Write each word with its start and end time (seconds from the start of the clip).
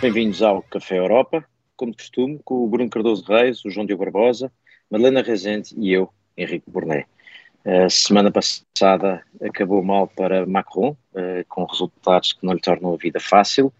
Bem-vindos 0.00 0.40
ao 0.40 0.62
Café 0.62 0.96
Europa, 0.96 1.44
como 1.76 1.92
de 1.92 1.98
costume, 1.98 2.40
com 2.42 2.64
o 2.64 2.66
Bruno 2.66 2.88
Cardoso 2.88 3.22
Reis, 3.28 3.62
o 3.66 3.70
João 3.70 3.84
Diogo 3.84 4.02
Barbosa, 4.02 4.50
Madalena 4.90 5.20
Rezende 5.20 5.74
e 5.76 5.92
eu, 5.92 6.08
Henrique 6.34 6.70
Burnet. 6.70 7.06
A 7.66 7.90
semana 7.90 8.32
passada 8.32 9.22
acabou 9.42 9.82
mal 9.84 10.08
para 10.08 10.46
Macron, 10.46 10.96
uh, 11.12 11.44
com 11.46 11.64
resultados 11.64 12.32
que 12.32 12.46
não 12.46 12.54
lhe 12.54 12.60
tornam 12.62 12.94
a 12.94 12.96
vida 12.96 13.20
fácil. 13.20 13.70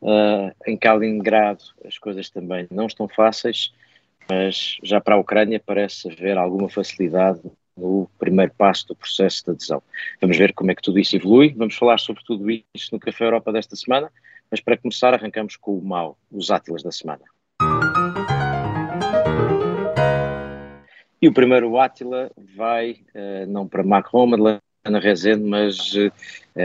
Uh, 0.00 0.54
em 0.64 0.76
Kaliningrado 0.76 1.64
as 1.84 1.98
coisas 1.98 2.30
também 2.30 2.68
não 2.70 2.86
estão 2.86 3.08
fáceis, 3.08 3.74
mas 4.30 4.78
já 4.80 5.00
para 5.00 5.16
a 5.16 5.18
Ucrânia 5.18 5.60
parece 5.64 6.08
haver 6.08 6.38
alguma 6.38 6.68
facilidade 6.68 7.40
no 7.76 8.08
primeiro 8.16 8.52
passo 8.56 8.86
do 8.86 8.94
processo 8.94 9.44
de 9.44 9.50
adesão. 9.50 9.82
Vamos 10.20 10.38
ver 10.38 10.52
como 10.52 10.70
é 10.70 10.74
que 10.76 10.82
tudo 10.82 11.00
isso 11.00 11.16
evolui, 11.16 11.52
vamos 11.56 11.74
falar 11.74 11.98
sobre 11.98 12.22
tudo 12.22 12.48
isso 12.48 12.90
no 12.92 13.00
Café 13.00 13.24
Europa 13.24 13.52
desta 13.52 13.74
semana, 13.74 14.08
mas 14.50 14.60
para 14.60 14.76
começar 14.76 15.14
arrancamos 15.14 15.56
com 15.56 15.76
o 15.76 15.84
mal, 15.84 16.18
os 16.30 16.50
átilas 16.50 16.82
da 16.82 16.92
semana. 16.92 17.24
E 21.24 21.28
o 21.28 21.32
primeiro 21.32 21.78
Átila 21.78 22.30
vai 22.54 23.02
uh, 23.14 23.46
não 23.48 23.66
para 23.66 23.82
Macron, 23.82 24.26
Madalena 24.26 24.60
Rezende, 25.00 25.42
mas 25.42 25.94
uh, 25.94 26.12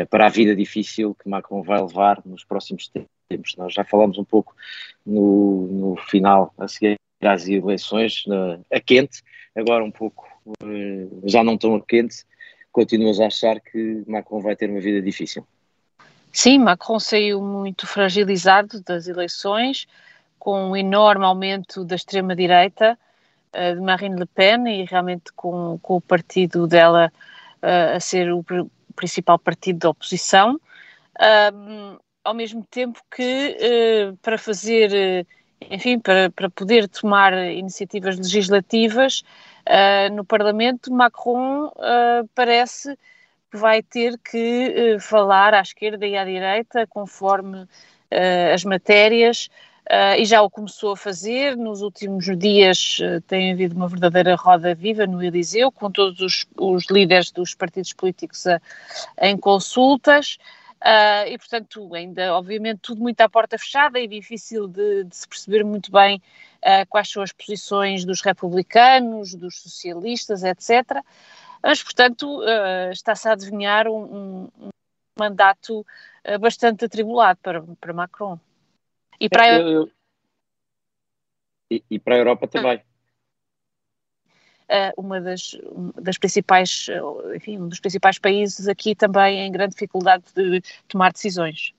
para 0.09 0.25
a 0.25 0.29
vida 0.29 0.53
difícil 0.53 1.15
que 1.15 1.29
Macron 1.29 1.63
vai 1.63 1.81
levar 1.81 2.21
nos 2.25 2.43
próximos 2.43 2.91
tempos. 3.29 3.55
Nós 3.57 3.73
já 3.73 3.85
falamos 3.85 4.17
um 4.17 4.25
pouco 4.25 4.53
no, 5.05 5.65
no 5.67 5.95
final, 5.95 6.53
a 6.57 6.67
seguir 6.67 6.97
às 7.21 7.47
eleições, 7.47 8.25
uh, 8.27 8.61
a 8.69 8.81
quente, 8.81 9.23
agora 9.55 9.81
um 9.81 9.91
pouco 9.91 10.27
já 11.23 11.41
não 11.41 11.57
tão 11.57 11.75
a 11.75 11.81
quente. 11.81 12.25
Continuas 12.69 13.21
a 13.21 13.27
achar 13.27 13.61
que 13.61 14.03
Macron 14.05 14.41
vai 14.41 14.57
ter 14.57 14.69
uma 14.69 14.81
vida 14.81 15.01
difícil? 15.01 15.47
Sim, 16.31 16.59
Macron 16.59 16.99
saiu 16.99 17.41
muito 17.41 17.87
fragilizado 17.87 18.81
das 18.81 19.07
eleições, 19.07 19.87
com 20.37 20.69
um 20.71 20.75
enorme 20.75 21.25
aumento 21.25 21.83
da 21.83 21.95
extrema-direita 21.95 22.97
uh, 23.53 23.75
de 23.75 23.81
Marine 23.81 24.15
Le 24.15 24.25
Pen 24.25 24.67
e 24.67 24.85
realmente 24.85 25.33
com, 25.33 25.79
com 25.81 25.97
o 25.97 26.01
partido 26.01 26.67
dela 26.67 27.11
uh, 27.63 27.95
a 27.95 27.99
ser 27.99 28.31
o 28.31 28.45
principal 28.95 29.39
partido 29.39 29.79
da 29.79 29.89
oposição, 29.89 30.55
uh, 30.55 31.99
ao 32.23 32.33
mesmo 32.33 32.65
tempo 32.69 33.01
que 33.13 33.57
uh, 34.11 34.17
para 34.17 34.37
fazer, 34.37 35.25
enfim, 35.69 35.99
para, 35.99 36.29
para 36.29 36.49
poder 36.49 36.87
tomar 36.87 37.33
iniciativas 37.51 38.17
legislativas 38.17 39.23
no 40.13 40.25
Parlamento, 40.25 40.91
Macron 40.91 41.71
parece 42.33 42.97
vai 43.57 43.81
ter 43.81 44.17
que 44.17 44.97
falar 44.99 45.53
à 45.53 45.61
esquerda 45.61 46.05
e 46.05 46.17
à 46.17 46.23
direita 46.23 46.85
conforme 46.87 47.67
as 48.53 48.63
matérias 48.63 49.49
Uh, 49.89 50.13
e 50.19 50.25
já 50.25 50.39
o 50.43 50.51
começou 50.51 50.91
a 50.91 50.97
fazer. 50.97 51.57
Nos 51.57 51.81
últimos 51.81 52.25
dias 52.37 52.99
uh, 52.99 53.19
tem 53.21 53.51
havido 53.51 53.75
uma 53.75 53.87
verdadeira 53.87 54.35
roda 54.35 54.75
viva 54.75 55.07
no 55.07 55.23
Eliseu, 55.23 55.71
com 55.71 55.89
todos 55.89 56.21
os, 56.21 56.45
os 56.55 56.85
líderes 56.91 57.31
dos 57.31 57.55
partidos 57.55 57.91
políticos 57.93 58.45
a, 58.45 58.61
em 59.19 59.35
consultas. 59.35 60.37
Uh, 60.75 61.25
e, 61.27 61.37
portanto, 61.39 61.95
ainda, 61.95 62.35
obviamente, 62.35 62.81
tudo 62.83 63.01
muito 63.01 63.19
à 63.21 63.27
porta 63.27 63.57
fechada 63.57 63.99
e 63.99 64.07
difícil 64.07 64.67
de, 64.67 65.05
de 65.05 65.15
se 65.15 65.27
perceber 65.27 65.63
muito 65.65 65.91
bem 65.91 66.21
quais 66.89 67.09
são 67.09 67.23
as 67.23 67.31
posições 67.31 68.03
dos 68.03 68.19
republicanos, 68.21 69.33
dos 69.33 69.61
socialistas, 69.61 70.43
etc. 70.43 71.01
Mas, 71.61 71.83
portanto, 71.83 72.41
está-se 72.91 73.27
a 73.27 73.33
adivinhar 73.33 73.87
um, 73.87 74.49
um, 74.59 74.69
mandato 75.17 75.85
bastante 76.39 76.85
atribulado 76.85 77.39
para, 77.41 77.61
para 77.79 77.93
Macron. 77.93 78.39
E 79.19 79.27
para 79.27 79.43
a... 79.43 79.59
Eu, 79.59 79.91
e, 81.69 81.83
e, 81.89 81.99
para 81.99 82.15
a 82.15 82.17
Europa 82.17 82.47
também. 82.47 82.81
Uh, 84.69 84.93
uma 85.01 85.19
das, 85.19 85.57
das 85.95 86.17
principais, 86.17 86.87
enfim, 87.35 87.57
um 87.57 87.67
dos 87.67 87.79
principais 87.79 88.19
países 88.19 88.67
aqui 88.67 88.93
também 88.93 89.39
em 89.39 89.51
grande 89.51 89.73
dificuldade 89.73 90.23
de 90.35 90.61
tomar 90.87 91.11
decisões. 91.11 91.73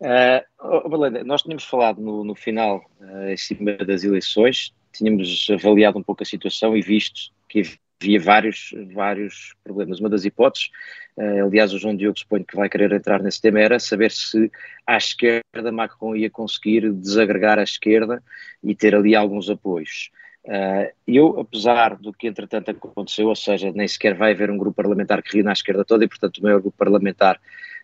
Uh, 0.00 0.42
oh, 0.58 0.88
Valenda, 0.88 1.22
nós 1.22 1.42
tínhamos 1.42 1.64
falado 1.64 2.00
no, 2.00 2.24
no 2.24 2.34
final, 2.34 2.84
uh, 3.00 3.28
em 3.28 3.36
cima 3.36 3.76
das 3.76 4.02
eleições, 4.02 4.74
tínhamos 4.92 5.46
avaliado 5.50 5.98
um 5.98 6.02
pouco 6.02 6.22
a 6.22 6.26
situação 6.26 6.76
e 6.76 6.82
visto 6.82 7.32
que 7.48 7.62
havia 8.00 8.20
vários, 8.20 8.72
vários 8.94 9.54
problemas. 9.64 9.98
Uma 9.98 10.08
das 10.08 10.24
hipóteses, 10.24 10.70
uh, 11.16 11.44
aliás, 11.44 11.72
o 11.72 11.78
João 11.78 11.96
Diogo 11.96 12.18
suponho 12.18 12.44
que 12.44 12.56
vai 12.56 12.68
querer 12.68 12.92
entrar 12.92 13.22
nesse 13.22 13.40
tema, 13.40 13.60
era 13.60 13.78
saber 13.78 14.10
se 14.12 14.50
à 14.86 14.96
esquerda 14.96 15.72
Macron 15.72 16.14
ia 16.14 16.30
conseguir 16.30 16.92
desagregar 16.92 17.58
a 17.58 17.62
esquerda 17.62 18.22
e 18.62 18.74
ter 18.74 18.94
ali 18.94 19.14
alguns 19.14 19.50
apoios. 19.50 20.10
Uh, 20.44 20.90
eu, 21.06 21.40
apesar 21.40 21.96
do 21.96 22.12
que 22.12 22.28
entretanto 22.28 22.70
aconteceu, 22.70 23.28
ou 23.28 23.36
seja, 23.36 23.72
nem 23.72 23.88
sequer 23.88 24.14
vai 24.14 24.32
haver 24.32 24.50
um 24.50 24.56
grupo 24.56 24.76
parlamentar 24.76 25.22
que 25.22 25.34
reúna 25.34 25.50
a 25.50 25.52
esquerda 25.52 25.84
toda 25.84 26.04
e, 26.04 26.08
portanto, 26.08 26.38
o 26.38 26.42
maior 26.42 26.60
grupo 26.60 26.76
parlamentar 26.76 27.40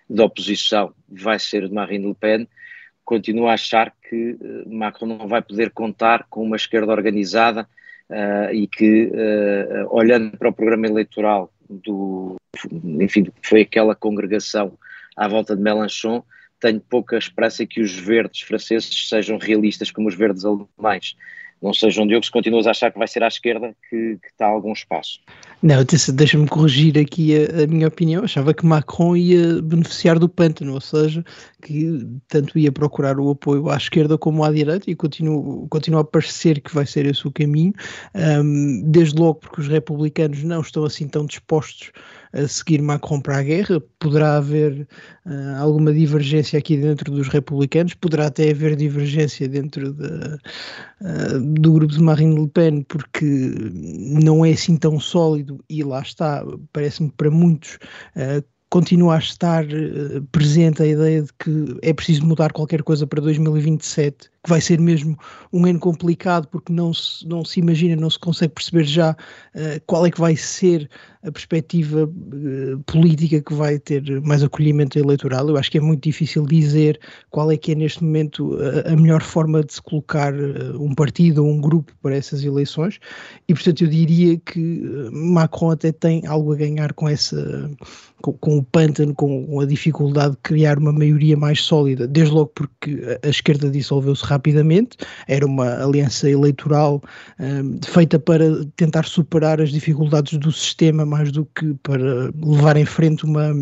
da 0.09 0.25
oposição 0.25 0.95
vai 1.09 1.39
ser 1.39 1.65
o 1.65 1.69
de 1.69 1.75
Marine 1.75 2.07
Le 2.07 2.15
Pen, 2.15 2.49
continuo 3.05 3.49
a 3.49 3.55
achar 3.55 3.93
que 4.09 4.39
uh, 4.41 4.73
Macron 4.73 5.07
não 5.07 5.27
vai 5.27 5.43
poder 5.43 5.71
contar 5.71 6.27
com 6.31 6.43
uma 6.43 6.57
esquerda 6.57 6.93
organizada 6.93 7.69
uh, 8.11 8.53
e 8.53 8.67
que, 8.67 9.07
uh, 9.07 9.89
olhando 9.91 10.37
para 10.37 10.49
o 10.49 10.53
programa 10.53 10.87
eleitoral 10.87 11.51
do, 11.69 12.37
enfim, 13.01 13.27
foi 13.43 13.63
aquela 13.63 13.95
congregação 13.95 14.79
à 15.17 15.29
volta 15.29 15.57
de 15.57 15.63
Mélenchon, 15.63 16.23
tenho 16.61 16.81
pouca 16.81 17.17
esperança 17.17 17.67
que 17.67 17.81
os 17.81 17.95
verdes 17.95 18.41
franceses 18.41 19.09
sejam 19.09 19.39
realistas 19.39 19.91
como 19.91 20.09
os 20.09 20.15
verdes 20.15 20.45
alemães. 20.45 21.17
Não 21.63 21.73
sejam 21.73 22.07
Diogo, 22.07 22.25
se 22.25 22.31
continuas 22.31 22.67
a 22.67 22.73
achar 22.73 22.93
que 22.93 22.99
vai 22.99 23.09
ser 23.09 23.23
à 23.23 23.29
esquerda 23.29 23.75
que, 23.89 24.19
que 24.21 24.27
está 24.27 24.47
algum 24.47 24.73
espaço. 24.73 25.21
Não, 25.63 25.83
deixa-me 26.15 26.47
corrigir 26.47 26.99
aqui 26.99 27.35
a, 27.37 27.65
a, 27.65 27.67
minha 27.67 27.89
opinião. 27.89 28.25
Achava 28.25 28.53
que 28.53 28.67
Macron 28.67 29.17
ia 29.17 29.63
beneficiar 29.63 30.19
do 30.19 30.29
pântano, 30.29 30.75
ou 30.75 30.81
seja, 30.81 31.25
que 31.63 32.07
tanto 32.29 32.59
ia 32.59 32.71
procurar 32.71 33.19
o 33.19 33.31
apoio 33.31 33.71
à 33.71 33.77
esquerda 33.77 34.19
como 34.19 34.45
à 34.45 34.53
direita 34.53 34.91
e 34.91 34.95
continua, 34.95 35.67
continua 35.69 36.03
a 36.03 36.05
parecer 36.05 36.61
que 36.61 36.75
vai 36.75 36.85
ser 36.85 37.07
esse 37.07 37.27
o 37.27 37.33
caminho, 37.33 37.73
um, 38.15 38.83
desde 38.85 39.19
logo 39.19 39.37
porque 39.37 39.63
os 39.63 39.69
republicanos 39.69 40.43
não 40.43 40.61
estão 40.61 40.85
assim 40.85 41.09
tão 41.09 41.25
dispostos 41.25 41.93
a 42.35 42.49
seguir 42.49 42.83
Macron 42.83 43.21
para 43.21 43.39
a 43.39 43.43
guerra. 43.43 43.81
Poderá 43.99 44.37
haver 44.37 44.87
uh, 45.25 45.57
alguma 45.59 45.93
divergência 45.93 46.59
aqui 46.59 46.77
dentro 46.77 47.11
dos 47.11 47.29
republicanos, 47.29 47.95
poderá 47.95 48.27
até 48.27 48.51
haver 48.51 48.77
divergência 48.77 49.49
dentro 49.49 49.93
de, 49.93 50.05
uh, 50.05 51.41
do 51.61 51.73
grupo 51.73 51.93
de 51.93 52.03
Marine 52.03 52.41
Le 52.41 52.49
Pen, 52.49 52.83
porque 52.83 53.25
não 53.25 54.45
é 54.45 54.51
assim 54.51 54.77
tão 54.77 54.99
sólido 54.99 55.65
e 55.71 55.83
lá 55.83 56.03
está, 56.03 56.45
parece-me 56.73 57.11
para 57.17 57.31
muitos. 57.31 57.79
Uh, 58.17 58.45
continua 58.69 59.15
a 59.15 59.19
estar 59.19 59.65
presente 60.33 60.83
a 60.83 60.87
ideia 60.87 61.23
de 61.23 61.33
que 61.39 61.79
é 61.81 61.93
preciso 61.93 62.27
mudar 62.27 62.53
qualquer 62.53 62.83
coisa 62.83 63.07
para 63.07 63.21
2027 63.21 64.34
que 64.45 64.51
vai 64.51 64.61
ser 64.61 64.79
mesmo 64.79 65.19
um 65.51 65.65
ano 65.65 65.79
complicado 65.79 66.47
porque 66.49 66.71
não 66.71 66.93
se, 66.93 67.27
não 67.27 67.43
se 67.43 67.61
imagina, 67.61 67.97
não 67.97 68.11
se 68.11 68.19
consegue 68.19 68.53
perceber 68.53 68.85
já 68.85 69.13
uh, 69.13 69.81
qual 69.87 70.05
é 70.05 70.11
que 70.11 70.21
vai 70.21 70.37
ser 70.37 70.89
a 71.23 71.33
perspectiva 71.33 72.05
uh, 72.05 72.79
política 72.85 73.41
que 73.41 73.55
vai 73.55 73.79
ter 73.79 74.21
mais 74.21 74.43
acolhimento 74.43 74.99
eleitoral. 74.99 75.49
Eu 75.49 75.57
acho 75.57 75.71
que 75.71 75.79
é 75.79 75.81
muito 75.81 76.03
difícil 76.03 76.45
dizer 76.45 77.01
qual 77.31 77.51
é 77.51 77.57
que 77.57 77.73
é 77.73 77.75
neste 77.75 78.05
momento 78.05 78.59
a, 78.87 78.93
a 78.93 78.97
melhor 78.97 79.23
forma 79.23 79.65
de 79.65 79.73
se 79.73 79.83
colocar 79.83 80.35
uh, 80.35 80.79
um 80.79 80.95
partido 80.95 81.43
ou 81.43 81.51
um 81.51 81.61
grupo 81.61 81.91
para 82.03 82.15
essas 82.15 82.45
eleições 82.45 83.01
e 83.49 83.55
portanto 83.55 83.83
eu 83.85 83.89
diria 83.89 84.37
que 84.37 84.83
Macron 85.11 85.71
até 85.71 85.91
tem 85.91 86.27
algo 86.27 86.53
a 86.53 86.57
ganhar 86.57 86.93
com 86.93 87.09
essa 87.09 87.71
com, 88.25 88.33
com 88.33 88.59
o 88.59 88.65
pântano, 88.65 89.15
com, 89.15 89.47
com 89.47 89.61
a 89.61 89.67
dificuldade 89.67 90.33
de 90.33 90.39
criar 90.43 90.79
uma 90.79 90.93
maioria 90.93 91.37
mais 91.37 91.61
sólida, 91.61 92.09
desde 92.09 92.33
logo 92.33 92.51
porque 92.55 93.19
a, 93.23 93.27
a 93.27 93.31
esquerda 93.31 93.71
dissolveu-se 93.71 94.25
rapidamente. 94.35 94.97
Era 95.27 95.47
uma 95.47 95.83
aliança 95.83 96.29
eleitoral 96.29 97.03
um, 97.39 97.79
feita 97.85 98.19
para 98.19 98.65
tentar 98.77 99.05
superar 99.05 99.61
as 99.61 99.71
dificuldades 99.71 100.39
do 100.39 100.53
sistema 100.53 101.07
mais 101.07 101.33
do 101.33 101.45
que 101.47 101.75
para 101.83 102.31
levar 102.43 102.77
em 102.77 102.85
frente 102.85 103.25
uma, 103.25 103.53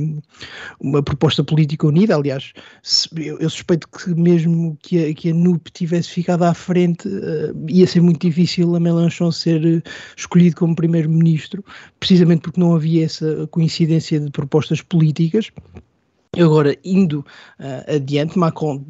uma 0.81 1.03
proposta 1.03 1.45
política 1.45 1.87
unida. 1.87 2.17
Aliás, 2.17 2.53
se, 2.83 3.09
eu, 3.17 3.39
eu, 3.39 3.51
suspeito 3.51 3.89
que 3.89 4.15
mesmo 4.15 4.77
que 4.83 5.05
a, 5.05 5.15
que 5.15 5.31
a 5.31 5.35
NUP 5.35 5.71
tivesse 5.73 6.11
ficado 6.11 6.43
à 6.45 6.55
frente, 6.55 7.09
uh, 7.09 7.55
ia 7.69 7.87
ser 7.87 8.01
muito 8.01 8.27
difícil 8.27 8.75
a 8.75 8.81
Mélenchon 8.81 9.31
ser 9.31 9.65
uh, 9.65 9.83
escolhido 10.17 10.57
como 10.57 10.75
primeiro-ministro, 10.75 11.65
precisamente 12.01 12.43
porque 12.43 12.61
não 12.61 12.75
havia 12.75 13.05
essa 13.05 13.47
coincidência 13.49 14.19
de 14.19 14.31
propostas 14.31 14.81
políticas. 14.81 15.51
Agora, 16.39 16.75
indo 16.83 17.21
uh, 17.61 17.95
adiante, 17.97 18.39
Macron 18.39 18.83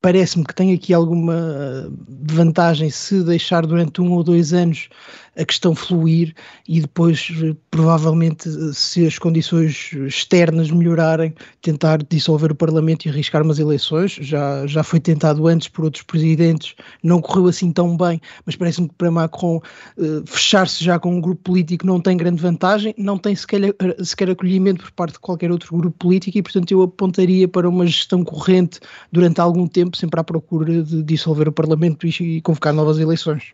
parece-me 0.00 0.44
que 0.44 0.54
tem 0.54 0.72
aqui 0.72 0.94
alguma 0.94 1.90
vantagem 2.08 2.90
se 2.90 3.22
deixar 3.22 3.66
durante 3.66 4.00
um 4.00 4.12
ou 4.12 4.22
dois 4.22 4.52
anos 4.52 4.88
a 5.38 5.44
questão 5.44 5.74
fluir 5.74 6.34
e 6.68 6.80
depois, 6.80 7.30
provavelmente, 7.70 8.50
se 8.74 9.06
as 9.06 9.18
condições 9.18 9.92
externas 10.06 10.70
melhorarem, 10.70 11.32
tentar 11.62 12.02
dissolver 12.02 12.50
o 12.50 12.54
Parlamento 12.54 13.06
e 13.06 13.08
arriscar 13.08 13.42
umas 13.42 13.60
eleições. 13.60 14.18
Já, 14.20 14.66
já 14.66 14.82
foi 14.82 14.98
tentado 14.98 15.46
antes 15.46 15.68
por 15.68 15.84
outros 15.84 16.02
presidentes, 16.02 16.74
não 17.02 17.20
correu 17.20 17.46
assim 17.46 17.70
tão 17.70 17.96
bem, 17.96 18.20
mas 18.44 18.56
parece-me 18.56 18.88
que 18.88 18.94
para 18.96 19.10
Macron 19.10 19.58
uh, 19.96 20.26
fechar-se 20.26 20.82
já 20.82 20.98
com 20.98 21.14
um 21.14 21.20
grupo 21.20 21.42
político 21.42 21.86
não 21.86 22.00
tem 22.00 22.16
grande 22.16 22.42
vantagem, 22.42 22.92
não 22.98 23.16
tem 23.16 23.34
sequer, 23.36 23.74
sequer 24.02 24.30
acolhimento 24.30 24.82
por 24.82 24.90
parte 24.92 25.12
de 25.12 25.20
qualquer 25.20 25.52
outro 25.52 25.76
grupo 25.76 25.96
político 25.96 26.36
e, 26.36 26.42
portanto, 26.42 26.72
eu 26.72 26.82
apontaria 26.82 27.46
para 27.46 27.68
uma 27.68 27.86
gestão 27.86 28.24
corrente 28.24 28.80
durante 29.12 29.40
algum 29.40 29.68
tempo, 29.68 29.96
sempre 29.96 30.18
à 30.18 30.24
procura 30.24 30.82
de 30.82 31.02
dissolver 31.04 31.48
o 31.48 31.52
Parlamento 31.52 32.06
e, 32.06 32.38
e 32.38 32.40
convocar 32.40 32.74
novas 32.74 32.98
eleições. 32.98 33.52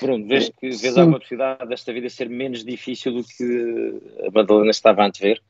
Bruno, 0.00 0.26
vês, 0.26 0.48
que, 0.48 0.70
vês 0.70 0.96
alguma 0.96 1.18
possibilidade 1.18 1.68
desta 1.68 1.92
vida 1.92 2.08
ser 2.08 2.28
menos 2.28 2.64
difícil 2.64 3.12
do 3.12 3.24
que 3.24 4.00
a 4.26 4.30
Madalena 4.30 4.70
estava 4.70 5.02
a 5.02 5.06
antever? 5.06 5.40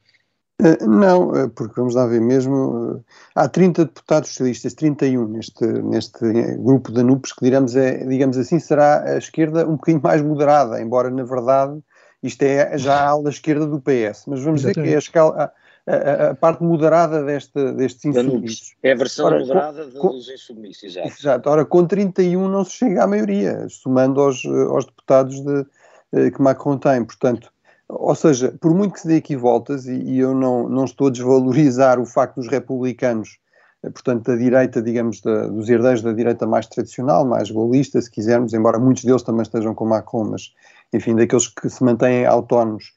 Uh, 0.61 0.87
não, 0.89 1.35
eh, 1.35 1.49
porque 1.49 1.75
vamos 1.75 1.95
lá 1.95 2.07
ver 2.07 2.21
mesmo, 2.21 2.95
uh, 2.95 3.05
há 3.35 3.49
30 3.49 3.87
deputados 3.87 4.29
socialistas, 4.29 4.75
31 4.75 5.27
neste, 5.27 5.65
neste 5.65 6.21
grupo 6.59 6.93
da 6.93 7.03
NUPES, 7.03 7.33
que 7.33 7.45
digamos, 7.45 7.75
é, 7.75 8.05
digamos 8.07 8.37
assim 8.37 8.61
será 8.61 9.03
a 9.03 9.19
esquerda 9.19 9.67
um 9.67 9.73
bocadinho 9.73 10.03
mais 10.03 10.23
moderada, 10.23 10.81
embora 10.81 11.11
na 11.11 11.25
verdade 11.25 11.81
isto 12.23 12.43
é 12.43 12.79
já 12.79 12.95
a 12.95 13.09
ala 13.09 13.31
esquerda 13.31 13.67
do 13.67 13.81
PS, 13.81 14.27
mas 14.29 14.41
vamos 14.41 14.61
Exatamente. 14.61 14.75
dizer 14.75 14.75
que 14.75 14.89
é 14.91 14.95
a 14.95 14.99
escala, 14.99 15.53
a, 15.87 16.31
a, 16.31 16.35
parte 16.35 16.63
moderada 16.63 17.25
deste, 17.25 17.73
destes 17.73 18.05
insubmissos. 18.05 18.75
É 18.83 18.93
a 18.93 18.97
versão 18.97 19.27
Ora, 19.27 19.41
moderada 19.41 19.87
com, 19.99 20.09
dos 20.09 20.29
insubmissos, 20.29 20.85
exato. 20.85 21.09
exato. 21.09 21.51
Ora, 21.51 21.65
com 21.65 21.85
31 21.85 22.49
não 22.49 22.65
se 22.65 22.73
chega 22.73 23.05
à 23.05 23.07
maioria, 23.07 23.67
somando 23.69 24.21
aos, 24.21 24.45
aos 24.47 24.85
deputados 24.87 25.41
de, 25.41 25.67
eh, 26.13 26.31
que 26.31 26.41
Macron 26.41 26.79
tem. 26.79 27.05
Portanto, 27.05 27.53
ou 27.89 28.15
seja, 28.15 28.55
por 28.61 28.73
muito 28.73 28.95
que 28.95 29.01
se 29.01 29.09
dê 29.09 29.17
aqui 29.17 29.37
voltas, 29.37 29.87
e, 29.87 29.95
e 29.95 30.19
eu 30.19 30.35
não, 30.35 30.69
não 30.69 30.85
estou 30.85 31.09
a 31.09 31.11
desvalorizar 31.11 31.99
o 31.99 32.07
facto 32.07 32.37
dos 32.37 32.49
republicanos, 32.49 33.39
eh, 33.83 33.91
portanto, 33.91 34.27
da 34.27 34.37
direita, 34.37 34.81
digamos, 34.81 35.21
da, 35.21 35.49
dos 35.49 35.69
herdeiros 35.69 36.03
da 36.03 36.13
direita 36.13 36.47
mais 36.47 36.67
tradicional, 36.69 37.25
mais 37.25 37.51
golista, 37.51 38.01
se 38.01 38.11
quisermos, 38.11 38.55
embora 38.55 38.79
muitos 38.79 39.05
deles 39.05 39.23
também 39.23 39.43
estejam 39.43 39.75
com 39.75 39.85
Macron, 39.85 40.31
mas, 40.31 40.53
enfim, 40.93 41.17
daqueles 41.17 41.49
que 41.49 41.69
se 41.69 41.83
mantêm 41.83 42.25
autónomos 42.25 42.93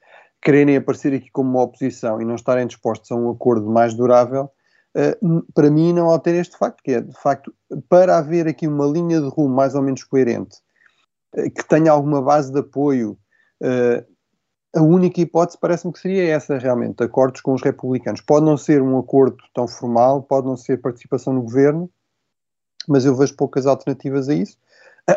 quererem 0.45 0.77
aparecer 0.77 1.11
aqui 1.11 1.31
como 1.31 1.49
uma 1.49 1.63
oposição 1.63 2.21
e 2.21 2.25
não 2.25 2.35
estarem 2.35 2.67
dispostos 2.67 3.11
a 3.11 3.15
um 3.15 3.31
acordo 3.31 3.67
mais 3.67 3.95
durável, 3.95 4.51
uh, 4.95 5.43
para 5.55 5.71
mim 5.71 5.91
não 5.91 6.07
altera 6.07 6.37
este 6.37 6.55
facto, 6.55 6.83
que 6.83 6.91
é, 6.91 7.01
de 7.01 7.19
facto, 7.19 7.51
para 7.89 8.19
haver 8.19 8.47
aqui 8.47 8.67
uma 8.67 8.85
linha 8.85 9.19
de 9.19 9.27
rumo 9.27 9.55
mais 9.55 9.73
ou 9.73 9.81
menos 9.81 10.03
coerente, 10.03 10.57
uh, 11.35 11.49
que 11.49 11.67
tenha 11.67 11.91
alguma 11.91 12.21
base 12.21 12.53
de 12.53 12.59
apoio, 12.59 13.17
uh, 13.63 14.15
a 14.77 14.83
única 14.83 15.19
hipótese 15.19 15.57
parece-me 15.59 15.91
que 15.91 15.99
seria 15.99 16.31
essa, 16.31 16.59
realmente, 16.59 17.01
acordos 17.01 17.41
com 17.41 17.53
os 17.53 17.63
republicanos. 17.63 18.21
Pode 18.21 18.45
não 18.45 18.57
ser 18.57 18.83
um 18.83 18.99
acordo 18.99 19.37
tão 19.53 19.67
formal, 19.67 20.21
pode 20.21 20.45
não 20.45 20.57
ser 20.57 20.79
participação 20.79 21.33
no 21.33 21.41
governo, 21.41 21.89
mas 22.87 23.03
eu 23.03 23.15
vejo 23.15 23.35
poucas 23.35 23.65
alternativas 23.65 24.29
a 24.29 24.35
isso. 24.35 24.57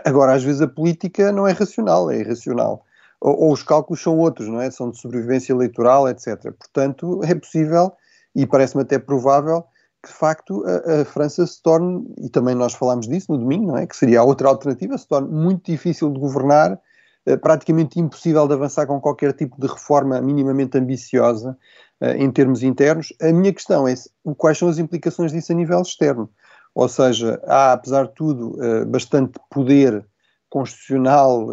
Agora, 0.06 0.32
às 0.32 0.44
vezes 0.44 0.62
a 0.62 0.68
política 0.68 1.32
não 1.32 1.46
é 1.46 1.52
racional, 1.52 2.10
é 2.10 2.20
irracional 2.20 2.84
ou, 3.20 3.44
ou, 3.44 3.52
os 3.52 3.62
cálculos 3.62 4.02
são 4.02 4.16
outros, 4.18 4.48
não 4.48 4.60
é? 4.60 4.70
São 4.70 4.90
de 4.90 5.00
sobrevivência 5.00 5.52
eleitoral, 5.52 6.08
etc. 6.08 6.52
Portanto, 6.52 7.20
é 7.24 7.34
possível 7.34 7.92
e 8.34 8.46
parece-me 8.46 8.82
até 8.82 8.98
provável 8.98 9.64
que 10.02 10.10
de 10.10 10.14
facto 10.14 10.64
a, 10.64 11.00
a, 11.00 11.04
França 11.04 11.46
se 11.46 11.60
torne, 11.62 12.06
e 12.18 12.28
também 12.28 12.54
nós 12.54 12.74
falámos 12.74 13.08
disso 13.08 13.32
no 13.32 13.38
domingo, 13.38 13.66
não 13.68 13.76
é? 13.76 13.86
Que 13.86 13.96
seria 13.96 14.20
a 14.20 14.24
outra 14.24 14.48
alternativa, 14.48 14.96
se 14.96 15.08
torne 15.08 15.28
muito 15.28 15.70
difícil 15.70 16.10
de 16.10 16.20
governar, 16.20 16.78
eh, 17.26 17.36
praticamente 17.36 17.98
impossível 17.98 18.46
de 18.46 18.54
avançar 18.54 18.86
com 18.86 19.00
qualquer 19.00 19.32
tipo 19.32 19.60
de 19.60 19.66
reforma 19.66 20.20
minimamente 20.20 20.78
ambiciosa 20.78 21.58
eh, 22.00 22.16
em 22.16 22.30
termos 22.30 22.62
internos. 22.62 23.12
A 23.20 23.32
minha 23.32 23.52
questão 23.52 23.88
é 23.88 23.94
quais 24.36 24.56
são 24.56 24.68
as 24.68 24.78
implicações 24.78 25.32
disso 25.32 25.52
a 25.52 25.54
nível 25.54 25.82
externo. 25.82 26.30
Ou 26.74 26.88
seja, 26.88 27.40
há, 27.46 27.72
apesar 27.72 28.06
de 28.06 28.14
tudo, 28.14 28.56
eh, 28.62 28.84
bastante 28.84 29.38
poder 29.50 30.06
constitucional, 30.50 31.48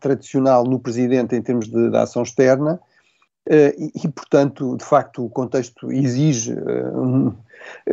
tradicional 0.00 0.64
no 0.64 0.78
Presidente 0.78 1.34
em 1.34 1.42
termos 1.42 1.68
de, 1.68 1.90
de 1.90 1.96
ação 1.96 2.22
externa, 2.22 2.80
Uh, 3.48 3.72
e, 3.78 3.92
e, 4.04 4.08
portanto, 4.08 4.76
de 4.76 4.84
facto, 4.84 5.24
o 5.24 5.30
contexto 5.30 5.90
exige, 5.90 6.52
uh, 6.52 7.00
um, 7.00 7.34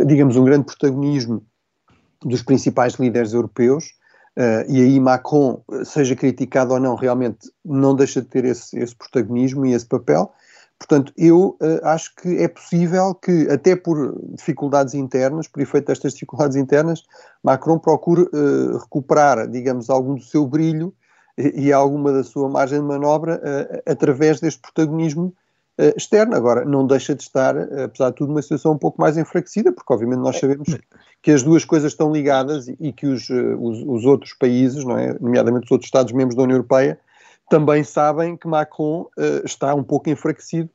digamos, 0.05 0.35
um 0.35 0.43
grande 0.43 0.65
protagonismo 0.65 1.41
dos 2.21 2.43
principais 2.43 2.95
líderes 2.95 3.31
europeus, 3.31 3.85
uh, 4.37 4.69
e 4.69 4.81
aí 4.81 4.99
Macron, 4.99 5.63
seja 5.85 6.13
criticado 6.13 6.73
ou 6.73 6.79
não, 6.79 6.95
realmente 6.95 7.49
não 7.63 7.95
deixa 7.95 8.21
de 8.21 8.27
ter 8.27 8.43
esse, 8.43 8.77
esse 8.77 8.93
protagonismo 8.93 9.65
e 9.65 9.71
esse 9.71 9.85
papel, 9.85 10.29
Portanto, 10.77 11.13
eu 11.17 11.57
uh, 11.61 11.85
acho 11.85 12.13
que 12.15 12.37
é 12.37 12.47
possível 12.47 13.15
que, 13.15 13.47
até 13.49 13.75
por 13.75 14.13
dificuldades 14.33 14.93
internas, 14.93 15.47
por 15.47 15.61
efeito 15.61 15.87
destas 15.87 16.13
dificuldades 16.13 16.57
internas, 16.57 17.03
Macron 17.41 17.79
procure 17.79 18.23
uh, 18.23 18.77
recuperar, 18.77 19.47
digamos, 19.47 19.89
algum 19.89 20.15
do 20.15 20.23
seu 20.23 20.45
brilho 20.45 20.93
e, 21.37 21.67
e 21.67 21.73
alguma 21.73 22.11
da 22.11 22.23
sua 22.23 22.49
margem 22.49 22.79
de 22.79 22.85
manobra 22.85 23.41
uh, 23.41 23.91
através 23.91 24.39
deste 24.39 24.61
protagonismo 24.61 25.33
externo. 25.97 26.33
Agora, 26.37 26.63
não 26.63 26.87
deixa 26.87 27.13
de 27.13 27.21
estar, 27.21 27.53
apesar 27.57 28.09
de 28.09 28.15
tudo, 28.15 28.31
uma 28.31 28.41
situação 28.41 28.71
um 28.71 28.77
pouco 28.77 29.01
mais 29.01 29.17
enfraquecida, 29.17 29.73
porque 29.73 29.91
obviamente 29.91 30.19
nós 30.19 30.39
sabemos 30.39 30.69
que 31.21 31.31
as 31.31 31.43
duas 31.43 31.65
coisas 31.65 31.91
estão 31.91 32.13
ligadas 32.13 32.69
e, 32.69 32.77
e 32.79 32.93
que 32.93 33.05
os, 33.05 33.29
os, 33.29 33.83
os, 33.85 34.05
outros 34.05 34.33
países, 34.33 34.85
não 34.85 34.97
é? 34.97 35.17
nomeadamente 35.19 35.65
os 35.65 35.71
outros 35.71 35.87
Estados-membros 35.87 36.33
da 36.33 36.43
União 36.43 36.55
Europeia, 36.55 36.97
também 37.49 37.83
sabem 37.83 38.35
que 38.37 38.47
Macron 38.47 39.01
uh, 39.17 39.45
está 39.45 39.73
um 39.73 39.83
pouco 39.83 40.09
enfraquecido 40.09 40.69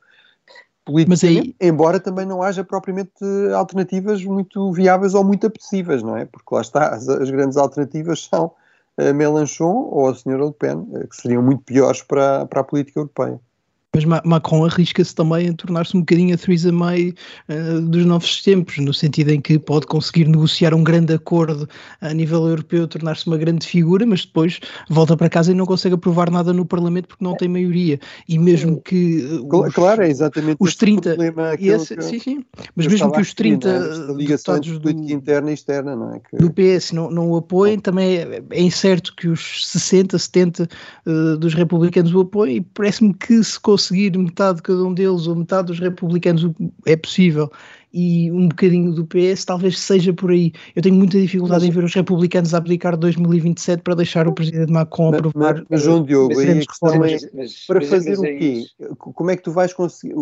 politicamente, 0.85 1.57
aí... 1.61 1.69
embora 1.69 2.01
também 2.01 2.27
não 2.27 2.43
haja 2.43 2.65
propriamente 2.65 3.13
alternativas 3.55 4.25
muito 4.25 4.73
viáveis 4.73 5.15
ou 5.15 5.25
muito 5.25 5.47
apetecíveis, 5.47 6.03
não 6.03 6.17
é? 6.17 6.25
Porque 6.25 6.55
lá 6.55 6.61
está, 6.61 6.89
as, 6.89 7.09
as 7.09 7.31
grandes 7.31 7.57
alternativas 7.57 8.25
são 8.25 8.53
uh, 8.99 9.15
Mélenchon 9.15 9.89
ou 9.91 10.09
a 10.09 10.15
senhora 10.15 10.47
Le 10.47 10.53
Pen, 10.53 10.87
uh, 10.91 11.07
que 11.09 11.17
seriam 11.17 11.43
muito 11.43 11.63
piores 11.63 12.03
para, 12.03 12.47
para 12.47 12.61
a 12.61 12.65
política 12.65 13.01
europeia. 13.01 13.41
Mas 13.93 14.05
Macron 14.25 14.65
arrisca-se 14.65 15.13
também 15.13 15.49
a 15.49 15.53
tornar-se 15.53 15.97
um 15.97 16.01
bocadinho 16.01 16.33
a 16.33 16.39
Theresa 16.39 16.71
May 16.71 17.13
uh, 17.49 17.81
dos 17.81 18.07
novos 18.07 18.41
tempos, 18.41 18.79
no 18.79 18.95
sentido 18.95 19.31
em 19.31 19.41
que 19.41 19.59
pode 19.59 19.87
conseguir 19.87 20.29
negociar 20.29 20.73
um 20.73 20.85
grande 20.85 21.13
acordo 21.13 21.69
a 22.01 22.15
nível 22.15 22.47
europeu, 22.47 22.87
tornar-se 22.87 23.27
uma 23.27 23.37
grande 23.37 23.67
figura, 23.67 24.07
mas 24.07 24.25
depois 24.25 24.61
volta 24.89 25.17
para 25.17 25.29
casa 25.29 25.51
e 25.51 25.55
não 25.55 25.67
consegue 25.67 25.97
aprovar 25.97 26.31
nada 26.31 26.53
no 26.53 26.65
Parlamento 26.65 27.09
porque 27.09 27.25
não 27.25 27.35
tem 27.35 27.49
maioria. 27.49 27.99
E 28.29 28.39
mesmo 28.39 28.81
que. 28.81 29.25
Os, 29.53 29.75
claro, 29.75 30.03
é 30.03 30.09
exatamente 30.09 30.59
os 30.61 30.77
30. 30.77 31.17
Esse, 31.59 31.97
que, 31.97 32.03
sim, 32.03 32.19
sim. 32.21 32.45
Mas 32.77 32.87
mesmo 32.87 33.11
que 33.11 33.21
os 33.21 33.35
30 33.35 33.69
é? 33.69 34.13
ligações 34.13 34.69
política 34.79 35.13
interna 35.13 35.51
e 35.51 35.55
externa, 35.55 35.97
não 35.97 36.15
é? 36.15 36.21
Que... 36.21 36.37
Do 36.37 36.51
PS 36.53 36.93
não, 36.93 37.11
não 37.11 37.31
o 37.31 37.37
apoiem, 37.37 37.81
também 37.81 38.19
é, 38.19 38.43
é 38.51 38.63
incerto 38.63 39.15
que 39.17 39.27
os 39.27 39.69
60, 39.69 40.17
70 40.17 40.69
uh, 41.07 41.37
dos 41.37 41.55
republicanos 41.55 42.15
o 42.15 42.21
apoiem 42.21 42.59
e 42.59 42.61
parece-me 42.61 43.13
que 43.15 43.43
se 43.43 43.59
conseguir 43.81 44.17
metade 44.19 44.57
de 44.57 44.63
cada 44.63 44.85
um 44.85 44.93
deles 44.93 45.27
ou 45.27 45.35
metade 45.35 45.69
dos 45.69 45.81
republicanos 45.81 46.47
é 46.87 46.97
possível 46.97 47.51
e 47.93 48.31
um 48.31 48.49
bocadinho 48.49 48.93
do 48.93 49.05
PS, 49.05 49.45
talvez 49.45 49.79
seja 49.79 50.13
por 50.13 50.31
aí. 50.31 50.53
Eu 50.75 50.83
tenho 50.83 50.95
muita 50.95 51.21
dificuldade 51.21 51.67
mas, 51.67 51.71
em 51.71 51.73
ver 51.73 51.85
os 51.85 51.95
republicanos 51.95 52.55
abdicar 52.55 52.97
2027 52.97 53.83
para 53.83 53.95
deixar 53.95 54.29
o 54.29 54.33
presidente 54.33 54.73
Macron 54.73 55.15
aprovar. 55.15 55.55
Mas, 55.55 55.65
mas 55.69 55.83
João 55.83 56.05
Diogo, 56.05 56.39
aí 56.39 56.51
a 56.51 56.67
questão 56.67 57.05
é 57.05 57.19
mas, 57.35 57.67
para 57.67 57.81
fazer 57.81 58.19
o 58.19 58.25
é 58.25 58.35
quê? 58.35 58.65
Como 58.97 59.31
é 59.31 59.37
que 59.37 59.43
tu 59.43 59.53
vais 59.53 59.73
conseguir? 59.73 60.15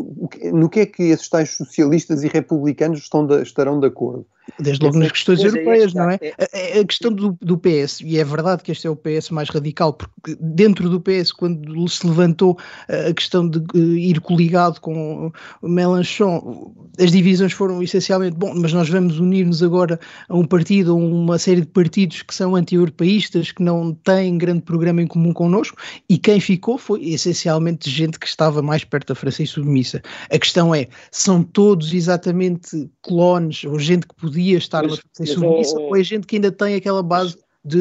No 0.52 0.68
que 0.68 0.80
é 0.80 0.86
que 0.86 1.02
esses 1.04 1.28
tais 1.28 1.50
socialistas 1.50 2.22
e 2.22 2.28
republicanos 2.28 3.00
estão 3.00 3.26
de, 3.26 3.42
estarão 3.42 3.78
de 3.78 3.86
acordo? 3.86 4.26
Desde 4.58 4.82
logo 4.82 4.98
nas 4.98 5.12
questões 5.12 5.44
europeias, 5.44 5.92
não 5.92 6.10
é? 6.10 6.18
A, 6.38 6.80
a 6.80 6.84
questão 6.84 7.12
do, 7.12 7.36
do, 7.40 7.58
PS, 7.58 8.00
e 8.00 8.18
é 8.18 8.24
verdade 8.24 8.62
que 8.62 8.72
este 8.72 8.86
é 8.86 8.90
o 8.90 8.96
PS 8.96 9.30
mais 9.30 9.50
radical, 9.50 9.92
porque 9.92 10.36
dentro 10.40 10.88
do 10.88 11.00
PS, 11.00 11.32
quando 11.32 11.86
se 11.88 12.06
levantou 12.06 12.56
a 12.88 13.12
questão 13.12 13.48
de 13.48 13.60
ir 13.78 14.20
coligado 14.20 14.80
com 14.80 15.30
Mélenchon, 15.62 16.72
as 16.98 17.12
divisões 17.12 17.52
foram 17.58 17.82
essencialmente, 17.82 18.36
bom, 18.36 18.54
mas 18.54 18.72
nós 18.72 18.88
vamos 18.88 19.18
unir-nos 19.18 19.62
agora 19.62 19.98
a 20.28 20.36
um 20.36 20.44
partido, 20.44 20.92
a 20.92 20.94
uma 20.94 21.38
série 21.38 21.62
de 21.62 21.66
partidos 21.66 22.22
que 22.22 22.32
são 22.32 22.54
anti-europeístas, 22.54 23.50
que 23.50 23.62
não 23.62 23.92
têm 23.92 24.38
grande 24.38 24.62
programa 24.62 25.02
em 25.02 25.06
comum 25.06 25.32
connosco, 25.32 25.76
e 26.08 26.16
quem 26.16 26.38
ficou 26.38 26.78
foi 26.78 27.04
essencialmente 27.04 27.90
gente 27.90 28.18
que 28.18 28.26
estava 28.26 28.62
mais 28.62 28.84
perto 28.84 29.08
da 29.08 29.14
França 29.16 29.42
e 29.42 29.46
submissa. 29.46 30.00
A 30.30 30.38
questão 30.38 30.72
é, 30.72 30.86
são 31.10 31.42
todos 31.42 31.92
exatamente 31.92 32.88
clones, 33.02 33.64
ou 33.64 33.76
gente 33.78 34.06
que 34.06 34.14
podia 34.14 34.56
estar 34.56 34.84
mas, 34.84 34.92
na 34.92 34.96
França 34.96 35.22
e 35.24 35.26
submissa, 35.34 35.80
ou 35.80 35.96
é 35.96 36.02
gente 36.04 36.26
que 36.26 36.36
ainda 36.36 36.52
tem 36.52 36.76
aquela 36.76 37.02
base 37.02 37.36
de, 37.64 37.78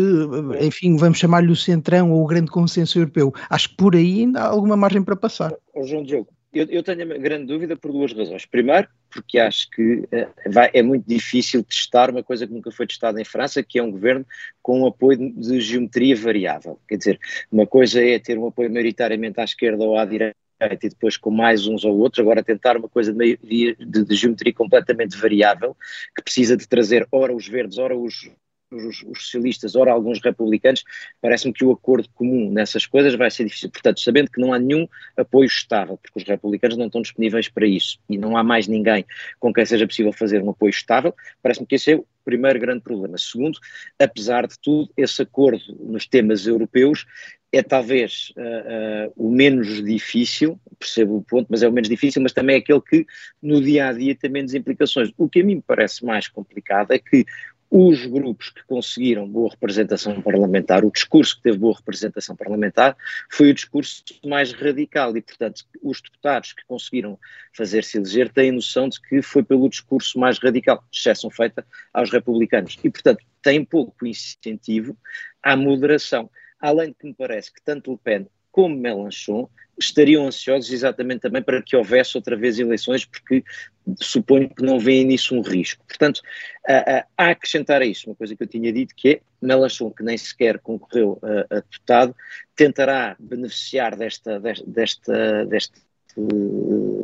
enfim, 0.59 0.97
vamos 0.97 1.19
chamar-lhe 1.19 1.51
o 1.51 1.55
centrão 1.55 2.11
ou 2.11 2.23
o 2.23 2.27
grande 2.27 2.49
consenso 2.49 2.97
europeu. 2.97 3.31
Acho 3.49 3.69
que 3.69 3.77
por 3.77 3.95
aí 3.95 4.21
ainda 4.21 4.41
há 4.41 4.47
alguma 4.47 4.75
margem 4.75 5.03
para 5.03 5.15
passar. 5.15 5.53
João 5.85 6.03
Diogo, 6.03 6.27
eu, 6.53 6.65
eu, 6.69 6.83
tenho 6.83 7.05
uma 7.05 7.17
grande 7.17 7.45
dúvida 7.45 7.75
por 7.75 7.91
duas 7.91 8.13
razões. 8.13 8.45
Primeiro, 8.45 8.87
porque 9.09 9.37
acho 9.39 9.69
que 9.69 9.99
uh, 9.99 10.51
vai, 10.51 10.69
é 10.73 10.81
muito 10.81 11.05
difícil 11.07 11.63
testar 11.63 12.09
uma 12.09 12.23
coisa 12.23 12.47
que 12.47 12.53
nunca 12.53 12.71
foi 12.71 12.87
testada 12.87 13.21
em 13.21 13.25
França, 13.25 13.63
que 13.63 13.79
é 13.79 13.83
um 13.83 13.91
governo 13.91 14.25
com 14.61 14.81
um 14.81 14.87
apoio 14.87 15.31
de 15.33 15.61
geometria 15.61 16.15
variável. 16.15 16.79
Quer 16.87 16.97
dizer, 16.97 17.19
uma 17.51 17.67
coisa 17.67 18.03
é 18.03 18.17
ter 18.19 18.37
um 18.37 18.47
apoio 18.47 18.71
maioritariamente 18.71 19.39
à 19.39 19.43
esquerda 19.43 19.83
ou 19.83 19.97
à 19.97 20.05
direita 20.05 20.35
e 20.59 20.89
depois 20.89 21.17
com 21.17 21.29
mais 21.29 21.67
uns 21.67 21.85
ou 21.85 21.95
outros, 21.97 22.19
agora 22.19 22.43
tentar 22.43 22.77
uma 22.77 22.89
coisa 22.89 23.13
de, 23.13 23.37
de, 23.37 24.03
de, 24.03 24.15
geometria 24.15 24.53
completamente 24.53 25.15
variável, 25.15 25.77
que 26.15 26.23
precisa 26.23 26.57
de 26.57 26.67
trazer 26.67 27.07
ora 27.11 27.31
os 27.31 27.47
verdes, 27.47 27.77
ora 27.77 27.95
os, 27.95 28.31
os, 28.71 29.03
os 29.03 29.23
socialistas, 29.23 29.75
ora 29.75 29.91
alguns 29.91 30.21
republicanos, 30.21 30.83
parece-me 31.21 31.53
que 31.53 31.63
o 31.63 31.71
acordo 31.71 32.09
comum 32.13 32.51
nessas 32.51 32.85
coisas 32.85 33.15
vai 33.15 33.31
ser 33.31 33.45
difícil. 33.45 33.69
Portanto, 33.69 33.99
sabendo 33.99 34.29
que 34.29 34.41
não 34.41 34.53
há 34.53 34.59
nenhum 34.59 34.87
apoio 35.15 35.47
estável, 35.47 35.97
porque 35.97 36.19
os 36.19 36.25
republicanos 36.25 36.77
não 36.77 36.87
estão 36.87 37.01
disponíveis 37.01 37.47
para 37.47 37.65
isso 37.65 37.99
e 38.09 38.17
não 38.17 38.35
há 38.35 38.43
mais 38.43 38.67
ninguém 38.67 39.05
com 39.39 39.53
quem 39.53 39.65
seja 39.65 39.87
possível 39.87 40.11
fazer 40.11 40.41
um 40.41 40.49
apoio 40.49 40.69
estável, 40.69 41.13
parece-me 41.41 41.67
que 41.67 41.75
esse 41.75 41.91
é 41.91 41.95
o 41.95 42.05
primeiro 42.25 42.59
grande 42.59 42.81
problema. 42.81 43.17
Segundo, 43.17 43.57
apesar 43.97 44.47
de 44.47 44.59
tudo, 44.59 44.91
esse 44.97 45.21
acordo 45.21 45.63
nos 45.79 46.05
temas 46.05 46.45
europeus 46.45 47.05
é 47.49 47.63
talvez 47.63 48.33
uh, 48.35 49.07
uh, 49.07 49.13
o 49.15 49.31
menos 49.31 49.81
difícil, 49.81 50.59
percebo 50.77 51.15
o 51.15 51.21
ponto, 51.21 51.47
mas 51.49 51.63
é 51.63 51.69
o 51.69 51.71
menos 51.71 51.89
difícil, 51.89 52.21
mas 52.21 52.33
também 52.33 52.57
é 52.57 52.59
aquele 52.59 52.81
que 52.81 53.05
no 53.41 53.61
dia 53.61 53.87
a 53.87 53.93
dia 53.93 54.13
tem 54.13 54.29
menos 54.29 54.53
implicações. 54.53 55.11
O 55.17 55.29
que 55.29 55.39
a 55.39 55.43
mim 55.43 55.55
me 55.55 55.63
parece 55.65 56.05
mais 56.05 56.27
complicado 56.27 56.91
é 56.91 56.99
que 56.99 57.25
os 57.69 58.05
grupos 58.05 58.49
que 58.49 58.63
conseguiram 58.65 59.27
boa 59.27 59.49
representação 59.49 60.21
parlamentar, 60.21 60.85
o 60.85 60.91
discurso 60.91 61.35
que 61.35 61.43
teve 61.43 61.57
boa 61.57 61.75
representação 61.75 62.35
parlamentar, 62.35 62.95
foi 63.29 63.49
o 63.49 63.53
discurso 63.53 64.03
mais 64.25 64.53
radical 64.53 65.15
e, 65.17 65.21
portanto, 65.21 65.65
os 65.83 66.01
deputados 66.01 66.53
que 66.53 66.65
conseguiram 66.65 67.19
fazer-se 67.53 67.97
eleger 67.97 68.31
têm 68.31 68.51
noção 68.51 68.87
de 68.87 69.01
que 69.01 69.21
foi 69.21 69.43
pelo 69.43 69.69
discurso 69.69 70.17
mais 70.17 70.39
radical, 70.39 70.83
exceção 70.91 71.29
feita 71.29 71.65
aos 71.93 72.09
republicanos. 72.09 72.77
E, 72.83 72.89
portanto, 72.89 73.23
têm 73.41 73.65
pouco 73.65 74.05
incentivo 74.05 74.97
à 75.43 75.55
moderação. 75.55 76.29
Além 76.59 76.89
de 76.89 76.95
que 76.95 77.07
me 77.07 77.13
parece 77.13 77.53
que 77.53 77.61
tanto 77.61 77.91
Le 77.91 77.97
Pen 77.97 78.27
como 78.51 78.75
Mélenchon 78.75 79.47
estariam 79.79 80.25
ansiosos 80.25 80.71
exatamente 80.71 81.21
também 81.21 81.43
para 81.43 81.61
que 81.61 81.75
houvesse 81.75 82.17
outra 82.17 82.35
vez 82.35 82.57
eleições, 82.57 83.05
porque 83.05 83.43
suponho 83.99 84.49
que 84.49 84.63
não 84.63 84.79
veem 84.79 85.05
nisso 85.05 85.35
um 85.35 85.41
risco. 85.41 85.83
Portanto, 85.87 86.21
há 86.67 87.05
a 87.17 87.29
acrescentar 87.31 87.81
a 87.81 87.85
isso 87.85 88.09
uma 88.09 88.15
coisa 88.15 88.35
que 88.35 88.43
eu 88.43 88.47
tinha 88.47 88.71
dito, 88.71 88.93
que 88.95 89.09
é 89.09 89.21
Mélenchon, 89.41 89.91
que 89.91 90.03
nem 90.03 90.17
sequer 90.17 90.59
concorreu 90.59 91.19
a, 91.21 91.55
a 91.55 91.59
deputado, 91.59 92.15
tentará 92.55 93.15
beneficiar 93.19 93.95
desta, 93.95 94.39
desta, 94.39 94.65
desta, 94.65 95.45
deste 95.45 95.87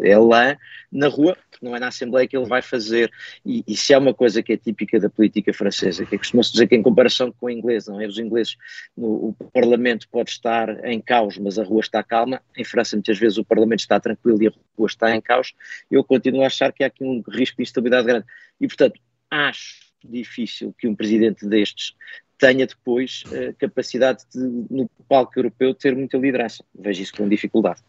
elan 0.04 0.58
na 0.92 1.08
rua, 1.08 1.38
não 1.63 1.75
é 1.75 1.79
na 1.79 1.88
Assembleia 1.88 2.27
que 2.27 2.36
ele 2.36 2.46
vai 2.46 2.62
fazer. 2.62 3.12
E, 3.46 3.63
e 3.67 3.75
se 3.75 3.93
há 3.93 4.00
uma 4.00 4.13
coisa 4.13 4.43
que 4.43 4.53
é 4.53 4.58
típica 4.58 5.00
da 5.00 5.10
política 5.10 5.53
francesa, 5.53 6.05
que 6.05 6.15
é 6.15 6.17
costuma-se 6.17 6.51
dizer 6.51 6.67
que 6.67 6.75
em 6.75 6.84
comparação 6.84 7.32
com 7.32 7.48
o 7.48 7.50
inglês, 7.50 7.88
não 7.88 8.00
é? 8.00 8.05
Os 8.05 8.17
ingleses, 8.17 8.58
no, 8.96 9.29
o 9.29 9.34
Parlamento 9.51 10.08
pode 10.10 10.32
estar 10.32 10.86
em 10.86 11.00
caos, 11.00 11.38
mas 11.38 11.58
a 11.58 11.63
rua 11.63 11.82
está 11.82 12.03
calma. 12.03 12.41
Em 12.55 12.63
França, 12.63 12.96
muitas 12.96 13.17
vezes, 13.17 13.38
o 13.38 13.46
Parlamento 13.46 13.79
está 13.79 14.00
tranquilo 14.00 14.43
e 14.43 14.48
a 14.48 14.51
rua 14.77 14.88
está 14.88 15.15
em 15.15 15.22
caos. 15.22 15.53
Eu 15.89 16.03
continuo 16.03 16.43
a 16.43 16.48
achar 16.48 16.72
que 16.72 16.84
há 16.84 16.88
aqui 16.88 17.03
um 17.03 17.24
risco 17.27 17.58
de 17.58 17.63
instabilidade 17.63 18.05
grande. 18.05 18.25
E, 18.60 18.67
portanto, 18.67 19.00
acho 19.32 19.93
difícil 20.03 20.75
que 20.77 20.88
um 20.88 20.96
presidente 20.96 21.48
destes 21.48 21.96
tenha 22.38 22.67
depois 22.67 23.24
uh, 23.27 23.55
capacidade 23.58 24.24
de, 24.34 24.39
no 24.70 24.89
palco 25.08 25.39
europeu, 25.39 25.74
ter 25.74 25.96
muita 25.96 26.17
liderança. 26.17 26.63
Vejo 26.77 27.01
isso 27.01 27.13
com 27.13 27.29
dificuldade. 27.29 27.82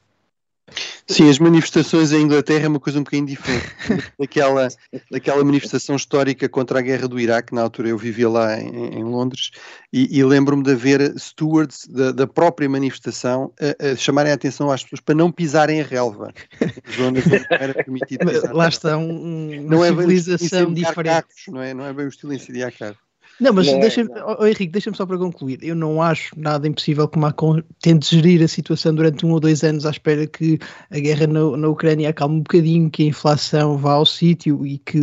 Sim, 1.06 1.28
as 1.28 1.38
manifestações 1.38 2.12
em 2.12 2.22
Inglaterra 2.22 2.64
é 2.64 2.68
uma 2.68 2.80
coisa 2.80 2.98
um 2.98 3.02
bocadinho 3.02 3.26
diferente 3.26 3.66
daquela, 4.18 4.68
daquela 5.10 5.44
manifestação 5.44 5.96
histórica 5.96 6.48
contra 6.48 6.78
a 6.78 6.82
guerra 6.82 7.06
do 7.06 7.20
Iraque. 7.20 7.54
Na 7.54 7.60
altura 7.60 7.90
eu 7.90 7.98
vivia 7.98 8.28
lá 8.28 8.58
em, 8.58 8.98
em 8.98 9.04
Londres 9.04 9.50
e, 9.92 10.18
e 10.18 10.24
lembro-me 10.24 10.62
de 10.62 10.72
haver 10.72 11.14
stewards 11.18 11.86
da, 11.86 12.10
da 12.10 12.26
própria 12.26 12.68
manifestação 12.68 13.52
a, 13.60 13.92
a, 13.92 13.96
chamarem 13.96 14.32
a 14.32 14.34
atenção 14.34 14.70
às 14.70 14.82
pessoas 14.82 15.00
para 15.00 15.14
não 15.14 15.30
pisarem 15.30 15.82
a 15.82 15.84
relva. 15.84 16.32
Zonas 16.96 17.26
onde 17.26 17.46
era 17.50 17.74
permitido 17.74 18.26
pisar. 18.26 18.54
Lá 18.54 18.68
está 18.68 18.96
um, 18.96 19.60
uma 19.60 19.70
não 19.70 19.84
é 19.84 19.88
civilização 19.88 20.72
diferente. 20.72 21.04
Carros, 21.04 21.44
não, 21.48 21.60
é, 21.60 21.74
não 21.74 21.84
é 21.84 21.92
bem 21.92 22.06
o 22.06 22.08
estilo 22.08 22.32
incendiar 22.32 22.72
carros. 22.72 23.03
Não, 23.40 23.52
mas 23.52 23.66
é, 23.66 23.78
deixa-me, 23.80 24.10
oh, 24.38 24.46
Henrique, 24.46 24.68
deixa-me 24.68 24.96
só 24.96 25.04
para 25.04 25.18
concluir. 25.18 25.58
Eu 25.62 25.74
não 25.74 26.00
acho 26.00 26.38
nada 26.38 26.68
impossível 26.68 27.08
que 27.08 27.18
Macron 27.18 27.60
tente 27.82 28.14
gerir 28.14 28.42
a 28.42 28.48
situação 28.48 28.94
durante 28.94 29.26
um 29.26 29.32
ou 29.32 29.40
dois 29.40 29.64
anos 29.64 29.84
à 29.84 29.90
espera 29.90 30.26
que 30.26 30.58
a 30.90 30.98
guerra 30.98 31.26
na, 31.26 31.56
na 31.56 31.68
Ucrânia 31.68 32.10
acalme 32.10 32.36
um 32.36 32.42
bocadinho, 32.42 32.90
que 32.90 33.02
a 33.02 33.06
inflação 33.06 33.76
vá 33.76 33.94
ao 33.94 34.06
sítio 34.06 34.64
e 34.64 34.78
que, 34.78 35.00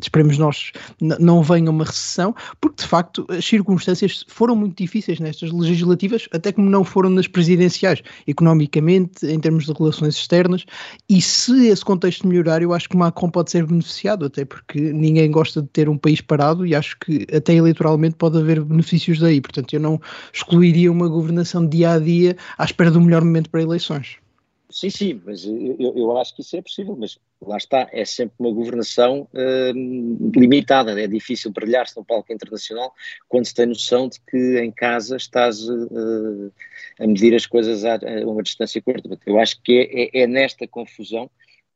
esperemos 0.00 0.38
nós, 0.38 0.72
não 1.00 1.42
venha 1.42 1.70
uma 1.70 1.84
recessão, 1.84 2.34
porque 2.60 2.82
de 2.82 2.88
facto 2.88 3.26
as 3.28 3.44
circunstâncias 3.44 4.24
foram 4.28 4.56
muito 4.56 4.76
difíceis 4.76 5.20
nestas 5.20 5.52
legislativas, 5.52 6.28
até 6.32 6.50
como 6.50 6.68
não 6.68 6.82
foram 6.82 7.10
nas 7.10 7.28
presidenciais, 7.28 8.02
economicamente, 8.26 9.24
em 9.26 9.38
termos 9.38 9.66
de 9.66 9.72
relações 9.72 10.16
externas, 10.16 10.64
e 11.08 11.22
se 11.22 11.68
esse 11.68 11.84
contexto 11.84 12.26
melhorar, 12.26 12.60
eu 12.60 12.72
acho 12.72 12.88
que 12.88 12.96
Macron 12.96 13.30
pode 13.30 13.50
ser 13.50 13.64
beneficiado, 13.66 14.24
até 14.24 14.44
porque 14.44 14.80
ninguém 14.80 15.30
gosta 15.30 15.62
de 15.62 15.68
ter 15.68 15.88
um 15.88 15.96
país 15.96 16.20
parado 16.20 16.66
e 16.66 16.74
acho 16.74 16.96
que 16.98 17.26
até 17.32 17.51
até 17.52 17.54
eleitoralmente 17.54 18.16
pode 18.16 18.38
haver 18.38 18.62
benefícios 18.64 19.18
daí. 19.18 19.40
Portanto, 19.40 19.74
eu 19.74 19.80
não 19.80 20.00
excluiria 20.32 20.90
uma 20.90 21.08
governação 21.08 21.66
dia 21.66 21.92
a 21.92 21.98
dia 21.98 22.36
à 22.56 22.64
espera 22.64 22.90
do 22.90 23.00
melhor 23.00 23.22
momento 23.22 23.50
para 23.50 23.62
eleições. 23.62 24.16
Sim, 24.70 24.88
sim, 24.88 25.22
mas 25.22 25.44
eu, 25.44 25.92
eu 25.94 26.16
acho 26.16 26.34
que 26.34 26.40
isso 26.40 26.56
é 26.56 26.62
possível, 26.62 26.96
mas 26.96 27.18
lá 27.42 27.58
está, 27.58 27.90
é 27.92 28.06
sempre 28.06 28.34
uma 28.38 28.50
governação 28.50 29.28
uh, 29.34 30.34
limitada, 30.34 30.98
é 30.98 31.06
difícil 31.06 31.50
brilhar-se 31.50 31.94
no 31.94 32.02
palco 32.02 32.32
internacional 32.32 32.94
quando 33.28 33.44
se 33.44 33.54
tem 33.54 33.66
noção 33.66 34.08
de 34.08 34.18
que 34.22 34.58
em 34.60 34.70
casa 34.70 35.16
estás 35.16 35.68
uh, 35.68 36.50
a 36.98 37.06
medir 37.06 37.34
as 37.34 37.44
coisas 37.44 37.84
a, 37.84 37.96
a, 37.96 38.26
uma 38.26 38.42
distância 38.42 38.80
curta. 38.80 39.10
Eu 39.26 39.38
acho 39.38 39.60
que 39.60 39.90
é, 39.92 40.20
é, 40.20 40.22
é 40.22 40.26
nesta 40.26 40.66
confusão 40.66 41.30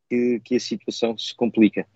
que, 0.08 0.40
que 0.42 0.56
a 0.56 0.60
situação 0.60 1.18
se 1.18 1.34
complica. 1.34 1.86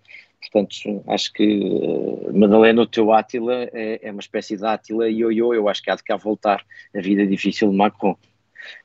Portanto, 0.41 1.03
acho 1.07 1.33
que 1.35 1.61
uh, 1.61 2.37
Madalena, 2.37 2.83
o 2.83 2.87
teu 2.87 3.13
Átila 3.13 3.69
é, 3.73 4.01
é, 4.03 4.11
uma 4.11 4.21
espécie 4.21 4.57
de 4.57 4.65
Átila 4.65 5.09
e 5.09 5.19
ioiô. 5.19 5.53
Eu 5.53 5.69
acho 5.69 5.83
que 5.83 5.91
há 5.91 5.95
de 5.95 6.03
cá 6.03 6.17
voltar 6.17 6.65
a 6.97 7.01
vida 7.01 7.27
difícil 7.27 7.71
de 7.71 7.77
Macron. 7.77 8.17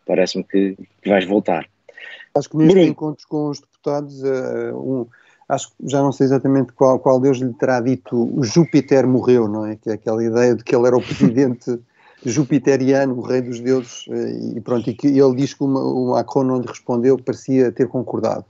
Parece-me 0.05 0.43
que, 0.43 0.77
que, 1.01 1.09
vais 1.09 1.25
voltar. 1.25 1.65
Acho 2.35 2.49
que 2.49 2.57
nestes 2.57 2.87
encontros 2.87 3.25
com 3.25 3.49
os 3.49 3.61
deputados, 3.61 4.21
uh, 4.21 4.75
um, 4.75 5.07
acho 5.47 5.69
que 5.69 5.75
já 5.89 6.01
não 6.01 6.11
sei 6.11 6.25
exatamente 6.25 6.73
qual, 6.73 6.99
qual 6.99 7.21
Deus 7.21 7.37
lhe 7.37 7.53
terá 7.53 7.79
dito 7.79 8.37
o 8.37 8.43
Júpiter 8.43 9.07
morreu, 9.07 9.47
não 9.47 9.65
é? 9.65 9.77
Que 9.77 9.91
é 9.91 9.93
aquela 9.93 10.23
ideia 10.23 10.55
de 10.55 10.63
que 10.63 10.75
ele 10.75 10.87
era 10.87 10.97
o 10.97 11.01
presidente 11.01 11.79
jupiteriano, 12.25 13.17
o 13.17 13.21
rei 13.21 13.41
dos 13.41 13.61
deuses, 13.61 14.05
uh, 14.07 14.57
e 14.57 14.59
pronto, 14.59 14.89
e 14.89 14.93
que 14.93 15.07
ele 15.07 15.35
diz 15.37 15.53
que 15.53 15.63
o 15.63 16.11
Macron 16.11 16.43
não 16.43 16.59
lhe 16.59 16.67
respondeu, 16.67 17.17
parecia 17.17 17.71
ter 17.71 17.87
concordado. 17.87 18.43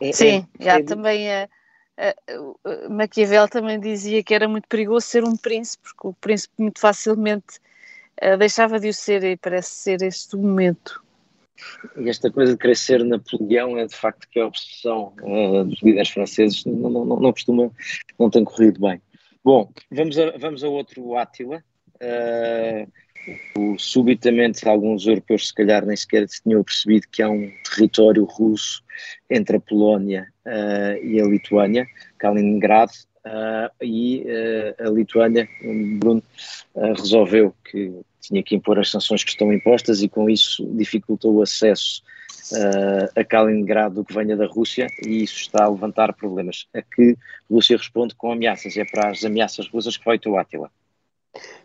É, 0.00 0.12
Sim, 0.12 0.46
é, 0.58 0.64
já 0.64 0.78
é, 0.78 0.82
também 0.82 1.30
a, 1.30 1.48
a, 1.98 2.14
a, 2.64 2.88
Maquiavel 2.88 3.48
também 3.48 3.78
dizia 3.78 4.22
que 4.22 4.34
era 4.34 4.48
muito 4.48 4.68
perigoso 4.68 5.06
ser 5.06 5.24
um 5.24 5.36
príncipe, 5.36 5.82
porque 5.84 6.08
o 6.08 6.12
príncipe 6.14 6.54
muito 6.58 6.80
facilmente 6.80 7.58
uh, 8.22 8.36
deixava 8.38 8.78
de 8.80 8.88
o 8.88 8.94
ser 8.94 9.22
e 9.24 9.36
parece 9.36 9.70
ser 9.70 10.02
este 10.02 10.36
momento. 10.36 11.02
E 11.96 12.08
esta 12.08 12.30
coisa 12.30 12.52
de 12.52 12.58
querer 12.58 12.76
ser 12.76 13.04
Napoleão 13.04 13.76
é 13.76 13.86
de 13.86 13.94
facto 13.94 14.26
que 14.30 14.38
é 14.38 14.42
a 14.42 14.46
obsessão 14.46 15.14
uh, 15.22 15.64
dos 15.64 15.82
líderes 15.82 16.08
franceses, 16.08 16.64
não, 16.64 16.90
não, 16.90 17.04
não, 17.04 17.20
não, 17.20 17.32
costuma, 17.32 17.70
não 18.18 18.30
tem 18.30 18.44
corrido 18.44 18.80
bem. 18.80 19.00
Bom, 19.44 19.70
vamos 19.90 20.18
a, 20.18 20.36
vamos 20.38 20.64
a 20.64 20.68
outro 20.68 21.16
Átila. 21.16 21.62
Uh, 21.96 22.90
subitamente 23.78 24.68
alguns 24.68 25.06
europeus 25.06 25.48
se 25.48 25.54
calhar 25.54 25.84
nem 25.84 25.96
sequer 25.96 26.26
tinham 26.26 26.62
percebido 26.62 27.06
que 27.10 27.22
há 27.22 27.28
um 27.28 27.50
território 27.68 28.24
russo 28.24 28.82
entre 29.28 29.56
a 29.56 29.60
Polónia 29.60 30.28
uh, 30.46 31.04
e 31.04 31.20
a 31.20 31.24
Lituânia, 31.24 31.86
Kaliningrado, 32.18 32.92
uh, 33.26 33.84
e 33.84 34.24
uh, 34.26 34.86
a 34.86 34.90
Lituânia, 34.90 35.48
Bruno, 35.98 36.22
resolveu 36.96 37.54
que 37.70 37.92
tinha 38.20 38.42
que 38.42 38.54
impor 38.54 38.78
as 38.78 38.90
sanções 38.90 39.24
que 39.24 39.30
estão 39.30 39.52
impostas 39.52 40.02
e 40.02 40.08
com 40.08 40.28
isso 40.28 40.66
dificultou 40.74 41.36
o 41.36 41.42
acesso 41.42 42.02
a 43.16 43.24
Kaliningrado 43.24 43.96
do 43.96 44.04
que 44.04 44.12
venha 44.12 44.36
da 44.36 44.46
Rússia 44.46 44.88
e 45.06 45.22
isso 45.22 45.36
está 45.36 45.64
a 45.64 45.68
levantar 45.68 46.12
problemas. 46.14 46.66
A 46.74 46.82
que 46.82 47.12
a 47.12 47.54
Rússia 47.54 47.76
responde 47.76 48.14
com 48.16 48.32
ameaças, 48.32 48.76
é 48.76 48.84
para 48.84 49.10
as 49.10 49.24
ameaças 49.24 49.68
russas 49.68 49.96
que 49.96 50.04
vai 50.04 50.18
o 50.26 50.36
Átila. 50.36 50.68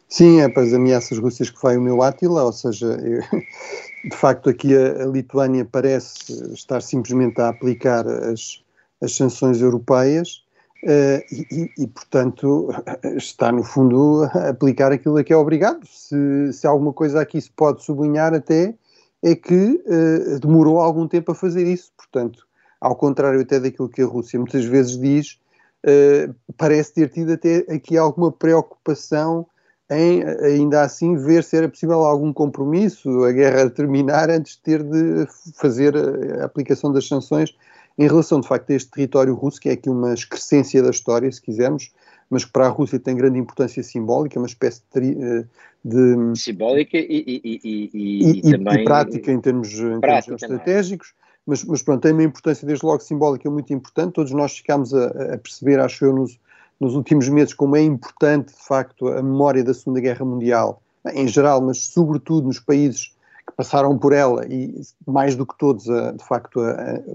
Sim, 0.08 0.40
é 0.40 0.48
para 0.48 0.64
as 0.64 0.74
ameaças 0.74 1.18
russas 1.18 1.50
que 1.50 1.62
vai 1.62 1.78
o 1.78 1.82
meu 1.82 2.02
Átila, 2.02 2.44
ou 2.44 2.54
seja, 2.54 2.86
eu, 2.86 3.22
de 4.10 4.16
facto 4.16 4.50
aqui 4.50 4.76
a, 4.76 5.04
a, 5.04 5.06
Lituânia 5.08 5.66
parece 5.66 6.54
estar 6.54 6.82
simplesmente 6.82 7.42
a 7.42 7.50
aplicar 7.50 8.08
as, 8.08 8.64
as 9.02 9.16
sanções 9.16 9.62
europeias 9.62 10.44
uh, 10.84 11.22
e, 11.52 11.72
e, 11.78 11.88
portanto, 11.88 12.70
está 13.18 13.52
no 13.52 13.64
fundo 13.64 14.24
a 14.34 14.50
aplicar 14.50 14.92
aquilo 14.92 15.18
a 15.18 15.24
que 15.24 15.34
é 15.34 15.38
obrigado. 15.38 15.86
Se, 15.88 16.54
se 16.54 16.68
alguma 16.68 16.94
coisa 16.94 17.20
aqui 17.20 17.42
se 17.42 17.50
pode 17.50 17.84
sublinhar 17.84 18.34
até, 18.34 18.76
é 19.24 19.36
que 19.36 19.82
uh, 19.88 20.40
demorou 20.40 20.80
algum 20.80 21.08
tempo 21.08 21.32
a 21.32 21.36
fazer 21.36 21.66
isso. 21.66 21.92
Portanto, 21.98 22.46
ao 22.80 22.96
contrário 22.96 23.42
até 23.42 23.60
daquilo 23.60 23.90
que 23.90 24.04
a 24.04 24.06
Rússia 24.06 24.40
muitas 24.40 24.66
vezes 24.66 25.00
diz, 25.00 25.40
uh, 25.84 26.34
parece 26.56 26.94
ter 26.94 27.10
tido 27.10 27.34
até 27.34 27.66
aqui 27.74 27.98
alguma 27.98 28.32
preocupação 28.32 29.48
em, 29.90 30.24
ainda 30.24 30.82
assim, 30.82 31.16
ver 31.16 31.44
se 31.44 31.58
era 31.58 31.70
possível 31.70 32.04
algum 32.04 32.34
compromisso, 32.34 33.24
a 33.24 33.32
guerra 33.32 33.70
terminar 33.70 34.30
antes 34.30 34.54
de 34.54 34.62
ter 34.62 34.84
de 34.84 35.28
fazer 35.56 35.96
a 36.42 36.46
aplicação 36.46 36.92
das 36.92 37.08
sanções 37.08 37.56
em 37.98 38.08
relação, 38.08 38.42
de 38.42 38.48
facto, 38.48 38.72
a 38.72 38.76
este 38.76 38.92
território 38.92 39.34
russo, 39.34 39.60
que 39.60 39.70
é 39.70 39.74
aqui 39.74 39.90
uma 39.90 40.14
excrescência 40.14 40.84
da 40.84 40.90
história, 40.90 41.32
se 41.32 41.42
quisermos, 41.42 41.92
mas 42.30 42.44
que 42.44 42.52
para 42.52 42.66
a 42.66 42.70
Rússia 42.70 43.00
tem 43.00 43.16
grande 43.16 43.40
importância 43.40 43.82
simbólica, 43.84 44.40
uma 44.40 44.48
espécie 44.48 44.82
de. 44.94 45.12
Eh, 45.12 45.46
de 45.84 46.36
simbólica 46.36 46.98
e, 46.98 47.24
e, 47.28 47.60
e, 47.94 48.40
e, 48.40 48.52
também. 48.52 48.84
Prática 48.84 49.32
em 49.32 49.40
termos, 49.40 49.72
em 49.72 50.02
termos 50.02 50.28
estratégicos. 50.42 51.14
Mas, 51.46 51.64
mas 51.64 51.84
pronto, 51.84 52.02
tem 52.02 52.12
uma 52.12 52.24
importância 52.24 52.66
desde 52.66 52.84
logo 52.84 53.02
simbólica 53.02 53.50
muito 53.52 53.72
importante. 53.72 54.14
Todos 54.14 54.32
nós 54.32 54.58
ficámos 54.58 54.96
a, 54.96 55.36
a 55.36 55.38
perceber, 55.38 55.80
acho 55.80 56.04
eu, 56.04 56.14
nos, 56.14 56.40
nos 56.80 56.96
últimos 56.96 57.30
meses, 57.30 57.54
como 57.54 57.76
é 57.76 57.82
importante, 57.82 58.54
de 58.54 58.66
facto, 58.66 59.08
a 59.08 59.22
memória 59.22 59.64
da 59.64 59.74
Segunda 59.74 60.00
Guerra 60.02 60.26
Mundial, 60.26 60.82
em 61.14 61.28
geral, 61.28 61.62
mas 61.62 61.86
sobretudo 61.88 62.48
nos 62.48 62.60
países 62.60 63.16
que 63.48 63.54
passaram 63.56 63.98
por 63.98 64.12
ela, 64.12 64.46
e 64.48 64.82
mais 65.06 65.36
do 65.36 65.46
que 65.46 65.58
todos, 65.58 65.84
de 65.84 66.28
facto, 66.28 66.60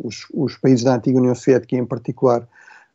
os, 0.05 0.27
os, 0.33 0.57
países 0.57 0.85
da 0.85 0.95
antiga 0.95 1.19
União 1.19 1.35
Soviética, 1.35 1.77
em 1.77 1.85
particular 1.85 2.49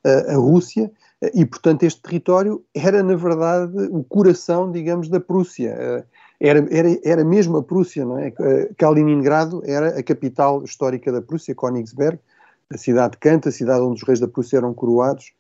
a 0.04 0.36
Rússia, 0.36 0.90
e, 1.34 1.46
portanto, 1.46 1.84
este 1.84 2.02
território 2.02 2.64
era, 2.74 3.02
na 3.02 3.16
verdade, 3.16 3.74
o 3.92 4.04
coração, 4.04 4.72
digamos, 4.72 5.10
da 5.10 5.20
Prússia. 5.20 6.06
Era, 6.40 6.68
era, 6.70 7.00
era 7.04 7.24
mesmo 7.24 7.58
a 7.58 7.64
Prússia, 7.64 8.06
não 8.06 8.20
é? 8.20 8.32
Kaliningrado 8.78 9.62
era 9.66 9.98
a 10.00 10.04
capital 10.04 10.64
histórica 10.64 11.12
da 11.12 11.22
Prússia, 11.22 11.56
Königsberg, 11.56 12.20
a 12.72 12.78
cidade 12.78 13.14
de 13.14 13.18
Canta, 13.18 13.50
a 13.50 13.52
cidade 13.52 13.82
onde 13.82 14.02
os 14.02 14.08
reis 14.08 14.20
da 14.20 14.28
Prússia 14.28 14.58
eram 14.58 14.74
coroados. 14.74 15.32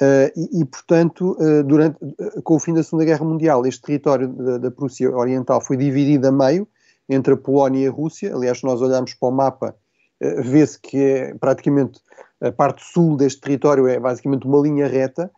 Uh, 0.00 0.30
e, 0.36 0.60
e, 0.60 0.64
portanto, 0.64 1.36
uh, 1.40 1.64
durante, 1.64 1.96
uh, 2.04 2.42
com 2.42 2.54
o 2.54 2.58
fim 2.60 2.72
da 2.72 2.84
Segunda 2.84 3.04
Guerra 3.04 3.24
Mundial, 3.24 3.66
este 3.66 3.82
território 3.82 4.28
da, 4.28 4.58
da, 4.58 4.70
Prússia 4.70 5.10
Oriental 5.10 5.60
foi 5.60 5.76
dividido 5.76 6.28
a 6.28 6.30
meio 6.30 6.68
entre 7.08 7.34
a 7.34 7.36
Polónia 7.36 7.84
e 7.84 7.88
a 7.88 7.90
Rússia. 7.90 8.32
Aliás, 8.32 8.58
se 8.58 8.64
nós 8.64 8.80
olharmos 8.80 9.14
para 9.14 9.28
o 9.28 9.32
mapa, 9.32 9.74
vê-se 10.20 10.78
que 10.80 10.96
é 10.98 11.34
praticamente 11.34 12.00
a 12.40 12.52
parte 12.52 12.84
sul 12.84 13.16
deste 13.16 13.40
território 13.40 13.88
é 13.88 13.98
basicamente 13.98 14.46
uma 14.46 14.60
linha 14.60 14.86
reta, 14.86 15.30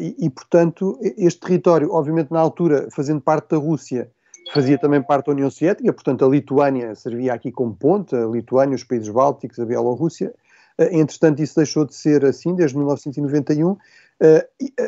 e, 0.00 0.16
e, 0.18 0.30
portanto, 0.30 0.98
este 1.16 1.40
território, 1.40 1.92
obviamente, 1.92 2.32
na 2.32 2.40
altura, 2.40 2.88
fazendo 2.90 3.20
parte 3.20 3.50
da 3.50 3.56
Rússia, 3.56 4.10
fazia 4.52 4.78
também 4.78 5.02
parte 5.02 5.26
da 5.26 5.32
União 5.32 5.50
Soviética, 5.50 5.92
portanto, 5.92 6.24
a 6.24 6.28
Lituânia 6.28 6.94
servia 6.94 7.34
aqui 7.34 7.52
como 7.52 7.74
ponte, 7.74 8.16
a 8.16 8.26
Lituânia, 8.26 8.74
os 8.74 8.84
países 8.84 9.08
bálticos, 9.08 9.58
a 9.58 9.64
Bielorrússia. 9.64 10.34
Uh, 10.78 10.84
entretanto, 10.92 11.42
isso 11.42 11.56
deixou 11.56 11.84
de 11.84 11.94
ser 11.94 12.24
assim 12.24 12.54
desde 12.54 12.76
1991. 12.76 13.70
Uh, 13.70 13.78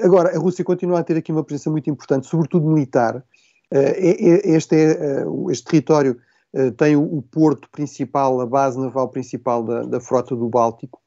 agora, 0.05 0.35
a 0.35 0.39
Rússia 0.39 0.65
continua 0.65 1.01
a 1.01 1.05
ter 1.05 1.17
aqui 1.17 1.33
uma 1.33 1.45
presença 1.45 1.71
muito 1.71 1.89
importante, 1.91 2.27
sobretudo 2.27 2.67
militar. 2.67 3.25
este, 3.71 4.75
é, 4.75 5.25
este 5.51 5.65
território 5.65 6.19
tem 6.79 6.97
o, 6.97 7.21
porto 7.21 7.69
principal, 7.71 8.41
a 8.41 8.47
base 8.47 8.81
naval 8.81 9.11
principal 9.11 9.63
da, 9.63 9.83
da 9.83 10.01
frota 10.01 10.35
do 10.35 10.49
Báltico, 10.49 10.99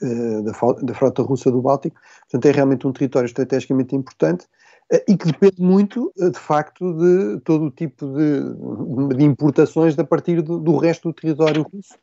eh, 0.00 0.42
da, 0.42 0.94
frota 0.94 1.22
russa 1.22 1.50
do 1.50 1.60
Báltico. 1.60 2.00
Portanto, 2.30 2.46
é 2.46 2.52
realmente 2.52 2.86
um 2.86 2.92
território 2.92 3.26
estrategicamente 3.26 3.96
importante 3.96 4.46
eh, 4.92 5.04
e 5.08 5.16
que 5.16 5.26
depende 5.26 5.60
muito, 5.60 6.12
eh, 6.18 6.30
de 6.30 6.38
facto, 6.38 6.92
de 6.94 7.40
todo 7.40 7.64
o 7.64 7.70
tipo 7.70 8.06
de, 8.06 9.16
de 9.16 9.24
importações 9.24 9.98
a 9.98 10.04
partir 10.04 10.40
do, 10.40 10.60
do, 10.60 10.76
resto 10.76 11.08
do 11.08 11.14
território 11.14 11.62
russo. 11.62 11.94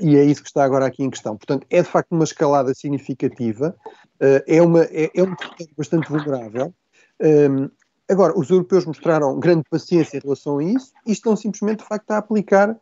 E 0.00 0.16
é 0.16 0.24
isso 0.24 0.42
que 0.42 0.48
está 0.48 0.64
agora 0.64 0.86
aqui 0.86 1.02
em 1.02 1.10
questão. 1.10 1.36
Portanto, 1.36 1.66
é 1.70 1.82
de 1.82 1.88
facto 1.88 2.12
uma 2.12 2.24
escalada 2.24 2.72
significativa, 2.74 3.74
é, 4.20 4.62
uma, 4.62 4.84
é, 4.84 5.10
é 5.14 5.22
um 5.22 5.34
território 5.34 5.74
bastante 5.76 6.08
vulnerável. 6.08 6.72
Ehm, 7.20 7.68
agora, 8.08 8.38
os 8.38 8.48
europeus 8.48 8.86
mostraram 8.86 9.38
grande 9.40 9.64
paciência 9.68 10.18
em 10.18 10.20
relação 10.20 10.58
a 10.58 10.64
isso 10.64 10.92
e 11.06 11.12
estão 11.12 11.34
simplesmente, 11.34 11.80
de 11.80 11.88
facto, 11.88 12.10
a 12.12 12.18
aplicar 12.18 12.76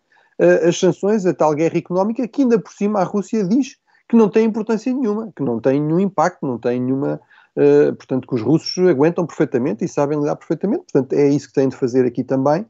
as 0.66 0.78
sanções, 0.78 1.26
a 1.26 1.34
tal 1.34 1.54
guerra 1.54 1.76
económica, 1.76 2.26
que 2.26 2.42
ainda 2.42 2.58
por 2.58 2.72
cima 2.72 3.00
a 3.00 3.04
Rússia 3.04 3.44
diz 3.44 3.76
que 4.10 4.16
não 4.16 4.28
tem 4.28 4.44
importância 4.44 4.92
nenhuma, 4.92 5.32
que 5.36 5.42
não 5.42 5.60
tem 5.60 5.80
nenhum 5.80 6.00
impacto, 6.00 6.44
não 6.44 6.58
tem 6.58 6.80
nenhuma. 6.80 7.20
Uh, 7.56 7.94
portanto, 7.96 8.28
que 8.28 8.34
os 8.34 8.42
russos 8.42 8.88
aguentam 8.88 9.26
perfeitamente 9.26 9.84
e 9.84 9.88
sabem 9.88 10.18
lidar 10.18 10.36
perfeitamente. 10.36 10.84
Portanto, 10.92 11.12
é 11.12 11.28
isso 11.28 11.48
que 11.48 11.54
têm 11.54 11.68
de 11.68 11.76
fazer 11.76 12.06
aqui 12.06 12.24
também. 12.24 12.64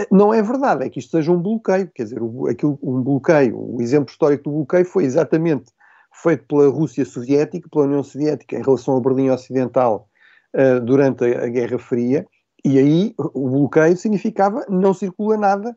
Uh, 0.00 0.06
não 0.10 0.32
é 0.32 0.42
verdade, 0.42 0.84
é 0.84 0.90
que 0.90 0.98
isto 0.98 1.10
seja 1.10 1.30
um 1.32 1.40
bloqueio. 1.40 1.90
Quer 1.94 2.04
dizer, 2.04 2.20
aquilo, 2.50 2.78
um 2.82 3.02
bloqueio, 3.02 3.58
o 3.58 3.80
exemplo 3.82 4.10
histórico 4.10 4.44
do 4.44 4.50
bloqueio 4.50 4.84
foi 4.84 5.04
exatamente 5.04 5.72
feito 6.12 6.44
pela 6.46 6.68
Rússia 6.68 7.04
Soviética, 7.04 7.68
pela 7.70 7.84
União 7.84 8.02
Soviética, 8.02 8.56
em 8.56 8.62
relação 8.62 8.96
a 8.96 9.00
Berlim 9.00 9.30
Ocidental 9.30 10.08
uh, 10.54 10.80
durante 10.80 11.24
a, 11.24 11.44
a, 11.44 11.48
Guerra 11.48 11.78
Fria. 11.78 12.26
E 12.64 12.78
aí 12.78 13.14
o 13.18 13.48
bloqueio 13.48 13.96
significava 13.96 14.66
não 14.68 14.92
circula 14.92 15.36
nada 15.38 15.74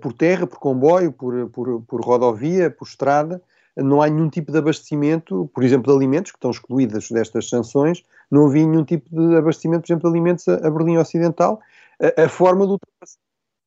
por 0.00 0.12
terra, 0.12 0.46
por 0.46 0.60
comboio, 0.60 1.10
por, 1.10 1.50
por, 1.50 1.82
por 1.82 2.00
rodovia, 2.00 2.70
por 2.70 2.86
estrada 2.86 3.42
não 3.76 4.02
há 4.02 4.08
nenhum 4.08 4.28
tipo 4.28 4.52
de 4.52 4.58
abastecimento, 4.58 5.50
por 5.54 5.64
exemplo, 5.64 5.90
de 5.90 5.96
alimentos, 5.96 6.30
que 6.30 6.36
estão 6.36 6.50
excluídos 6.50 7.10
destas 7.10 7.48
sanções, 7.48 8.02
não 8.30 8.46
havia 8.46 8.66
nenhum 8.66 8.84
tipo 8.84 9.08
de 9.10 9.36
abastecimento, 9.36 9.82
por 9.82 9.92
exemplo, 9.92 10.10
de 10.10 10.16
alimentos 10.16 10.48
a, 10.48 10.54
a 10.66 10.70
Berlim 10.70 10.98
Ocidental. 10.98 11.60
A, 12.00 12.24
a, 12.24 12.28
forma 12.28 12.66
de 12.66 12.72
ultrapassar, 12.72 13.18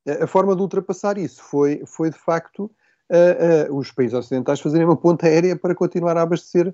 a 0.08 0.28
forma 0.28 0.56
de 0.56 0.62
ultrapassar 0.62 1.18
isso 1.18 1.42
foi, 1.44 1.84
foi 1.86 2.10
de 2.10 2.18
facto, 2.18 2.70
os 3.72 3.92
países 3.92 4.14
ocidentais 4.14 4.60
fazerem 4.60 4.86
uma 4.86 4.98
ponta 4.98 5.28
aérea 5.28 5.56
para 5.56 5.76
continuar 5.76 6.18
a 6.18 6.22
abastecer 6.22 6.74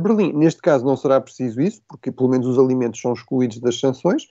Berlim. 0.00 0.32
Neste 0.32 0.62
caso 0.62 0.84
não 0.84 0.96
será 0.96 1.20
preciso 1.20 1.60
isso, 1.60 1.82
porque 1.88 2.10
pelo 2.10 2.28
menos 2.28 2.46
os 2.46 2.58
alimentos 2.58 3.00
são 3.00 3.12
excluídos 3.12 3.58
das 3.58 3.78
sanções. 3.78 4.28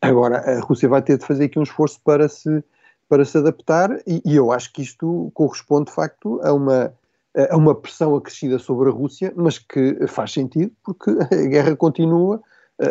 Agora, 0.00 0.38
a 0.38 0.60
Rússia 0.60 0.88
vai 0.88 1.02
ter 1.02 1.18
de 1.18 1.26
fazer 1.26 1.44
aqui 1.44 1.58
um 1.58 1.64
esforço 1.64 2.00
para 2.04 2.28
se, 2.28 2.62
para 3.08 3.24
se 3.24 3.36
adaptar, 3.38 4.00
e, 4.06 4.22
e 4.24 4.36
eu 4.36 4.52
acho 4.52 4.72
que 4.72 4.82
isto 4.82 5.30
corresponde 5.34 5.86
de 5.86 5.92
facto 5.92 6.40
a 6.42 6.52
uma 6.52 6.92
a 7.50 7.56
uma 7.56 7.74
pressão 7.74 8.16
acrescida 8.16 8.58
sobre 8.58 8.88
a 8.88 8.92
Rússia, 8.92 9.32
mas 9.36 9.58
que 9.58 10.06
faz 10.06 10.32
sentido 10.32 10.72
porque 10.82 11.10
a 11.10 11.46
guerra 11.48 11.76
continua, 11.76 12.40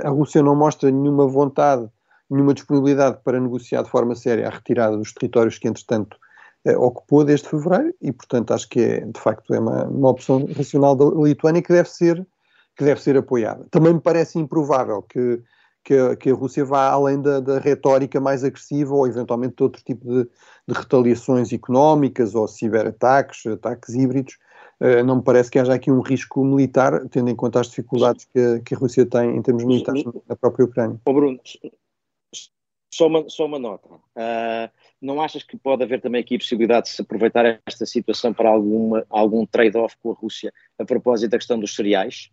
a 0.04 0.10
Rússia 0.10 0.44
não 0.44 0.56
mostra 0.56 0.92
nenhuma 0.92 1.28
vontade, 1.28 1.90
nenhuma 2.30 2.54
disponibilidade 2.54 3.20
para 3.24 3.40
negociar 3.40 3.84
de 3.84 3.90
forma 3.90 4.16
séria 4.16 4.48
a 4.48 4.52
retirada 4.52 4.98
dos 4.98 5.14
territórios 5.14 5.58
que, 5.58 5.68
entretanto, 5.68 6.18
eh, 6.66 6.78
ocupou 6.78 7.24
desde 7.24 7.48
fevereiro 7.48 7.94
e, 8.02 8.12
portanto, 8.12 8.54
acho 8.54 8.68
que 8.70 8.80
é, 8.80 9.00
de 9.02 9.20
facto, 9.20 9.54
é 9.54 9.60
uma, 9.60 9.86
uma 9.86 10.10
opção 10.10 10.46
racional 10.56 10.96
da 10.96 11.06
Lituânia 11.06 11.62
que 11.62 11.74
deve 11.74 11.90
ser 11.90 12.26
que 12.78 12.84
deve 12.84 13.02
ser 13.02 13.16
apoiada. 13.16 13.66
Também 13.72 13.94
me 13.94 14.02
parece 14.02 14.38
improvável 14.38 15.02
que 15.02 15.42
que 15.86 15.94
a, 15.94 16.16
que 16.16 16.32
a 16.32 16.34
Rússia 16.34 16.66
vá 16.66 16.90
além 16.90 17.22
da, 17.22 17.40
da, 17.40 17.60
retórica 17.60 18.20
mais 18.20 18.44
agressiva 18.44 18.94
ou 18.94 19.08
eventualmente 19.08 19.56
de 19.56 19.64
outro 19.64 19.84
tipo 19.84 20.04
de, 20.04 20.24
de 20.68 20.74
retaliações 20.74 21.54
económicas 21.54 22.34
ou 22.34 22.48
ciberataques, 22.48 23.46
ataques 23.46 23.94
híbridos. 23.94 24.34
Uh, 24.82 25.04
não 25.06 25.18
me 25.18 25.22
parece 25.22 25.52
que 25.52 25.60
haja 25.60 25.74
aqui 25.74 25.92
um 25.92 26.02
risco 26.02 26.44
militar, 26.44 27.08
tendo 27.10 27.30
em 27.30 27.36
conta 27.36 27.62
as 27.62 27.68
dificuldades 27.68 28.26
que 28.26 28.40
a, 28.40 28.60
que 28.60 28.74
a 28.74 28.78
Rússia 28.78 29.06
tem 29.06 29.38
em 29.38 29.42
termos 29.42 29.64
militares 29.64 30.04
na 30.28 30.36
própria 30.36 30.66
Ucrânia. 30.66 31.00
Oh 31.06 31.14
Bruno, 31.14 31.40
só 32.96 33.08
uma, 33.08 33.30
só 33.30 33.46
uma 33.46 33.60
nota. 33.60 33.90
Uh, 33.90 34.72
não 35.02 35.22
achas 35.22 35.44
que 35.44 35.58
pode 35.58 35.84
haver 35.84 36.00
também 36.00 36.22
aqui 36.22 36.36
a 36.36 36.40
possibilidade 36.40 36.88
de 36.88 36.94
se 36.94 37.02
aproveitar 37.02 37.60
esta 37.66 37.86
situação 37.86 38.34
para 38.34 38.50
alguma, 38.50 39.06
algum 39.10 39.46
trade-off 39.46 39.98
com 40.02 40.12
a 40.12 40.14
Rússia 40.14 40.54
a 40.80 40.86
propósito 40.86 41.32
da 41.32 41.38
questão 41.38 41.60
dos 41.60 41.76
cereais? 41.76 42.32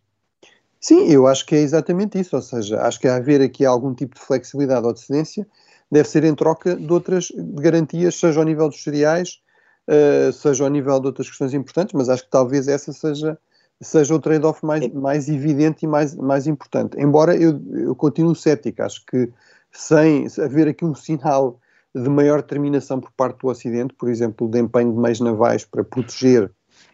Sim, 0.81 1.09
eu 1.09 1.27
acho 1.27 1.45
que 1.47 1.57
é 1.57 1.59
exatamente 1.59 2.19
isso, 2.19 2.37
ou 2.37 2.43
seja, 2.43 2.81
acho 2.83 3.01
que 3.01 3.09
haver 3.09 3.41
aqui 3.41 3.65
algum 3.65 3.93
tipo 3.95 4.15
de 4.15 4.21
flexibilidade 4.21 4.87
ou 4.87 4.93
de 4.93 5.01
cedência 5.01 5.47
deve 5.91 6.09
ser 6.09 6.25
em 6.25 6.35
troca 6.35 6.77
de 6.77 6.93
outras 6.93 7.31
garantias, 7.37 8.15
seja 8.15 8.41
ao 8.41 8.47
nível 8.47 8.69
dos 8.69 8.83
cereais, 8.83 9.41
uh, 9.89 10.33
seja 10.33 10.65
ao 10.65 10.71
nível 10.71 10.99
de 11.01 11.07
outras 11.07 11.29
questões 11.29 11.55
importantes, 11.55 11.93
mas 11.93 12.09
acho 12.09 12.25
que 12.25 12.31
talvez 12.31 12.69
essa 12.69 12.93
seja, 12.93 13.37
seja 13.81 14.15
o 14.15 14.21
trade-off 14.21 14.65
mais, 14.65 14.89
mais 14.93 15.29
evidente 15.29 15.85
e 15.85 15.89
mais, 15.89 16.15
mais 16.15 16.47
importante. 16.47 16.97
Embora 16.99 17.37
eu, 17.37 17.61
eu 17.73 17.95
continue 17.95 18.35
cético, 18.35 18.83
acho 18.83 19.05
que 19.07 19.29
sem 19.73 20.27
haver 20.39 20.69
aqui 20.69 20.85
um 20.85 20.95
sinal 20.95 21.59
de 21.95 22.09
maior 22.09 22.41
determinação 22.41 23.01
por 23.01 23.11
parte 23.13 23.41
do 23.41 23.49
Ocidente, 23.49 23.95
por 23.95 24.09
exemplo, 24.09 24.49
de 24.49 24.59
empenho 24.59 24.93
de 24.93 24.99
meios 24.99 25.21
navais 25.21 25.65
para 25.65 25.85
proteger 25.85 26.51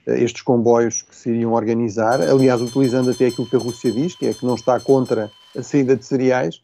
eh, 0.06 0.22
estes 0.22 0.42
comboios 0.42 1.02
que 1.02 1.14
se 1.14 1.30
iriam 1.30 1.52
organizar, 1.52 2.20
aliás, 2.20 2.60
utilizando 2.60 3.10
até 3.10 3.26
aquilo 3.26 3.48
que 3.48 3.56
a 3.56 3.60
Rússia 3.60 3.92
diz, 3.92 4.14
que 4.14 4.26
é 4.26 4.34
que 4.34 4.44
não 4.44 4.54
está 4.54 4.80
contra 4.80 5.30
a 5.56 5.62
saída 5.62 5.96
de 5.96 6.04
cereais, 6.04 6.62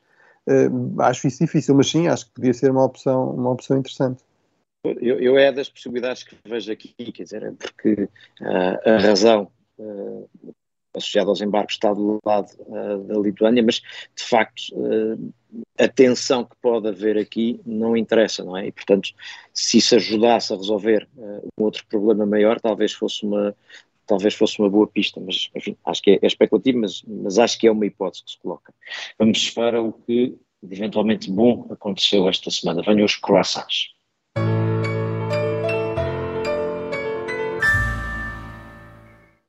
uh, 0.49 1.03
acho 1.03 1.27
isso 1.27 1.45
difícil, 1.45 1.75
mas 1.75 1.91
sim, 1.91 2.09
acho 2.09 2.27
que 2.27 2.33
podia 2.33 2.53
ser 2.53 2.71
uma 2.71 2.85
opção, 2.85 3.31
uma 3.31 3.51
opção 3.51 3.79
interessante. 3.79 4.23
Eu, 4.85 5.19
eu 5.19 5.39
é 5.39 5.51
das 5.51 5.69
possibilidades 5.69 6.25
que 6.25 6.37
vejo 6.47 6.71
aqui, 6.71 6.93
quer 7.13 7.23
dizer, 7.23 7.55
porque 7.55 8.09
uh, 8.41 8.91
a 8.91 8.99
razão 8.99 9.51
uh, 9.79 10.29
associado 10.95 11.31
aos 11.31 11.41
embargos 11.41 11.75
está 11.75 11.93
do 11.93 12.19
lado 12.25 12.49
uh, 12.61 12.99
da 13.05 13.19
Lituânia, 13.19 13.63
mas 13.63 13.77
de 13.77 14.23
facto 14.23 14.75
a 15.79 15.89
tensão 15.89 16.45
que 16.45 16.57
pode 16.61 16.89
haver 16.89 17.19
aqui 17.19 17.61
não 17.67 17.97
interessa, 17.97 18.45
não 18.45 18.57
é? 18.57 18.67
E 18.67 18.73
portanto, 18.73 19.11
se 19.53 19.79
isso 19.79 19.97
ajudasse 19.97 20.53
a 20.53 20.57
resolver 20.57 21.09
uh, 21.17 21.49
um 21.59 21.65
outro 21.65 21.85
problema 21.87 22.25
maior, 22.25 22.61
talvez 22.61 22.93
fosse 22.93 23.25
uma 23.25 23.55
talvez 24.07 24.35
fosse 24.35 24.59
uma 24.59 24.69
boa 24.69 24.87
pista, 24.87 25.19
mas 25.19 25.51
enfim, 25.55 25.77
acho 25.87 26.03
que 26.03 26.11
é, 26.11 26.19
é 26.21 26.27
especulativo, 26.27 26.79
mas, 26.79 27.03
mas 27.07 27.39
acho 27.39 27.59
que 27.59 27.67
é 27.67 27.73
uma 27.73 27.87
hipótese 27.87 28.25
que 28.25 28.33
se 28.33 28.39
coloca. 28.39 28.73
Vamos 29.19 29.51
para 29.51 29.81
o 29.83 29.93
que 29.93 30.37
eventualmente 30.63 31.31
bom 31.31 31.67
aconteceu 31.71 32.29
esta 32.29 32.51
semana. 32.51 32.83
Venham 32.83 33.05
os 33.05 33.17
croissants. 33.17 33.95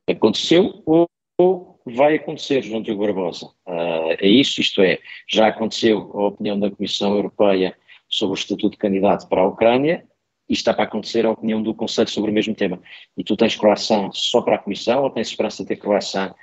Aconteceu 0.08 0.82
ou 0.86 1.75
vai 1.86 2.16
acontecer, 2.16 2.64
João 2.64 2.82
Diogo 2.82 3.06
Barbosa? 3.06 3.46
Uh, 3.68 4.16
é 4.20 4.28
isso, 4.28 4.60
isto 4.60 4.82
é, 4.82 5.00
já 5.28 5.48
aconteceu 5.48 6.12
a 6.14 6.28
opinião 6.28 6.60
da 6.60 6.72
Comissão 6.72 7.16
Europeia 7.16 7.76
sobre 8.10 8.34
o 8.34 8.40
estatuto 8.40 8.72
de 8.72 8.78
candidato 8.78 9.28
para 9.28 9.42
a 9.42 9.48
Ucrânia 9.48 10.06
e 10.50 10.54
está 10.54 10.74
para 10.74 10.86
acontecer 10.86 11.26
a 11.26 11.32
opinião 11.32 11.62
do 11.62 11.74
Conselho 11.74 12.10
sobre 12.10 12.32
o 12.32 12.34
mesmo 12.34 12.56
tema. 12.56 12.80
E 13.18 13.24
tu 13.24 13.36
tens 13.36 13.56
croissant 13.56 14.12
só 14.14 14.42
para 14.42 14.56
a 14.56 14.60
Comissão 14.60 15.04
ou 15.04 15.10
tens 15.10 15.28
esperança 15.28 15.64
de 15.64 15.70
ter 15.70 15.78
croissant 15.78 16.34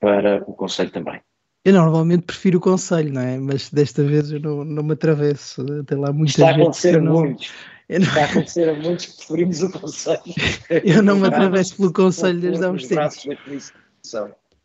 para 0.00 0.42
o 0.46 0.54
Conselho 0.54 0.90
também? 0.90 1.20
Eu 1.64 1.74
normalmente 1.74 2.24
prefiro 2.24 2.58
o 2.58 2.60
Conselho, 2.60 3.12
não 3.12 3.20
é? 3.20 3.38
Mas 3.38 3.70
desta 3.70 4.02
vez 4.02 4.32
eu 4.32 4.40
não, 4.40 4.64
não 4.64 4.82
me 4.82 4.94
atravesso. 4.94 5.64
Tem 5.84 5.96
lá 5.96 6.12
muita 6.12 6.32
Está 6.32 6.48
a 6.48 6.54
acontecer 6.54 7.00
não... 7.00 7.12
muitos. 7.12 7.52
Não... 7.88 7.98
Está 7.98 8.22
a 8.22 8.24
acontecer 8.24 8.68
a 8.68 8.74
muitos 8.74 9.06
que 9.06 9.16
preferimos 9.18 9.62
o 9.62 9.70
Conselho. 9.70 10.22
eu 10.84 11.02
não 11.02 11.16
me 11.16 11.28
atravesso 11.28 11.76
pelo 11.76 11.92
Conselho 11.92 12.40
desde 12.40 12.64
há 12.64 12.70
uns 12.70 12.88
tempos. 12.88 13.72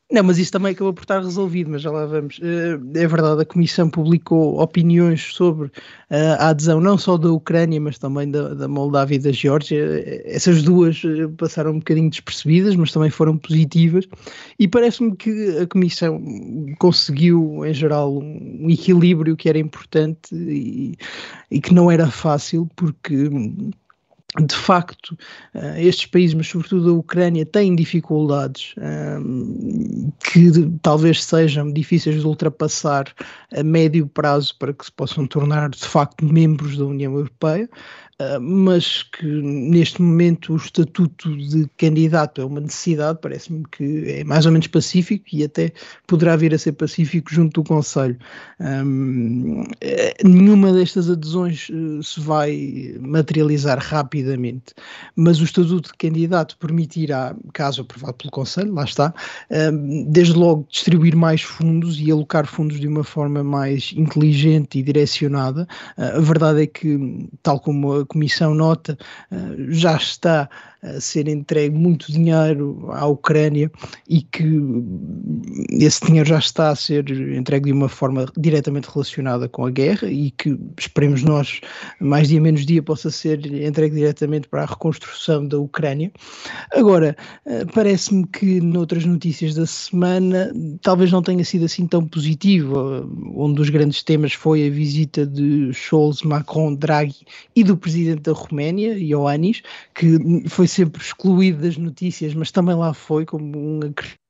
Não, 0.10 0.24
mas 0.24 0.38
isso 0.38 0.54
também 0.54 0.72
acabou 0.72 0.94
por 0.94 1.02
estar 1.02 1.20
resolvido, 1.22 1.70
mas 1.70 1.82
já 1.82 1.92
lá 1.92 2.06
vamos. 2.06 2.40
Eh, 2.42 3.02
é 3.02 3.08
verdade, 3.08 3.42
a 3.42 3.46
Comissão 3.46 3.90
publicou 3.90 4.58
opiniões 4.62 5.34
sobre 5.34 5.70
eh, 6.10 6.32
a 6.40 6.48
adesão 6.50 6.80
não 6.80 6.98
só 6.98 7.18
da 7.18 7.30
Ucrânia, 7.30 7.80
mas 7.82 7.98
também 8.00 8.32
da, 8.32 8.54
da 8.54 8.70
Moldávia 8.70 9.16
e 9.16 9.20
da 9.20 9.34
Geórgia. 9.34 9.78
Essas 10.26 10.64
duas 10.64 11.04
eh, 11.04 11.28
passaram 11.38 11.72
um 11.72 11.80
bocadinho 11.80 12.10
despercebidas, 12.10 12.74
mas 12.78 12.94
também 12.94 13.10
foram 13.10 13.38
positivas. 13.38 14.08
E 14.58 14.66
parece-me 14.66 15.14
que 15.14 15.58
a 15.60 15.68
Comissão 15.68 16.24
conseguiu, 16.80 17.66
em 17.66 17.74
geral, 17.74 18.18
um 18.18 18.70
equilíbrio 18.70 19.36
que 19.36 19.50
era 19.50 19.60
importante 19.60 20.34
e, 20.34 20.96
e 21.52 21.60
que 21.60 21.74
não 21.74 21.92
era 21.92 22.10
fácil, 22.10 22.70
porque 22.78 23.30
de 24.46 24.56
facto, 24.56 25.18
uh, 25.56 25.78
estes 25.78 26.06
países, 26.06 26.34
mas 26.34 26.48
sobretudo 26.48 26.92
a 26.92 26.94
Ucrânia, 26.94 27.46
têm 27.46 27.76
dificuldades 27.76 28.76
um, 28.78 30.12
que 30.24 30.52
talvez 30.82 31.24
sejam 31.24 31.72
difíceis 31.72 32.22
de 32.22 32.28
ultrapassar 32.28 33.06
a 33.56 33.64
médio 33.64 34.08
prazo 34.08 34.56
para 34.60 34.74
que 34.74 34.86
se 34.86 34.92
possam 34.92 35.26
tornar 35.26 35.70
de 35.70 35.84
facto 35.84 36.24
membros 36.24 36.78
da 36.78 36.86
União 36.86 37.14
Europeia. 37.14 37.70
Ah, 38.20 38.40
mas 38.40 39.04
que 39.04 39.26
neste 39.28 40.02
momento 40.02 40.54
o 40.54 40.56
estatuto 40.56 41.38
de 41.38 41.68
candidato 41.78 42.42
é 42.42 42.46
uma 42.46 42.60
necessidade, 42.60 43.20
parece-me 43.22 43.64
que 43.72 44.06
é 44.08 44.24
mais 44.24 44.44
ou 44.48 44.52
menos 44.52 44.66
pacífico 44.66 45.26
e 45.32 45.44
até 45.44 45.72
poderá 46.08 46.36
vir 46.36 46.52
a 46.52 46.58
ser 46.58 46.72
pacífico 46.72 47.32
junto 47.32 47.62
do 47.62 47.68
Conselho. 47.68 48.18
Eh, 48.60 50.14
nenhuma 50.24 50.74
destas 50.74 51.12
adesões 51.12 51.70
uh, 51.70 52.02
se 52.02 52.20
vai 52.20 52.96
materializar 53.00 53.78
rapidamente, 53.80 54.74
mas 55.16 55.40
o 55.40 55.44
estatuto 55.44 55.92
de 55.92 55.98
candidato 55.98 56.58
permitirá, 56.58 57.36
caso 57.54 57.82
aprovado 57.82 58.16
pelo 58.16 58.32
Conselho, 58.32 58.74
lá 58.74 58.84
está, 58.84 59.14
desde 60.10 60.34
logo 60.34 60.66
distribuir 60.72 61.16
mais 61.16 61.44
fundos 61.44 62.00
e 62.00 62.12
alocar 62.12 62.48
fundos 62.48 62.80
de 62.80 62.88
uma 62.88 63.04
forma 63.04 63.44
mais 63.44 63.94
inteligente 63.96 64.80
e 64.80 64.84
direcionada. 64.84 65.68
Uh, 65.98 66.18
a 66.18 66.22
verdade 66.22 66.64
é 66.64 66.68
que, 66.68 67.30
tal 67.44 67.60
como 67.60 67.94
a 67.94 68.07
Comissão 68.08 68.54
nota, 68.54 68.98
eh, 69.32 69.36
já 69.70 69.96
está 69.96 70.50
a 70.82 71.02
ser 71.02 71.28
entregue 71.28 71.76
muito 71.76 72.12
dinheiro 72.12 72.88
à 72.92 73.06
Ucrânia 73.06 73.72
e 74.08 74.22
que 74.22 74.46
esse 75.72 76.06
dinheiro 76.06 76.30
já 76.30 76.40
está 76.40 76.70
a 76.70 76.76
ser 76.76 77.10
entregue 77.10 77.66
de 77.66 77.72
uma 77.72 77.90
forma 77.90 78.26
diretamente 78.38 78.90
relacionada 78.90 79.48
com 79.50 79.66
a 79.66 79.72
guerra 79.72 80.08
e 80.08 80.32
que 80.32 80.58
esperemos 80.78 81.24
nós, 81.24 81.62
mais 82.00 82.28
dia 82.28 82.40
menos 82.40 82.66
dia, 82.66 82.82
possa 82.84 83.10
ser 83.10 83.46
entregue 83.46 83.96
diretamente 83.96 84.48
para 84.48 84.64
a 84.64 84.66
reconstrução 84.66 85.46
da 85.48 85.58
Ucrânia. 85.58 86.12
Agora, 86.74 87.16
eh, 87.46 87.66
parece-me 87.74 88.26
que 88.28 88.62
noutras 88.62 89.06
notícias 89.06 89.56
da 89.56 89.66
semana 89.66 90.52
talvez 90.82 91.12
não 91.12 91.22
tenha 91.22 91.44
sido 91.44 91.66
assim 91.66 91.88
tão 91.88 92.06
positivo. 92.06 92.78
Um 93.36 93.52
dos 93.54 93.70
grandes 93.70 94.04
temas 94.04 94.34
foi 94.34 94.68
a 94.68 94.70
visita 94.70 95.26
de 95.26 95.72
Scholz, 95.74 96.22
Macron, 96.22 96.76
Draghi 96.76 97.26
e 97.56 97.64
do 97.64 97.78
presidente 97.78 98.22
da 98.22 98.34
Roménia, 98.34 98.98
Ioannis, 98.98 99.62
que 99.94 100.18
foi 100.48 100.68
sempre 100.78 101.02
excluído 101.02 101.64
das 101.64 101.76
notícias, 101.76 102.34
mas 102.36 102.52
também 102.52 102.76
lá 102.76 102.94
foi 102.94 103.26
como 103.26 103.58
um 103.58 103.80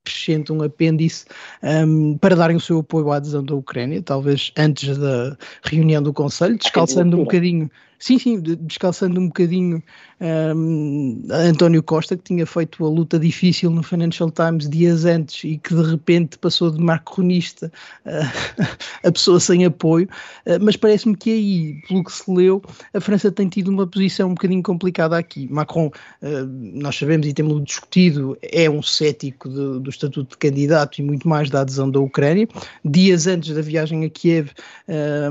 acrescento, 0.06 0.54
um 0.54 0.64
apêndice 0.64 1.26
um, 1.62 2.18
para 2.18 2.36
darem 2.36 2.56
o 2.56 2.60
seu 2.60 2.80
apoio 2.80 3.12
à 3.12 3.18
adesão 3.18 3.44
da 3.44 3.54
Ucrânia, 3.54 4.02
talvez 4.02 4.54
antes 4.58 4.98
da 4.98 5.38
reunião 5.64 6.02
do 6.02 6.14
Conselho, 6.14 6.58
descalçando 6.58 7.18
um 7.18 7.24
bocadinho 7.24 7.70
Sim, 8.00 8.20
sim, 8.20 8.40
descalçando 8.40 9.20
um 9.20 9.28
bocadinho 9.28 9.82
um, 10.20 11.24
António 11.32 11.84
Costa, 11.84 12.18
que 12.18 12.24
tinha 12.24 12.46
feito 12.46 12.86
a 12.86 12.90
luta 12.90 13.20
difícil 13.20 13.70
no 13.70 13.84
Financial 13.84 14.30
Times 14.32 14.70
dias 14.70 15.06
antes 15.06 15.44
e 15.44 15.58
que 15.58 15.76
de 15.76 15.84
repente 15.84 16.38
passou 16.38 16.72
de 16.72 16.80
macronista 16.80 17.72
uh, 18.06 18.68
a 19.08 19.12
pessoa 19.12 19.40
sem 19.40 19.66
apoio, 19.66 20.08
uh, 20.46 20.58
mas 20.62 20.76
parece-me 20.76 21.16
que 21.16 21.32
aí, 21.32 21.82
pelo 21.88 22.04
que 22.04 22.12
se 22.12 22.32
leu, 22.32 22.62
a 22.94 23.00
França 23.00 23.32
tem 23.32 23.48
tido 23.48 23.70
uma 23.70 23.86
posição 23.86 24.30
um 24.30 24.34
bocadinho 24.34 24.64
complicada 24.64 25.18
aqui. 25.18 25.48
Macron, 25.52 25.88
uh, 25.88 26.46
nós 26.74 26.98
sabemos 26.98 27.28
e 27.28 27.34
temos 27.34 27.64
discutido, 27.64 28.38
é 28.42 28.70
um 28.70 28.82
cético 28.82 29.50
do 29.50 29.90
estatuto 29.90 30.32
de 30.32 30.38
candidato 30.38 31.00
e 31.00 31.04
muito 31.04 31.28
mais 31.28 31.50
da 31.50 31.62
adesão 31.62 31.90
da 31.90 32.00
Ucrânia. 32.00 32.48
Dias 32.84 33.28
antes 33.28 33.54
da 33.56 33.62
viagem 33.62 34.06
a 34.06 34.10
Kiev, 34.10 34.50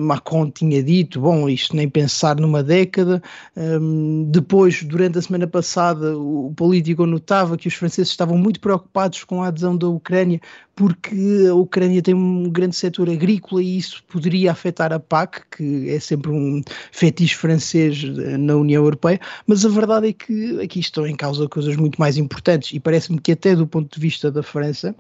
Macron 0.01 0.51
tinha 0.51 0.83
dito, 0.83 1.21
bom, 1.21 1.49
isto 1.49 1.75
nem 1.75 1.89
pensar 1.89 2.37
numa 2.37 2.56
uma 2.57 2.63
década. 2.63 3.23
Um, 3.57 4.29
depois, 4.31 4.83
durante 4.83 5.19
a 5.19 5.23
semana 5.23 5.47
passada, 5.47 6.17
o 6.19 6.53
político 6.57 7.07
notava 7.07 7.57
que 7.57 7.69
os 7.69 7.75
franceses 7.75 8.11
estavam 8.11 8.37
muito 8.37 8.61
preocupados 8.61 9.25
com 9.25 9.43
a 9.43 9.49
adesão 9.49 9.77
da 9.77 9.89
Ucrânia, 9.89 10.41
porque 10.75 11.47
a 11.49 11.55
Ucrânia 11.55 12.03
tem 12.03 12.15
um 12.15 12.51
grande 12.51 12.77
setor 12.77 13.09
agrícola 13.09 13.63
e 13.63 13.79
isso 13.79 14.03
poderia 14.09 14.53
afetar 14.53 14.93
a 14.93 15.01
PAC, 15.01 15.43
que 15.57 15.91
é 15.91 16.01
sempre 16.01 16.31
um 16.31 16.63
fetiche 16.93 17.35
francês 17.35 18.03
eh, 18.05 18.37
na 18.37 18.57
União 18.57 18.83
Europeia. 18.83 19.21
Mas 19.47 19.65
a 19.65 19.69
verdade 19.69 20.09
é 20.09 20.13
que 20.13 20.61
aqui 20.61 20.81
estão 20.81 21.07
em 21.07 21.17
causa 21.17 21.49
coisas 21.49 21.77
muito 21.77 21.99
mais 21.99 22.17
importantes 22.17 22.73
e 22.73 22.81
parece-me 22.81 23.21
que, 23.21 23.33
até 23.33 23.55
do 23.55 23.67
ponto 23.67 23.95
de 23.95 24.01
vista 24.01 24.31
da 24.31 24.43
França, 24.43 24.95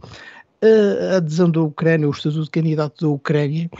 a 0.66 1.16
adesão 1.16 1.50
da 1.50 1.60
Ucrânia, 1.60 2.08
o 2.08 2.10
estatuto 2.10 2.44
de 2.44 2.50
candidato 2.50 3.04
da 3.04 3.08
Ucrânia 3.08 3.70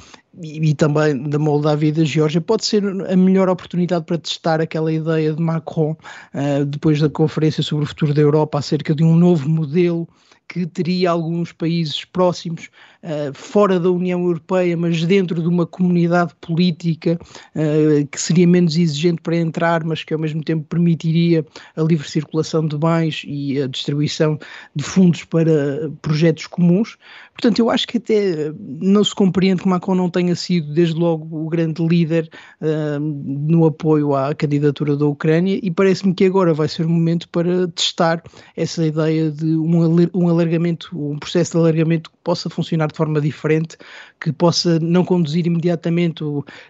e, 0.43 0.71
e, 0.71 0.75
também 0.75 1.29
da 1.29 1.39
Moldávia 1.39 1.89
e 1.89 1.93
da 1.93 2.05
Geórgia 2.05 2.41
pode 2.41 2.65
ser 2.65 2.85
a 2.85 3.17
melhor 3.17 3.49
oportunidade 3.49 4.05
para 4.05 4.19
testar 4.19 4.61
aquela 4.61 4.93
ideia 4.93 5.33
de 5.33 5.43
Macron 5.43 5.93
uh, 6.35 6.65
depois 6.65 7.01
da 7.01 7.09
conferência 7.09 7.63
sobre 7.63 7.85
o 7.85 7.89
futuro 7.89 8.13
da 8.13 8.21
Europa 8.21 8.59
acerca 8.59 8.95
de 8.95 9.03
um 9.03 9.17
novo 9.17 9.49
modelo 9.49 10.09
que 10.49 10.67
teria 10.67 11.11
alguns 11.11 11.53
países 11.53 12.05
próximos 12.05 12.71
uh, 13.03 13.33
fora 13.35 13.81
da 13.81 13.91
União 13.91 14.23
Europeia, 14.23 14.77
mas 14.77 15.05
dentro 15.05 15.41
de 15.41 15.49
uma 15.49 15.67
comunidade 15.67 16.35
política 16.41 17.19
uh, 17.55 18.07
que 18.07 18.21
seria 18.21 18.47
menos 18.47 18.77
exigente 18.77 19.21
para 19.21 19.37
entrar, 19.37 19.85
mas 19.85 20.05
que 20.05 20.15
ao 20.15 20.21
mesmo 20.21 20.43
tempo 20.43 20.65
permitiria 20.69 21.45
a 21.77 21.83
livre 21.83 22.09
circulação 22.09 22.67
de 22.67 22.79
bens 22.79 23.23
e 23.27 23.61
a 23.61 23.67
distribuição 23.67 24.39
de 24.75 24.85
fundos 24.85 25.25
para 25.25 25.91
projetos 26.01 26.47
comuns. 26.47 26.97
Portanto, 27.33 27.59
eu 27.59 27.69
acho 27.69 27.87
que 27.87 27.99
até 27.99 28.53
não 28.59 29.05
se 29.05 29.15
compreende 29.15 29.63
que 29.63 29.69
Macron 29.69 29.95
não 29.95 30.09
tenha 30.09 30.35
sido, 30.35 30.73
desde 30.73 30.95
logo, 30.95 31.45
o 31.45 31.49
grande 31.51 31.87
líder 31.87 32.31
uh, 32.63 32.99
no 32.99 33.67
apoio 33.67 34.15
à 34.15 34.35
candidatura 34.35 34.97
da 34.97 35.07
Ucrânia 35.07 35.59
e 35.63 35.71
parece-me 35.71 36.15
que 36.15 36.25
agora 36.25 36.55
vai 36.55 36.69
ser 36.69 36.87
o 36.87 36.89
momento 36.89 37.29
para 37.29 37.69
testar 37.69 38.23
essa 38.57 38.87
ideia 38.87 39.31
de 39.31 39.57
um, 39.57 40.09
um 40.15 40.31
alargamento, 40.37 40.91
um 40.93 41.19
processo 41.19 41.53
de 41.53 41.59
alargamento 41.59 42.11
que 42.11 42.17
possa 42.23 42.49
funcionar 42.49 42.89
de 42.89 42.97
forma 42.97 43.21
diferente, 43.21 43.77
que 44.21 44.33
possa 44.33 44.79
não 44.81 45.05
conduzir 45.05 45.47
imediatamente, 45.47 46.23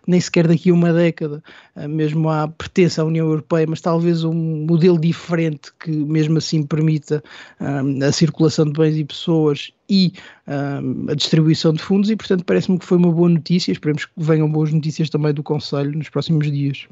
nem 0.06 0.20
sequer 0.20 0.46
daqui 0.46 0.70
a 0.70 0.74
uma 0.74 0.92
década, 0.92 1.42
uh, 1.76 1.88
mesmo 1.88 2.28
à 2.28 2.48
pertença 2.48 3.02
à 3.02 3.04
União 3.04 3.26
Europeia, 3.26 3.66
mas 3.68 3.80
talvez 3.80 4.24
um 4.24 4.66
modelo 4.66 4.98
diferente 4.98 5.72
que 5.78 5.90
mesmo 5.90 6.38
assim 6.38 6.62
permita 6.62 7.22
uh, 7.60 8.04
a 8.04 8.12
circulação 8.12 8.64
de 8.66 8.72
bens 8.72 8.96
e 8.96 9.04
pessoas 9.04 9.72
e 9.88 10.12
uh, 10.46 11.10
a 11.10 11.14
distribuição 11.14 11.72
de 11.72 11.82
fundos 11.82 12.10
e, 12.10 12.16
portanto, 12.16 12.44
parece-me 12.44 12.78
que 12.78 12.84
foi 12.84 12.98
uma 12.98 13.12
boa 13.12 13.28
notícia. 13.28 13.72
Esperemos 13.72 14.04
que 14.04 14.12
venham 14.16 14.50
boas 14.50 14.72
notícias 14.72 15.10
também 15.10 15.32
do 15.32 15.42
Conselho 15.42 15.96
nos 15.96 16.08
próximos 16.08 16.50
dias. 16.50 16.86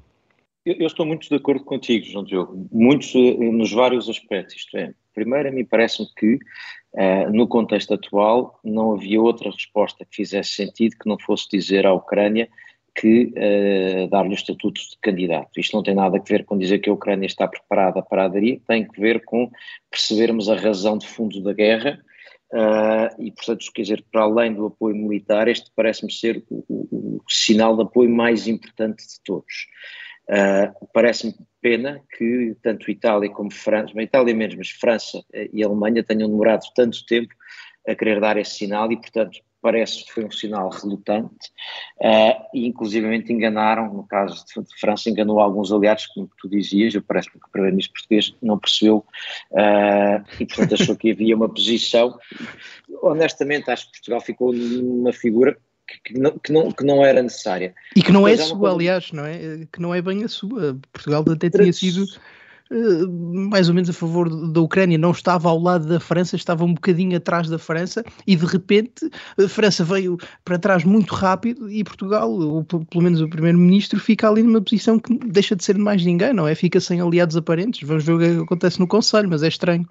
Eu, 0.64 0.76
eu 0.80 0.86
estou 0.86 1.04
muito 1.04 1.28
de 1.28 1.34
acordo 1.34 1.64
contigo, 1.64 2.06
João 2.06 2.24
Diogo, 2.24 2.68
muitos 2.72 3.14
eh, 3.14 3.34
nos 3.34 3.72
vários 3.72 4.08
aspectos. 4.08 4.56
Isto 4.56 4.76
é, 4.76 4.94
primeiro, 5.12 5.48
a 5.48 5.52
mim 5.52 5.64
parece-me 5.64 6.08
que 6.16 6.38
Uh, 6.94 7.28
no 7.32 7.48
contexto 7.48 7.92
atual, 7.92 8.60
não 8.62 8.92
havia 8.92 9.20
outra 9.20 9.50
resposta 9.50 10.04
que 10.04 10.14
fizesse 10.14 10.50
sentido 10.50 10.94
que 10.96 11.08
não 11.08 11.18
fosse 11.18 11.48
dizer 11.50 11.84
à 11.84 11.92
Ucrânia 11.92 12.48
que 12.94 13.32
uh, 13.36 14.08
dar-lhe 14.08 14.30
o 14.30 14.34
estatuto 14.34 14.80
de 14.80 14.96
candidato. 15.02 15.58
Isto 15.58 15.76
não 15.76 15.82
tem 15.82 15.92
nada 15.92 16.16
a 16.16 16.22
ver 16.22 16.44
com 16.44 16.56
dizer 16.56 16.78
que 16.78 16.88
a 16.88 16.92
Ucrânia 16.92 17.26
está 17.26 17.48
preparada 17.48 18.00
para 18.00 18.26
aderir, 18.26 18.60
tem 18.68 18.86
que 18.86 19.00
ver 19.00 19.24
com 19.24 19.50
percebermos 19.90 20.48
a 20.48 20.54
razão 20.54 20.96
de 20.96 21.08
fundo 21.08 21.42
da 21.42 21.52
guerra 21.52 22.00
uh, 22.52 23.20
e, 23.20 23.32
portanto, 23.32 23.66
quer 23.74 23.82
dizer, 23.82 24.04
para 24.12 24.22
além 24.22 24.54
do 24.54 24.66
apoio 24.66 24.94
militar, 24.94 25.48
este 25.48 25.72
parece-me 25.74 26.12
ser 26.12 26.44
o, 26.48 26.64
o, 26.68 27.16
o, 27.16 27.20
sinal 27.28 27.76
de 27.76 27.82
apoio 27.82 28.08
mais 28.08 28.46
importante 28.46 28.98
de 28.98 29.20
todos. 29.24 29.66
Uh, 30.28 30.88
parece-me 30.92 31.34
pena 31.60 32.02
que 32.16 32.56
tanto 32.62 32.90
Itália 32.90 33.30
como 33.30 33.52
França, 33.52 34.00
Itália 34.00 34.34
menos, 34.34 34.54
mas 34.56 34.70
França 34.70 35.22
e 35.52 35.62
Alemanha 35.62 36.02
tenham 36.02 36.28
demorado 36.28 36.62
tanto 36.74 37.04
tempo 37.06 37.34
a 37.86 37.94
querer 37.94 38.20
dar 38.20 38.36
esse 38.36 38.52
sinal 38.52 38.90
e, 38.90 38.96
portanto, 38.96 39.38
parece 39.64 40.04
que 40.04 40.12
foi 40.12 40.26
um 40.26 40.30
sinal 40.30 40.68
relutante. 40.68 41.50
Uh, 41.98 42.36
e 42.52 42.66
inclusivamente 42.66 43.32
enganaram, 43.32 43.94
no 43.94 44.06
caso 44.06 44.44
de 44.44 44.78
França, 44.78 45.08
enganou 45.08 45.40
alguns 45.40 45.72
aliados, 45.72 46.06
como 46.08 46.28
tu 46.38 46.50
dizias, 46.50 46.94
eu 46.94 47.02
parece-me 47.02 47.40
que 47.40 47.48
o 47.48 47.50
primeiro-ministro 47.50 47.94
português 47.94 48.34
não 48.42 48.58
percebeu 48.58 48.98
uh, 49.52 50.22
e 50.38 50.44
portanto 50.44 50.74
achou 50.74 50.94
que 50.94 51.12
havia 51.12 51.34
uma 51.34 51.48
posição, 51.48 52.18
honestamente 53.02 53.70
acho 53.70 53.86
que 53.86 53.92
Portugal 53.92 54.20
ficou 54.20 54.52
numa 54.52 55.14
figura 55.14 55.56
que, 55.86 56.12
que, 56.12 56.18
não, 56.18 56.38
que, 56.38 56.52
não, 56.52 56.72
que 56.72 56.84
não 56.84 57.04
era 57.04 57.22
necessária. 57.22 57.74
E 57.94 58.02
que 58.02 58.12
não 58.12 58.26
é 58.26 58.36
sua, 58.36 58.58
coisa... 58.58 58.74
aliás, 58.74 59.12
não 59.12 59.24
é? 59.24 59.66
Que 59.72 59.80
não 59.80 59.94
é 59.94 60.00
bem 60.00 60.24
a 60.24 60.28
sua. 60.28 60.78
Portugal 60.92 61.24
até 61.30 61.50
tinha 61.50 61.72
sido 61.72 62.06
eh, 62.70 63.06
mais 63.06 63.68
ou 63.68 63.74
menos 63.74 63.90
a 63.90 63.92
favor 63.92 64.28
da 64.50 64.60
Ucrânia, 64.60 64.96
não 64.96 65.10
estava 65.10 65.48
ao 65.48 65.58
lado 65.58 65.86
da 65.86 66.00
França, 66.00 66.34
estava 66.34 66.64
um 66.64 66.74
bocadinho 66.74 67.16
atrás 67.16 67.48
da 67.48 67.58
França 67.58 68.02
e 68.26 68.34
de 68.34 68.46
repente 68.46 69.08
a 69.38 69.48
França 69.48 69.84
veio 69.84 70.16
para 70.44 70.58
trás 70.58 70.82
muito 70.82 71.14
rápido 71.14 71.70
e 71.70 71.84
Portugal, 71.84 72.30
ou 72.32 72.64
pelo 72.64 73.02
menos 73.02 73.20
o 73.20 73.28
primeiro-ministro, 73.28 74.00
fica 74.00 74.28
ali 74.28 74.42
numa 74.42 74.62
posição 74.62 74.98
que 74.98 75.14
deixa 75.26 75.54
de 75.54 75.62
ser 75.62 75.74
de 75.74 75.80
mais 75.80 76.04
ninguém, 76.04 76.32
não 76.32 76.48
é? 76.48 76.54
Fica 76.54 76.80
sem 76.80 77.00
aliados 77.00 77.36
aparentes. 77.36 77.86
Vamos 77.86 78.04
ver 78.04 78.12
o 78.12 78.18
que 78.18 78.42
acontece 78.42 78.80
no 78.80 78.86
Conselho, 78.86 79.28
mas 79.28 79.42
é 79.42 79.48
estranho. 79.48 79.86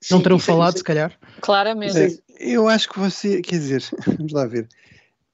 Sim, 0.00 0.14
não 0.14 0.20
terão 0.20 0.38
falado, 0.38 0.76
se 0.76 0.84
calhar. 0.84 1.12
Claramente. 1.40 2.20
Eu 2.40 2.66
acho 2.66 2.88
que 2.88 2.98
você, 2.98 3.40
quer 3.40 3.58
dizer, 3.58 3.84
vamos 4.04 4.32
lá 4.32 4.44
ver. 4.46 4.68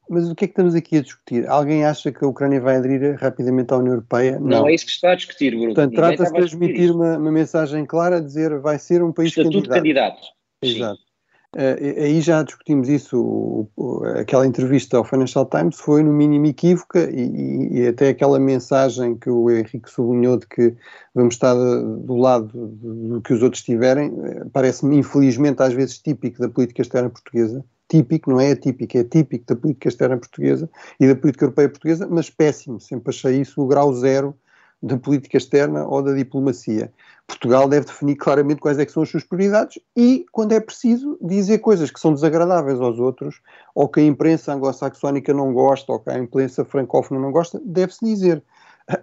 Mas 0.08 0.28
o 0.28 0.34
que 0.34 0.44
é 0.44 0.48
que 0.48 0.52
estamos 0.52 0.74
aqui 0.74 0.96
a 0.96 1.02
discutir? 1.02 1.46
Alguém 1.46 1.84
acha 1.84 2.10
que 2.10 2.24
a 2.24 2.28
Ucrânia 2.28 2.60
vai 2.60 2.76
aderir 2.76 3.16
rapidamente 3.18 3.72
à 3.72 3.76
União 3.76 3.94
Europeia? 3.94 4.38
Não, 4.38 4.60
não 4.60 4.68
é 4.68 4.74
isso 4.74 4.86
que 4.86 4.90
se 4.90 4.96
está 4.96 5.12
a 5.12 5.14
discutir, 5.14 5.50
Bruno. 5.50 5.74
Portanto, 5.74 5.94
trata-se 5.94 6.32
de 6.32 6.38
transmitir 6.38 6.94
uma, 6.94 7.18
uma, 7.18 7.32
mensagem 7.32 7.84
clara, 7.84 8.16
a 8.16 8.20
dizer 8.20 8.58
vai 8.60 8.78
ser 8.78 9.02
um 9.02 9.12
país 9.12 9.30
Estatuto 9.30 9.68
candidato. 9.68 9.82
candidato. 9.82 10.26
Exato. 10.62 11.08
Uh, 11.56 12.02
aí 12.02 12.20
já 12.20 12.42
discutimos 12.42 12.90
isso, 12.90 13.18
o, 13.18 13.70
o, 13.74 14.04
aquela 14.04 14.46
entrevista 14.46 14.98
ao 14.98 15.04
Financial 15.04 15.46
Times 15.46 15.76
foi 15.76 16.02
no 16.02 16.12
mínimo 16.12 16.44
equívoca 16.44 17.10
e, 17.10 17.78
e, 17.78 17.86
até 17.86 18.10
aquela 18.10 18.38
mensagem 18.38 19.16
que 19.16 19.30
o 19.30 19.50
Henrique 19.50 19.90
sublinhou 19.90 20.36
de 20.36 20.46
que 20.46 20.74
vamos 21.14 21.34
estar 21.34 21.54
do 21.54 22.16
lado 22.16 22.50
do 22.52 23.22
que 23.22 23.32
os 23.32 23.42
outros 23.42 23.62
tiverem, 23.62 24.12
eh, 24.24 24.44
parece-me 24.52 24.98
infelizmente 24.98 25.62
às 25.62 25.72
vezes 25.72 25.98
típico 25.98 26.38
da 26.38 26.50
política 26.50 26.82
externa 26.82 27.08
portuguesa, 27.08 27.64
típico, 27.88 28.30
não 28.30 28.40
é 28.40 28.52
atípico, 28.52 28.96
é 28.98 29.04
típico 29.04 29.46
da 29.46 29.56
política 29.56 29.88
externa 29.88 30.16
portuguesa 30.16 30.70
e 31.00 31.06
da 31.06 31.16
política 31.16 31.44
europeia 31.46 31.68
portuguesa, 31.68 32.06
mas 32.08 32.30
péssimo. 32.30 32.78
Sempre 32.80 33.10
achei 33.10 33.40
isso 33.40 33.62
o 33.62 33.66
grau 33.66 33.92
zero 33.94 34.34
da 34.82 34.96
política 34.96 35.36
externa 35.36 35.86
ou 35.86 36.02
da 36.02 36.14
diplomacia. 36.14 36.92
Portugal 37.26 37.68
deve 37.68 37.86
definir 37.86 38.16
claramente 38.16 38.60
quais 38.60 38.78
é 38.78 38.86
são 38.86 39.02
as 39.02 39.10
suas 39.10 39.24
prioridades 39.24 39.78
e, 39.96 40.24
quando 40.32 40.52
é 40.52 40.60
preciso, 40.60 41.18
dizer 41.20 41.58
coisas 41.58 41.90
que 41.90 42.00
são 42.00 42.14
desagradáveis 42.14 42.80
aos 42.80 42.98
outros, 42.98 43.40
ou 43.74 43.88
que 43.88 44.00
a 44.00 44.04
imprensa 44.04 44.54
anglo-saxónica 44.54 45.34
não 45.34 45.52
gosta, 45.52 45.92
ou 45.92 45.98
que 45.98 46.10
a 46.10 46.18
imprensa 46.18 46.64
francófona 46.64 47.20
não 47.20 47.30
gosta, 47.30 47.60
deve-se 47.64 48.04
dizer. 48.04 48.42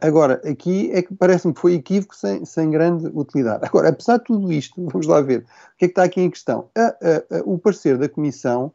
Agora, 0.01 0.41
aqui 0.43 0.89
é 0.91 1.03
que 1.03 1.13
parece-me 1.13 1.53
que 1.53 1.59
foi 1.59 1.75
equívoco 1.75 2.15
sem, 2.15 2.43
sem 2.43 2.71
grande 2.71 3.05
utilidade. 3.13 3.65
Agora, 3.65 3.89
apesar 3.89 4.17
de 4.17 4.23
tudo 4.23 4.51
isto, 4.51 4.73
vamos 4.89 5.05
lá 5.05 5.21
ver, 5.21 5.41
o 5.41 5.77
que 5.77 5.85
é 5.85 5.87
que 5.87 5.91
está 5.91 6.03
aqui 6.03 6.21
em 6.21 6.29
questão? 6.29 6.69
A, 6.75 6.81
a, 6.81 7.37
a, 7.37 7.43
o 7.45 7.59
parecer 7.59 7.97
da 7.97 8.09
Comissão, 8.09 8.71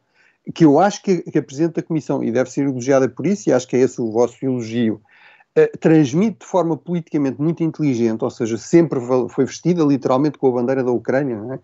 que 0.55 0.63
eu 0.63 0.79
acho 0.79 1.03
que, 1.03 1.17
que 1.23 1.37
a 1.37 1.43
Presidente 1.43 1.75
da 1.75 1.83
Comissão, 1.83 2.23
e 2.23 2.31
deve 2.31 2.49
ser 2.49 2.65
elogiada 2.65 3.09
por 3.09 3.27
isso, 3.27 3.49
e 3.49 3.53
acho 3.53 3.67
que 3.67 3.75
é 3.75 3.79
esse 3.79 3.99
o 4.01 4.09
vosso 4.09 4.43
elogio, 4.43 5.01
uh, 5.57 5.77
transmite 5.79 6.39
de 6.39 6.45
forma 6.45 6.77
politicamente 6.77 7.41
muito 7.41 7.63
inteligente, 7.63 8.23
ou 8.23 8.29
seja, 8.29 8.57
sempre 8.57 8.99
foi 9.29 9.45
vestida 9.45 9.83
literalmente 9.83 10.37
com 10.37 10.47
a 10.47 10.51
bandeira 10.51 10.83
da 10.83 10.91
Ucrânia, 10.91 11.35
é? 11.53 11.59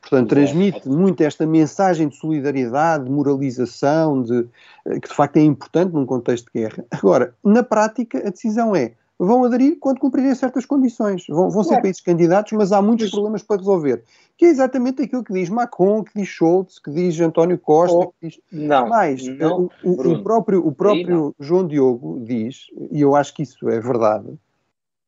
Portanto, 0.00 0.28
transmite 0.28 0.88
muito 0.88 1.20
esta 1.22 1.46
mensagem 1.46 2.08
de 2.08 2.16
solidariedade, 2.16 3.04
de 3.04 3.10
moralização, 3.10 4.22
de, 4.22 4.40
uh, 4.40 5.00
que 5.00 5.08
de 5.08 5.14
facto 5.14 5.36
é 5.36 5.42
importante 5.42 5.92
num 5.92 6.06
contexto 6.06 6.50
de 6.52 6.60
guerra. 6.60 6.84
Agora, 6.90 7.34
na 7.44 7.62
prática, 7.62 8.18
a 8.18 8.30
decisão 8.30 8.74
é 8.74 8.92
vão 9.24 9.44
aderir 9.44 9.78
quando 9.78 10.00
cumprirem 10.00 10.34
certas 10.34 10.66
condições. 10.66 11.24
Vão, 11.28 11.48
vão 11.48 11.62
ser 11.62 11.80
países 11.80 12.00
candidatos, 12.00 12.52
mas 12.52 12.72
há 12.72 12.82
muitos 12.82 13.10
problemas 13.10 13.42
para 13.42 13.58
resolver. 13.58 14.02
Que 14.36 14.46
é 14.46 14.48
exatamente 14.48 15.02
aquilo 15.02 15.22
que 15.22 15.32
diz 15.32 15.48
Macron, 15.48 16.02
que 16.02 16.12
diz 16.18 16.28
Schultz, 16.28 16.80
que 16.80 16.90
diz 16.90 17.20
António 17.20 17.56
Costa, 17.56 17.96
oh, 17.96 18.08
que 18.08 18.28
diz... 18.28 18.40
Não, 18.50 18.88
mas 18.88 19.24
não, 19.26 19.70
o, 19.84 20.12
o, 20.12 20.22
próprio, 20.22 20.66
o 20.66 20.72
próprio 20.72 21.34
João 21.38 21.66
Diogo 21.68 22.20
diz, 22.24 22.66
e 22.90 23.00
eu 23.00 23.14
acho 23.14 23.32
que 23.34 23.44
isso 23.44 23.68
é 23.68 23.78
verdade, 23.78 24.36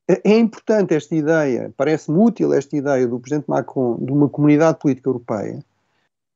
é, 0.09 0.21
é 0.33 0.39
importante 0.39 0.95
esta 0.95 1.15
ideia, 1.15 1.73
parece-me 1.77 2.19
útil 2.19 2.53
esta 2.53 2.77
ideia 2.77 3.09
do 3.09 3.19
Presidente 3.19 3.49
Macron 3.49 3.97
de 4.01 4.13
uma 4.13 4.29
comunidade 4.29 4.79
política 4.79 5.09
europeia, 5.09 5.59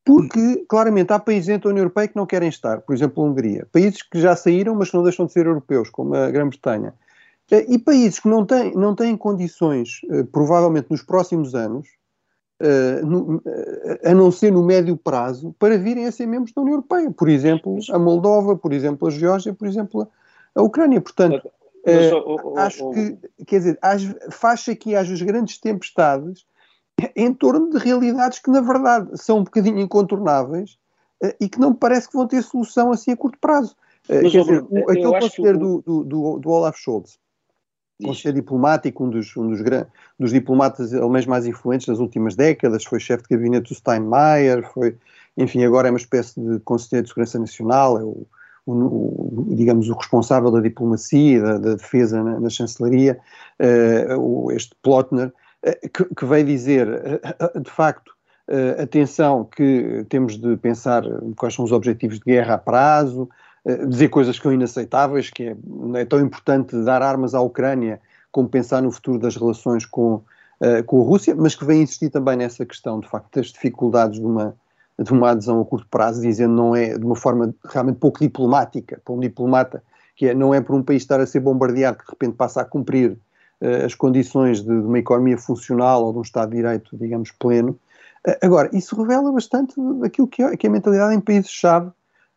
porque 0.05 0.65
claramente 0.69 1.13
há 1.13 1.19
países 1.19 1.47
dentro 1.47 1.69
da 1.69 1.71
União 1.71 1.83
Europeia 1.83 2.09
que 2.09 2.17
não 2.17 2.27
querem 2.27 2.49
estar, 2.49 2.81
por 2.81 2.95
exemplo 2.95 3.23
a 3.23 3.27
Hungria, 3.27 3.69
países 3.71 4.03
que 4.03 4.21
já 4.21 4.35
saíram 4.35 4.75
mas 4.75 4.91
que 4.91 4.97
não 4.97 5.05
deixam 5.05 5.27
de 5.27 5.33
ser 5.33 5.47
europeus, 5.47 5.91
como 5.91 6.15
a 6.15 6.31
Grã-Bretanha, 6.31 6.93
eh, 6.93 7.08
e 7.51 7.79
países 7.79 8.21
que 8.21 8.29
não 8.29 8.45
têm, 8.45 8.75
não 8.75 8.95
têm 8.95 9.17
condições, 9.17 10.01
eh, 10.11 10.23
provavelmente 10.25 10.91
nos 10.91 11.03
próximos 11.03 11.55
anos, 11.55 11.89
eh, 12.61 13.01
a 14.05 14.15
não 14.15 14.31
ser 14.31 14.53
no 14.53 14.63
médio 14.63 14.97
prazo, 14.97 15.55
para 15.59 15.79
virem 15.79 16.07
a 16.07 16.13
ser 16.13 16.27
membros 16.27 16.53
da 16.53 16.61
União 16.61 16.75
Europeia. 16.75 17.11
Por 17.11 17.29
exemplo, 17.29 17.79
a 17.91 17.99
Moldova, 17.99 18.55
por 18.55 18.73
exemplo, 18.73 19.09
a 19.09 19.11
Geórgia, 19.11 19.55
por 19.55 19.67
exemplo, 19.67 20.09
a 20.55 20.63
Ucrânia. 20.63 21.01
Portanto, 21.01 21.51
acho 22.57 22.91
que, 22.91 23.17
quer 23.47 23.59
dizer, 23.59 23.79
faz 24.31 24.69
aqui 24.69 24.95
às 24.95 25.09
grandes 25.23 25.59
tempestades 25.59 26.45
em 27.17 27.33
torno 27.33 27.71
de 27.71 27.79
realidades 27.79 28.41
que, 28.41 28.51
na 28.51 28.61
verdade, 28.61 29.09
são 29.15 29.39
um 29.39 29.45
bocadinho 29.45 29.79
incontornáveis 29.79 30.77
e 31.41 31.49
que 31.49 31.59
não 31.59 31.71
me 31.71 31.77
parece 31.77 32.09
que 32.09 32.17
vão 32.17 32.27
ter 32.27 32.43
solução 32.43 32.91
assim 32.93 33.13
a 33.13 33.17
curto 33.17 33.39
prazo. 33.39 33.75
Mas, 34.09 34.33
quer 34.33 34.41
dizer, 34.41 34.67
aquele 34.89 35.21
conselheiro 35.21 35.59
do, 35.59 35.83
do, 35.83 36.05
do, 36.05 36.39
do 36.41 36.51
Olaf 36.51 36.77
Scholz, 36.79 37.19
conselheiro 38.03 38.41
diplomático, 38.41 39.05
um 39.05 39.11
dos, 39.11 39.37
um 39.37 39.49
dos, 39.49 39.61
dos 40.19 40.31
diplomatas 40.31 40.95
alemães 40.95 41.27
mais 41.27 41.47
influentes 41.47 41.87
das 41.87 41.99
últimas 41.99 42.37
décadas, 42.37 42.85
foi 42.85 43.01
chefe 43.01 43.25
de 43.25 43.37
gabinete 43.37 43.69
do 43.69 43.75
Steinmeier, 43.75 44.69
foi, 44.73 44.97
enfim, 45.37 45.65
agora 45.65 45.89
é 45.89 45.91
uma 45.91 45.99
espécie 45.99 46.41
de 46.41 46.61
conselheiro 46.61 47.05
de 47.05 47.09
segurança 47.11 47.39
nacional, 47.39 47.99
é 47.99 48.05
o, 48.05 48.27
o, 48.67 49.51
o 49.51 49.55
digamos, 49.55 49.89
o 49.89 49.95
responsável 49.95 50.51
da 50.51 50.61
diplomacia, 50.61 51.43
da, 51.43 51.59
da 51.59 51.75
defesa 51.75 52.23
na, 52.23 52.39
na 52.39 52.51
chancelaria, 52.51 53.19
uh, 53.61 54.53
este 54.53 54.75
Plotner, 54.83 55.29
uh, 55.29 55.89
que, 55.89 56.05
que, 56.15 56.25
veio 56.25 56.47
dizer, 56.47 56.89
uh, 56.89 57.61
de 57.61 57.71
facto, 57.71 58.17
atenção 58.83 59.45
que 59.45 60.07
temos 60.09 60.39
de 60.39 60.57
pensar 60.57 61.03
quais 61.37 61.55
são 61.55 61.67
os 61.67 61.71
objetivos 61.71 62.19
de 62.19 62.25
guerra 62.25 62.55
a 62.55 62.59
prazo, 62.59 63.29
dizer 63.89 64.09
coisas 64.09 64.37
que 64.37 64.43
são 64.43 64.53
inaceitáveis, 64.53 65.31
que 65.31 65.45
é, 65.45 65.57
é, 65.95 66.05
tão 66.05 66.21
importante 66.21 66.77
dar 66.85 67.03
armas 67.03 67.35
à 67.35 67.41
Ucrânia 67.41 68.01
como 68.31 68.49
pensar 68.49 68.83
no 68.83 68.91
futuro 68.91 69.19
das 69.19 69.37
relações 69.37 69.85
com, 69.85 70.23
uh, 70.61 70.85
com 70.87 71.01
a 71.01 71.05
Rússia, 71.05 71.35
mas 71.35 71.55
que 71.55 71.65
vem 71.65 71.83
insistir 71.83 72.11
também 72.11 72.37
nessa 72.37 72.65
questão, 72.65 73.01
de 73.01 73.09
facto, 73.09 73.35
das 73.35 73.49
dificuldades 73.49 74.21
de 74.21 74.27
uma, 74.27 74.55
de 74.99 75.13
uma 75.13 75.31
adesão 75.31 75.61
a 75.61 75.65
curto 75.65 75.87
prazo, 75.91 76.21
dizendo 76.21 76.55
não 76.55 76.77
é 76.77 76.97
de 76.97 77.05
uma 77.05 77.17
forma 77.17 77.55
realmente 77.65 77.99
pouco 77.99 78.21
diplomática, 78.21 79.01
para 79.05 79.15
um 79.15 79.21
diplomata, 79.21 79.83
que 80.17 80.29
é, 80.29 80.35
não 80.35 80.53
é 80.53 80.61
por 80.61 80.75
um 80.75 80.83
país 80.83 81.03
estar 81.03 81.21
a 81.21 81.27
ser 81.27 81.41
bombardeado 81.41 81.99
que 81.99 82.05
de 82.05 82.11
repente 82.11 82.37
passa 82.37 82.61
a 82.61 82.65
cumprir 82.65 83.13
uh, 83.61 83.85
as 83.87 83.95
condições 83.95 84.61
de, 84.61 84.67
de, 84.67 84.87
uma 84.87 84.99
economia 84.99 85.39
funcional 85.39 86.05
ou 86.05 86.13
de 86.13 86.19
um 86.19 86.23
Estado 86.23 86.51
de 86.51 86.57
Direito, 86.57 86.97
digamos, 86.97 87.31
pleno. 87.33 87.79
Uh, 88.27 88.37
agora, 88.43 88.69
isso 88.73 89.01
revela 89.01 89.33
bastante 89.33 89.75
aquilo 90.05 90.27
que 90.27 90.43
é, 90.43 90.57
que 90.57 90.67
é 90.67 90.71
a 90.71 90.73
mentalidade 90.73 91.15
em 91.15 91.21
países-chave 91.21 91.89
eh, 91.89 91.93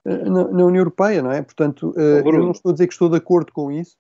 na, 0.06 0.48
na, 0.48 0.66
União 0.66 0.78
Europeia, 0.78 1.22
não 1.22 1.32
é? 1.32 1.42
Portanto, 1.42 1.94
uh, 1.96 2.28
eu 2.28 2.40
não 2.40 2.52
estou 2.52 2.70
a 2.70 2.74
dizer 2.74 2.88
que 2.88 2.94
estou 2.94 3.10
de 3.10 3.18
acordo 3.18 3.52
com 3.52 3.72
isso. 3.72 3.98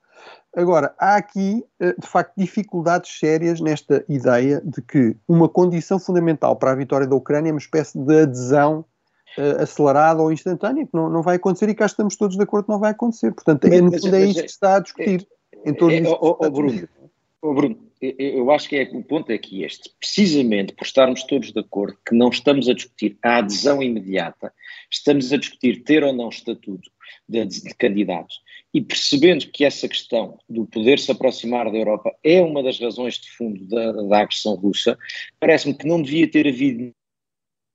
Agora, 0.55 0.93
há 0.97 1.15
aqui, 1.15 1.63
uh, 1.81 1.99
de 1.99 2.07
facto, 2.07 2.33
dificuldades 2.35 3.17
sérias 3.19 3.61
nesta 3.61 4.03
ideia 4.09 4.61
de 4.63 4.81
que 4.81 5.15
uma 5.27 5.47
condição 5.47 5.99
fundamental 5.99 6.55
para 6.55 6.71
a 6.71 6.75
vitória 6.75 7.07
da 7.07 7.15
Ucrânia 7.15 7.49
é 7.49 7.53
uma 7.53 7.59
espécie 7.59 7.97
de 7.97 8.21
adesão 8.21 8.85
uh, 9.37 9.61
acelerada 9.61 10.21
ou 10.21 10.31
instantânea, 10.31 10.85
que 10.85 10.93
não, 10.93 11.09
não 11.09 11.21
vai 11.21 11.35
acontecer 11.35 11.69
e 11.69 11.75
cá 11.75 11.85
estamos 11.85 12.15
todos 12.15 12.35
de 12.35 12.43
acordo 12.43 12.65
que 12.65 12.71
não 12.71 12.79
vai 12.79 12.91
acontecer. 12.91 13.31
Portanto, 13.31 13.65
é, 13.65 13.79
no 13.79 13.91
fundo 13.91 14.15
é 14.15 14.25
isso 14.25 14.41
que 14.41 14.49
se 14.49 14.55
está 14.55 14.75
a 14.77 14.79
discutir 14.79 15.27
é, 15.53 15.69
em 15.69 15.73
torno 15.73 15.95
é, 15.95 16.01
disso. 16.01 16.17
Oh, 16.19 16.37
oh, 16.39 16.49
Bruno, 16.49 16.87
oh, 17.41 17.53
Bruno, 17.53 17.77
eu 18.01 18.49
acho 18.51 18.67
que 18.67 18.75
é, 18.77 18.83
o 18.93 19.03
ponto 19.03 19.31
é 19.31 19.37
que 19.37 19.63
este, 19.63 19.91
precisamente 19.99 20.73
por 20.73 20.85
estarmos 20.85 21.23
todos 21.23 21.51
de 21.51 21.59
acordo 21.59 21.97
que 22.07 22.15
não 22.15 22.29
estamos 22.29 22.67
a 22.67 22.73
discutir 22.73 23.17
a 23.23 23.37
adesão 23.37 23.81
imediata, 23.81 24.51
estamos 24.89 25.31
a 25.31 25.37
discutir 25.37 25.83
ter 25.83 26.03
ou 26.03 26.11
não 26.11 26.29
estatuto 26.29 26.89
de, 27.29 27.45
de 27.45 27.75
candidatos 27.75 28.41
e 28.73 28.81
percebendo 28.81 29.47
que 29.47 29.65
essa 29.65 29.87
questão 29.87 30.39
do 30.49 30.65
poder 30.65 30.97
se 30.97 31.11
aproximar 31.11 31.71
da 31.71 31.77
Europa 31.77 32.15
é 32.23 32.41
uma 32.41 32.63
das 32.63 32.79
razões 32.79 33.15
de 33.15 33.29
fundo 33.31 33.65
da, 33.65 33.91
da 33.91 34.21
agressão 34.21 34.55
russa, 34.55 34.97
parece-me 35.39 35.73
que 35.73 35.87
não 35.87 36.01
devia 36.01 36.29
ter 36.29 36.47
havido 36.47 36.93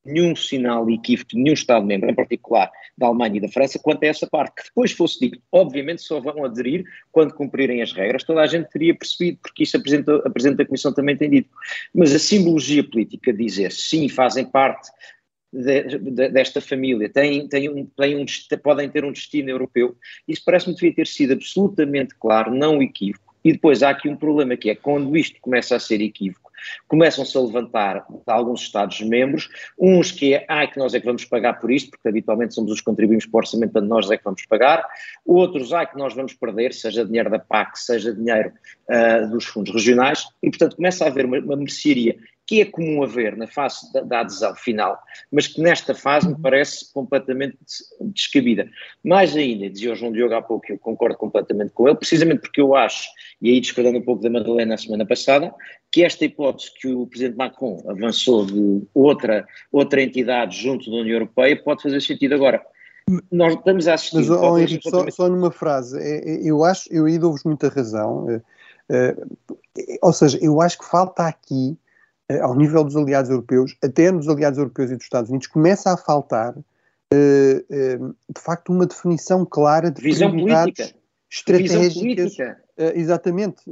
nenhum 0.07 0.35
sinal 0.35 0.88
equívoco 0.90 1.31
de 1.31 1.37
nenhum 1.38 1.55
Estado-membro, 1.55 2.11
em 2.11 2.14
particular 2.14 2.71
da 2.97 3.07
Alemanha 3.07 3.37
e 3.37 3.40
da 3.40 3.49
França, 3.49 3.79
quanto 3.79 4.05
a 4.05 4.07
essa 4.07 4.27
parte, 4.27 4.55
que 4.57 4.69
depois 4.69 4.92
fosse 4.92 5.21
dito, 5.21 5.40
obviamente 5.53 6.03
só 6.03 6.21
vão 6.21 6.45
aderir 6.45 6.85
quando 7.12 7.35
cumprirem 7.35 7.83
as 7.83 7.92
regras, 7.92 8.25
toda 8.25 8.40
a 8.40 8.47
gente 8.47 8.71
teria 8.71 8.95
percebido, 8.95 9.38
porque 9.42 9.64
isso 9.64 9.77
a 9.77 9.81
Presidente, 9.81 10.11
a 10.11 10.31
Presidente 10.31 10.59
da 10.59 10.66
Comissão 10.66 10.92
também 10.92 11.16
tem 11.16 11.29
dito. 11.29 11.51
Mas 11.95 12.14
a 12.14 12.19
simbologia 12.19 12.83
política 12.83 13.33
dizer 13.33 13.73
sim, 13.73 14.09
fazem 14.09 14.45
parte 14.45 14.90
de, 15.53 15.99
de, 15.99 16.29
desta 16.29 16.61
família, 16.61 17.09
têm, 17.09 17.49
têm 17.49 17.69
um, 17.69 17.87
têm 17.87 18.16
um, 18.16 18.25
podem 18.62 18.88
ter 18.88 19.05
um 19.05 19.12
destino 19.12 19.51
europeu, 19.51 19.97
isso 20.27 20.42
parece-me 20.45 20.75
devia 20.75 20.95
ter 20.95 21.07
sido 21.07 21.33
absolutamente 21.33 22.14
claro, 22.14 22.55
não 22.55 22.83
equívoco. 22.83 23.35
E 23.45 23.53
depois 23.53 23.83
há 23.83 23.90
aqui 23.90 24.09
um 24.09 24.16
problema 24.16 24.57
que 24.57 24.69
é 24.69 24.75
quando 24.75 25.16
isto 25.16 25.40
começa 25.40 25.77
a 25.77 25.81
ser 25.81 26.01
equívoco, 26.01 26.45
começam-se 26.88 27.37
a 27.37 27.40
levantar 27.40 28.07
alguns 28.26 28.62
Estados-membros, 28.62 29.48
uns 29.79 30.11
que 30.12 30.35
é, 30.35 30.44
ah, 30.48 30.66
que 30.66 30.79
nós 30.79 30.94
é 30.94 31.00
que 31.00 31.07
vamos 31.07 31.24
pagar 31.24 31.61
por 31.61 31.70
isto, 31.70 31.90
porque 31.90 32.09
habitualmente 32.09 32.55
somos 32.55 32.72
os 32.72 32.81
contribuintes 32.81 33.26
para 33.26 33.38
o 33.38 33.40
orçamento, 33.40 33.72
portanto 33.72 33.90
nós 33.90 34.11
é 34.11 34.16
que 34.16 34.24
vamos 34.24 34.44
pagar, 34.46 34.87
outros, 35.24 35.72
ah, 35.72 35.87
que 35.87 35.96
nós 35.96 36.14
vamos 36.14 36.35
perder, 36.35 36.72
seja 36.72 37.05
dinheiro 37.05 37.31
da 37.31 37.38
PAC, 37.38 37.79
seja 37.79 38.12
dinheiro 38.12 38.52
uh, 38.88 39.31
dos 39.31 39.44
fundos 39.44 39.72
regionais, 39.72 40.26
e 40.42 40.50
portanto 40.50 40.76
começa 40.76 41.05
a 41.05 41.09
haver 41.09 41.26
uma, 41.26 41.38
uma 41.38 41.57
mercearia 41.57 42.16
que 42.46 42.61
é 42.61 42.64
comum 42.64 43.02
haver 43.02 43.37
na 43.37 43.48
fase 43.48 43.92
da, 43.92 44.00
da, 44.02 44.20
adesão 44.20 44.54
final, 44.54 44.96
mas 45.32 45.48
que 45.48 45.61
nesta 45.61 45.94
fase 45.94 46.28
me 46.28 46.35
uhum. 46.35 46.40
parece 46.40 46.92
completamente 46.92 47.59
descabida. 48.00 48.68
Mais 49.04 49.37
ainda, 49.37 49.68
dizia 49.68 49.92
o 49.92 49.96
João 49.96 50.12
Diogo 50.12 50.35
há 50.35 50.40
pouco, 50.40 50.66
eu 50.70 50.78
concordo 50.78 51.16
completamente 51.16 51.72
com 51.72 51.88
ele, 51.88 51.96
precisamente 51.96 52.42
porque 52.42 52.61
eu 52.61 52.76
acho, 52.76 53.09
e 53.42 53.50
aí 53.50 53.61
discordando 53.61 53.98
um 53.98 54.02
pouco 54.02 54.22
da 54.22 54.30
Madalena 54.30 54.70
na 54.70 54.78
semana 54.78 55.04
passada, 55.04 55.52
que 55.90 56.04
esta 56.04 56.24
hipótese 56.24 56.70
que 56.78 56.88
o 56.88 57.06
Presidente 57.06 57.37
Macron 57.37 57.82
avançou 57.88 58.46
de 58.46 58.82
outra, 58.94 59.46
outra 59.72 60.00
entidade 60.00 60.56
junto 60.56 60.88
da 60.88 60.98
União 60.98 61.14
Europeia 61.14 61.61
pode 61.61 61.82
fazer 61.82 62.00
sentido 62.00 62.35
agora. 62.37 62.64
Nós 63.30 63.54
estamos 63.54 63.88
a 63.88 63.94
assistir... 63.94 64.16
Mas, 64.16 64.30
oh, 64.30 64.59
Henrique, 64.59 64.88
só, 64.88 65.09
só, 65.11 65.28
numa 65.28 65.50
frase, 65.50 65.98
é, 65.98 66.28
é, 66.28 66.40
eu 66.48 66.64
acho, 66.64 66.92
eu 66.92 67.06
aí 67.06 67.18
dou-vos 67.18 67.44
muita 67.44 67.68
razão, 67.68 68.26
é, 68.88 69.16
ou 70.02 70.12
seja, 70.12 70.38
eu 70.40 70.61
acho 70.61 70.78
que 70.78 70.85
falta 70.85 71.26
aqui 71.26 71.76
ao 72.40 72.54
nível 72.56 72.82
dos 72.82 72.96
aliados 72.96 73.30
europeus, 73.30 73.76
até 73.82 74.10
nos 74.10 74.28
aliados 74.28 74.58
europeus 74.58 74.90
e 74.90 74.96
dos 74.96 75.04
Estados 75.04 75.30
Unidos, 75.30 75.46
começa 75.46 75.92
a 75.92 75.96
faltar, 75.96 76.54
eh, 77.12 77.64
eh, 77.70 77.96
de 77.98 78.40
facto, 78.40 78.72
uma 78.72 78.86
definição 78.86 79.44
clara 79.44 79.90
de 79.90 80.02
visão 80.02 80.30
política 80.30 80.92
estratégicas, 81.30 82.36
exatamente, 82.94 83.62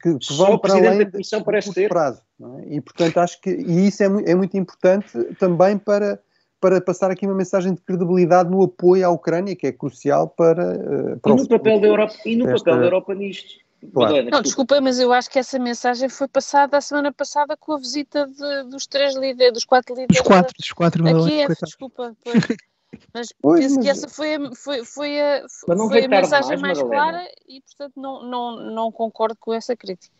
que, 0.00 0.18
que 0.18 0.34
vão 0.34 0.58
para 0.58 0.74
além 0.74 1.10
da 1.10 1.44
parece 1.44 1.72
ter. 1.72 1.88
prazo. 1.88 2.22
É? 2.40 2.76
E, 2.76 2.80
portanto, 2.80 3.18
acho 3.18 3.40
que 3.40 3.50
e 3.50 3.86
isso 3.86 4.02
é, 4.02 4.06
é 4.06 4.34
muito 4.34 4.56
importante 4.56 5.06
também 5.38 5.78
para 5.78 6.18
para 6.60 6.80
passar 6.80 7.10
aqui 7.10 7.26
uma 7.26 7.34
mensagem 7.34 7.74
de 7.74 7.80
credibilidade 7.80 8.48
no 8.48 8.62
apoio 8.62 9.04
à 9.04 9.10
Ucrânia, 9.10 9.56
que 9.56 9.66
é 9.66 9.72
crucial 9.72 10.28
para, 10.28 11.18
para 11.20 11.32
e 11.32 11.36
no 11.36 11.48
papel 11.48 11.80
da 11.80 11.86
Europa 11.88 12.14
e 12.24 12.36
no 12.36 12.46
papel 12.46 12.78
da 12.78 12.84
Europa 12.84 13.14
nisto. 13.16 13.54
Claro. 13.92 14.30
Não, 14.30 14.42
desculpa, 14.42 14.80
mas 14.80 15.00
eu 15.00 15.12
acho 15.12 15.28
que 15.28 15.38
essa 15.38 15.58
mensagem 15.58 16.08
foi 16.08 16.28
passada 16.28 16.76
a 16.76 16.80
semana 16.80 17.12
passada 17.12 17.56
com 17.56 17.72
a 17.72 17.78
visita 17.78 18.26
de, 18.26 18.70
dos 18.70 18.86
três 18.86 19.16
líderes, 19.16 19.52
dos 19.52 19.64
quatro 19.64 19.94
líderes. 19.94 20.18
Dos 20.18 20.26
quatro, 20.26 20.54
dos 20.56 20.72
quatro. 20.72 21.08
Aqui 21.08 21.40
é, 21.40 21.48
desculpa. 21.48 22.16
Pois. 22.92 23.08
Mas 23.14 23.28
pois, 23.40 23.60
penso 23.60 23.76
mas... 23.76 23.84
que 23.84 23.90
essa 23.90 24.06
foi 24.08 24.34
a, 24.34 24.54
foi, 24.54 24.84
foi 24.84 25.18
a, 25.18 25.46
foi 25.48 26.04
a 26.04 26.08
mensagem 26.08 26.58
mais, 26.58 26.78
mais 26.78 26.82
clara 26.82 27.26
e, 27.48 27.62
portanto, 27.62 27.94
não, 27.96 28.22
não, 28.22 28.56
não 28.70 28.92
concordo 28.92 29.34
com 29.40 29.52
essa 29.52 29.74
crítica. 29.74 30.14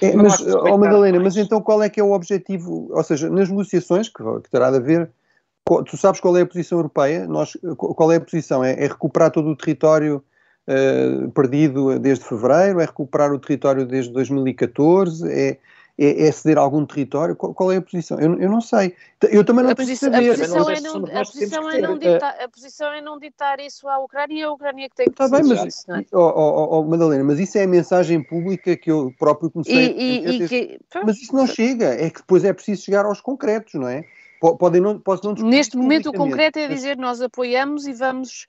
É, 0.00 0.14
mas, 0.16 0.40
oh, 0.40 0.76
Madalena, 0.76 1.20
mas 1.20 1.36
então 1.36 1.60
qual 1.60 1.82
é 1.82 1.88
que 1.88 2.00
é 2.00 2.02
o 2.02 2.12
objetivo? 2.12 2.88
Ou 2.90 3.02
seja, 3.04 3.30
nas 3.30 3.48
negociações, 3.48 4.08
que, 4.08 4.22
que 4.42 4.50
terá 4.50 4.70
de 4.70 4.78
haver, 4.78 5.10
tu 5.86 5.96
sabes 5.96 6.20
qual 6.20 6.36
é 6.36 6.42
a 6.42 6.46
posição 6.46 6.78
europeia? 6.78 7.26
Nós, 7.26 7.56
qual 7.76 8.10
é 8.10 8.16
a 8.16 8.20
posição? 8.20 8.64
É, 8.64 8.72
é 8.72 8.86
recuperar 8.88 9.30
todo 9.30 9.48
o 9.48 9.56
território 9.56 10.22
uh, 10.68 11.30
perdido 11.30 11.98
desde 11.98 12.24
fevereiro? 12.24 12.80
É 12.80 12.84
recuperar 12.84 13.32
o 13.32 13.38
território 13.38 13.86
desde 13.86 14.12
2014? 14.12 15.30
É, 15.30 15.58
é, 15.96 16.26
é 16.26 16.32
ceder 16.32 16.58
algum 16.58 16.84
território? 16.84 17.36
Qual, 17.36 17.54
qual, 17.54 17.70
é 17.70 17.76
a 17.76 17.82
posição? 17.82 18.18
Eu, 18.18 18.38
eu 18.40 18.50
não 18.50 18.60
sei. 18.60 18.96
Eu 19.22 19.44
também 19.44 19.64
não 19.64 19.70
a 19.70 19.74
preciso 19.76 20.00
saber. 20.00 20.30
A 20.30 20.34
posição, 20.34 20.70
é 20.70 20.80
não, 20.80 20.96
a, 20.96 21.24
posição 21.24 21.70
é 21.70 21.80
não 21.80 21.98
ditar, 21.98 22.36
a 22.42 22.48
posição 22.48 22.92
é 22.92 23.00
não 23.00 23.18
ditar 23.18 23.60
isso 23.60 23.88
à 23.88 23.98
Ucrânia 23.98 24.40
e 24.40 24.42
a 24.42 24.50
Ucrânia 24.50 24.88
que 24.88 24.96
tem 24.96 25.06
que 25.06 25.12
Está 25.12 25.28
bem, 25.28 25.48
mas, 25.48 25.64
isso, 25.64 25.92
é? 25.92 26.04
oh, 26.12 26.18
oh, 26.18 26.78
oh, 26.78 26.84
Madalena, 26.84 27.22
mas 27.22 27.38
isso 27.38 27.56
é 27.58 27.62
a 27.62 27.68
mensagem 27.68 28.22
pública 28.22 28.76
que 28.76 28.90
eu 28.90 29.14
próprio 29.18 29.50
comecei 29.50 29.94
e, 29.96 30.26
a 30.26 30.30
e, 30.32 30.48
que, 30.48 30.80
Mas 31.04 31.22
isso 31.22 31.34
não 31.34 31.46
chega. 31.46 31.94
É 31.94 32.10
que 32.10 32.20
depois 32.20 32.44
é 32.44 32.52
preciso 32.52 32.82
chegar 32.82 33.04
aos 33.04 33.20
concretos, 33.20 33.74
não 33.74 33.88
é? 33.88 34.04
Podem 34.58 34.80
não, 34.80 34.98
posso 34.98 35.24
não 35.24 35.48
Neste 35.48 35.76
momento 35.76 36.10
o 36.10 36.12
concreto 36.12 36.58
é 36.58 36.68
dizer 36.68 36.98
nós 36.98 37.22
apoiamos 37.22 37.86
e 37.86 37.94
vamos 37.94 38.46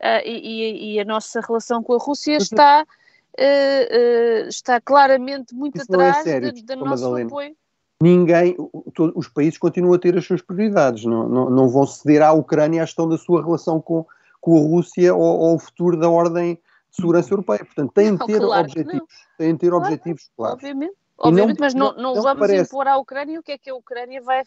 uh, 0.00 0.22
e, 0.24 0.94
e, 0.94 1.00
a 1.00 1.04
nossa 1.04 1.40
relação 1.40 1.82
com 1.82 1.94
a 1.94 1.98
Rússia 1.98 2.36
está, 2.36 2.84
uh, 2.84 4.44
uh, 4.44 4.48
está 4.48 4.80
claramente 4.80 5.54
muito 5.54 5.76
Isso 5.76 5.92
atrás 5.92 6.18
é 6.18 6.22
sério, 6.22 6.52
do 6.52 6.76
nosso 6.76 7.04
Madalena. 7.04 7.28
apoio. 7.28 7.56
Ninguém, 8.00 8.56
todos, 8.94 9.12
os 9.16 9.28
países 9.28 9.58
continuam 9.58 9.94
a 9.94 9.98
ter 9.98 10.16
as 10.16 10.24
suas 10.24 10.40
prioridades, 10.40 11.04
não, 11.04 11.28
não, 11.28 11.50
não 11.50 11.68
vão 11.68 11.84
ceder 11.84 12.22
à 12.22 12.32
Ucrânia 12.32 12.82
a 12.82 12.86
questão 12.86 13.08
da 13.08 13.18
sua 13.18 13.42
relação 13.44 13.80
com, 13.80 14.06
com 14.40 14.56
a 14.56 14.60
Rússia 14.60 15.12
ou, 15.12 15.20
ou 15.20 15.56
o 15.56 15.58
futuro 15.58 15.96
da 15.98 16.08
ordem 16.08 16.54
de 16.54 16.96
segurança 16.96 17.32
europeia. 17.32 17.64
Portanto, 17.64 17.92
têm 17.92 18.14
de 18.14 18.24
ter 18.24 18.38
claro 18.38 18.68
objetivos, 18.68 19.08
têm 19.36 19.52
de 19.52 19.58
ter 19.58 19.70
claro, 19.70 19.84
objetivos 19.84 20.30
claros. 20.36 20.54
Obviamente, 20.54 20.94
obviamente 21.18 21.58
não, 21.58 21.64
mas 21.64 21.74
não, 21.74 21.92
não, 21.94 22.14
não 22.14 22.22
vamos 22.22 22.38
parece. 22.38 22.70
impor 22.70 22.86
à 22.86 22.96
Ucrânia 22.98 23.40
o 23.40 23.42
que 23.42 23.52
é 23.52 23.58
que 23.58 23.68
a 23.68 23.74
Ucrânia 23.74 24.22
vai 24.22 24.44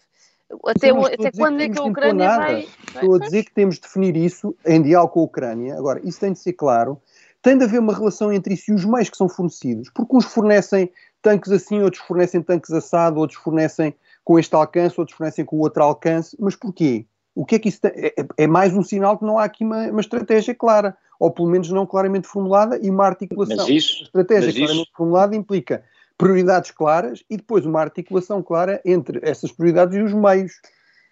até, 0.66 0.90
até 0.90 1.32
quando 1.32 1.62
é 1.62 1.70
que 1.70 1.80
a 1.80 1.84
Ucrânia 1.84 2.38
vai, 2.38 2.68
Estou 2.88 3.16
a 3.16 3.20
dizer 3.20 3.44
que 3.44 3.52
temos 3.52 3.76
de 3.76 3.82
definir 3.82 4.16
isso 4.16 4.56
em 4.66 4.82
diálogo 4.82 5.14
com 5.14 5.20
a 5.22 5.24
Ucrânia. 5.24 5.78
Agora, 5.78 6.02
isso 6.04 6.20
tem 6.20 6.34
de 6.34 6.40
ser 6.40 6.54
claro. 6.54 7.02
Tem 7.42 7.58
de 7.58 7.64
haver 7.64 7.80
uma 7.80 7.94
relação 7.94 8.32
entre 8.32 8.54
isso 8.54 8.72
e 8.72 8.74
os 8.74 8.86
meios 8.86 9.10
que 9.10 9.18
são 9.18 9.28
fornecidos, 9.28 9.90
porque 9.90 10.16
uns 10.16 10.26
fornecem 10.26 10.92
tanques 11.22 11.52
assim, 11.52 11.82
outros 11.82 12.04
fornecem 12.04 12.42
tanques 12.42 12.72
assado, 12.72 13.20
outros 13.20 13.40
fornecem 13.40 13.96
com 14.24 14.38
este 14.38 14.54
alcance, 14.56 15.00
outros 15.00 15.18
fornecem 15.18 15.44
com 15.44 15.56
o 15.56 15.60
outro 15.60 15.84
alcance. 15.84 16.36
Mas 16.40 16.56
porquê? 16.56 17.06
O 17.34 17.46
que 17.46 17.56
é 17.56 17.60
que 17.60 17.70
isso 17.70 17.82
tem? 17.82 17.92
É, 17.96 18.14
é 18.38 18.48
mais 18.48 18.76
um 18.76 18.84
sinal 18.84 19.18
que 19.18 19.26
não 19.26 19.40
há 19.40 19.46
aqui 19.46 19.64
uma, 19.64 19.88
uma, 19.88 20.02
estratégia 20.02 20.54
clara, 20.54 20.96
ou 21.20 21.32
pelo 21.32 21.48
menos 21.48 21.70
não 21.72 21.86
claramente 21.86 22.28
formulada, 22.28 22.78
e 22.82 22.90
uma 22.90 23.06
articulação. 23.06 23.58
Mas 23.58 23.70
isso, 23.70 24.04
estratégia 24.04 24.48
mas 24.48 24.56
claramente 24.56 24.84
isso... 24.84 24.92
formulada 24.96 25.36
implica 25.36 25.84
prioridades 26.21 26.69
claras 26.69 27.23
e 27.27 27.36
depois 27.36 27.65
uma 27.65 27.81
articulação 27.81 28.43
clara 28.43 28.79
entre 28.86 29.19
essas 29.23 29.51
prioridades 29.51 29.97
e 29.97 30.01
os 30.01 30.13
meios. 30.13 30.53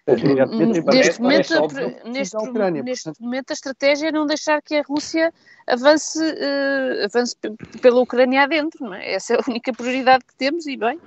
Neste, 0.06 1.20
momento, 1.20 1.52
neste, 2.04 2.36
Ucrânia, 2.36 2.82
neste 2.82 3.04
portanto... 3.04 3.22
momento, 3.22 3.50
a 3.50 3.52
estratégia 3.52 4.08
é 4.08 4.12
não 4.12 4.26
deixar 4.26 4.62
que 4.62 4.76
a 4.76 4.82
Rússia 4.82 5.32
avance, 5.66 6.18
uh, 6.18 7.04
avance 7.04 7.36
pela 7.82 8.00
Ucrânia 8.00 8.42
adentro, 8.42 8.84
não 8.84 8.94
é? 8.94 9.12
Essa 9.12 9.34
é 9.34 9.36
a 9.36 9.40
única 9.46 9.72
prioridade 9.72 10.24
que 10.24 10.34
temos 10.36 10.66
e 10.66 10.76
bem. 10.76 10.98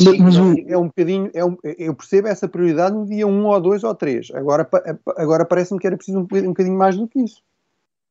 Sim, 0.00 0.18
mas 0.18 0.36
é 0.36 0.76
um 0.76 0.86
bocadinho, 0.86 1.30
é 1.32 1.44
um, 1.44 1.56
eu 1.62 1.94
percebo 1.94 2.28
essa 2.28 2.48
prioridade 2.48 2.94
no 2.94 3.06
dia 3.06 3.26
1 3.26 3.30
um, 3.30 3.46
ou 3.46 3.60
2 3.60 3.84
ou 3.84 3.94
3. 3.94 4.32
Agora, 4.34 4.68
agora 5.16 5.44
parece-me 5.44 5.80
que 5.80 5.86
era 5.86 5.96
preciso 5.96 6.18
um, 6.18 6.22
um 6.22 6.48
bocadinho 6.48 6.76
mais 6.76 6.96
do 6.96 7.08
que 7.08 7.20
isso. 7.20 7.40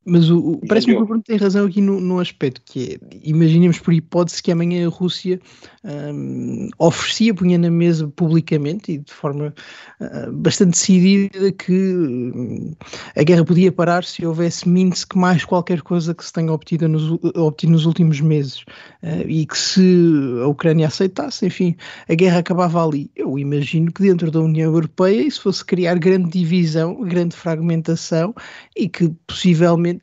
Mas 0.07 0.25
parece-me 0.67 0.95
que 0.95 1.01
o 1.01 1.05
Bruno 1.05 1.23
tem 1.23 1.35
razão 1.35 1.65
aqui 1.65 1.81
no, 1.81 1.99
no, 1.99 2.19
aspecto 2.19 2.61
que 2.63 2.93
é, 2.93 3.17
imaginemos 3.23 3.79
por 3.79 3.91
hipótese 3.91 4.43
que 4.43 4.51
amanhã 4.51 4.85
a 4.85 4.89
Rússia 4.89 5.39
um, 5.83 6.69
oferecia, 6.77 7.33
punha 7.33 7.57
na 7.57 7.71
mesa 7.71 8.07
publicamente 8.15 8.91
e 8.91 8.97
de 8.99 9.11
forma 9.11 9.51
uh, 9.99 10.31
bastante 10.31 10.73
decidida 10.73 11.51
que 11.51 11.73
um, 11.73 12.75
a 13.15 13.23
guerra 13.23 13.43
podia 13.43 13.71
parar 13.71 14.03
se 14.03 14.23
houvesse 14.23 14.69
Minsk 14.69 15.15
mais 15.15 15.43
qualquer 15.43 15.81
coisa 15.81 16.13
que 16.13 16.23
se 16.23 16.31
tenha 16.31 16.53
obtido 16.53 16.87
nos, 16.87 17.19
obtido 17.35 17.71
nos 17.71 17.87
últimos 17.87 18.21
meses 18.21 18.59
uh, 19.01 19.27
e 19.27 19.43
que 19.47 19.57
se 19.57 20.39
a 20.43 20.47
Ucrânia 20.47 20.85
aceitasse, 20.85 21.47
enfim, 21.47 21.75
a 22.07 22.13
guerra 22.13 22.39
acabava 22.39 22.85
ali. 22.85 23.09
Eu 23.15 23.39
imagino 23.39 23.91
que 23.91 24.03
dentro 24.03 24.29
da 24.29 24.39
União 24.39 24.71
Europeia 24.71 25.19
isso 25.19 25.41
fosse 25.41 25.65
criar 25.65 25.97
grande 25.97 26.29
divisão, 26.29 27.03
grande 27.03 27.35
fragmentação 27.35 28.35
e 28.77 28.87
que 28.87 29.11
possivelmente 29.25 29.94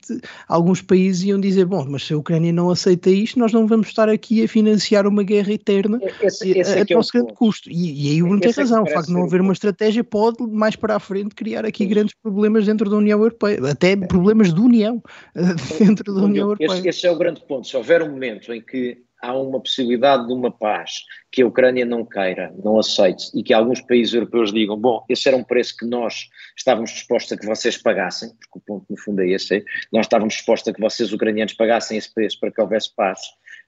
alguns 0.47 0.81
países 0.81 1.23
iam 1.23 1.39
dizer: 1.39 1.65
bom, 1.65 1.85
mas 1.87 2.03
se 2.03 2.13
a 2.13 2.17
Ucrânia 2.17 2.51
não 2.51 2.69
aceita 2.69 3.09
isto, 3.09 3.39
nós 3.39 3.51
não 3.51 3.67
vamos 3.67 3.87
estar 3.87 4.09
aqui 4.09 4.43
a 4.43 4.47
financiar 4.47 5.07
uma 5.07 5.23
guerra 5.23 5.53
eterna 5.53 5.99
esse, 6.21 6.51
esse 6.57 6.79
a, 6.79 6.81
a 6.81 6.85
nosso 6.95 7.11
grande 7.13 7.33
custo. 7.33 7.69
E, 7.69 8.07
e 8.07 8.11
aí 8.11 8.23
o 8.23 8.27
Bruno 8.27 8.41
tem 8.41 8.51
é 8.51 8.53
razão: 8.53 8.83
o 8.83 8.89
facto 8.89 9.07
de 9.07 9.13
não 9.13 9.23
haver 9.23 9.41
uma 9.41 9.53
estratégia 9.53 10.03
pode, 10.03 10.45
mais 10.47 10.75
para 10.75 10.95
a 10.95 10.99
frente, 10.99 11.35
criar 11.35 11.65
aqui 11.65 11.85
grandes 11.85 12.15
problemas 12.21 12.65
dentro 12.65 12.89
da 12.89 12.97
União 12.97 13.19
Europeia, 13.19 13.59
até 13.69 13.95
problemas 13.95 14.53
de 14.53 14.59
união 14.59 15.01
dentro 15.79 16.13
da 16.13 16.21
União 16.21 16.47
Europeia. 16.47 16.67
Esse, 16.79 16.87
esse 16.87 17.07
é 17.07 17.11
o 17.11 17.17
grande 17.17 17.41
ponto. 17.41 17.67
Se 17.67 17.75
houver 17.75 18.01
um 18.01 18.09
momento 18.09 18.53
em 18.53 18.61
que 18.61 19.03
há 19.23 19.33
uma 19.33 19.61
possibilidade 19.61 20.27
de 20.27 20.33
uma 20.33 20.51
paz 20.51 21.05
que 21.31 21.41
a 21.41 21.47
Ucrânia 21.47 21.85
não 21.85 22.05
queira, 22.05 22.53
não 22.61 22.77
aceite 22.77 23.31
e 23.33 23.41
que 23.41 23.53
alguns 23.53 23.79
países 23.79 24.13
europeus 24.13 24.51
digam: 24.51 24.77
bom, 24.77 25.03
esse 25.07 25.27
era 25.29 25.37
um 25.37 25.43
preço 25.43 25.77
que 25.77 25.85
nós 25.85 26.27
estávamos 26.57 26.91
dispostos 26.91 27.31
a 27.31 27.37
que 27.37 27.45
vocês 27.45 27.77
pagassem, 27.77 28.29
porque 28.29 28.59
o 28.59 28.59
ponto 28.59 28.85
no 28.89 28.97
fundo 28.97 29.21
é 29.21 29.29
esse, 29.29 29.55
é, 29.55 29.63
nós 29.91 30.05
estávamos 30.05 30.33
dispostos 30.33 30.67
a 30.67 30.73
que 30.73 30.81
vocês, 30.81 31.13
ucranianos, 31.13 31.53
pagassem 31.53 31.97
esse 31.97 32.13
preço 32.13 32.37
para 32.39 32.51
que 32.51 32.61
houvesse 32.61 32.93
paz. 32.93 33.19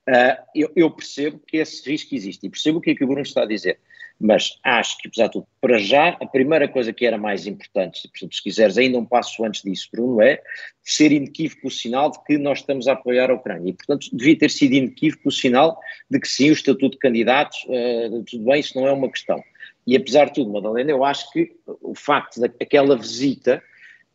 Uh, 0.08 0.38
eu, 0.54 0.72
eu, 0.76 0.92
percebo 0.92 1.40
que 1.48 1.58
esse 1.58 1.90
risco 1.90 2.14
existe 2.14 2.46
e 2.46 2.50
percebo 2.50 2.78
o 2.78 2.82
que 2.82 2.92
é 2.92 2.96
que 2.96 3.04
o 3.04 3.08
Bruno 3.08 3.24
está 3.24 3.42
a 3.42 3.48
dizer 3.48 3.80
mas 4.20 4.58
acho 4.64 4.98
que, 4.98 5.08
apesar 5.08 5.28
de 5.28 5.34
tudo, 5.34 5.48
para 5.60 5.78
já, 5.78 6.10
a 6.22 6.26
primeira 6.26 6.68
coisa 6.68 6.94
que 6.94 7.06
era 7.06 7.18
mais 7.18 7.46
importante, 7.46 8.10
se 8.32 8.44
quiseres 8.44 8.78
ainda 8.78 8.98
um 8.98 9.06
passo 9.06 9.44
antes 9.44 9.62
disso, 9.62 9.90
Bruno, 9.92 10.22
é 10.22 10.42
ser 10.82 11.12
inequívoco 11.12 11.68
o 11.68 11.72
sinal 11.72 12.12
de 12.12 12.24
que 12.24 12.38
nós 12.38 12.60
estamos 12.60 12.88
a 12.88 12.94
apoiar 12.94 13.30
a 13.30 13.34
Ucrânia. 13.34 13.70
E, 13.70 13.74
portanto, 13.74 14.08
devia 14.14 14.38
ter 14.38 14.50
sido 14.50 14.74
inequívoco 14.74 15.28
o 15.30 15.32
sinal 15.32 15.80
de 16.10 16.20
que 16.20 16.28
sim, 16.28 16.50
o 16.50 16.54
estatuto 16.54 16.92
de 16.92 17.00
candidatos, 17.00 17.66
uh, 17.66 18.24
tudo 18.24 18.46
bem, 18.46 18.60
isso 18.60 18.80
não 18.80 18.88
é 18.88 18.92
uma 18.92 19.12
questão. 19.12 19.44
E 19.86 19.96
apesar 19.96 20.26
de 20.26 20.36
tudo, 20.36 20.52
Madalena, 20.52 20.92
eu 20.92 21.04
acho 21.04 21.32
que 21.32 21.52
o 21.66 21.94
facto 21.94 22.40
daquela 22.40 22.98
visita 22.98 23.62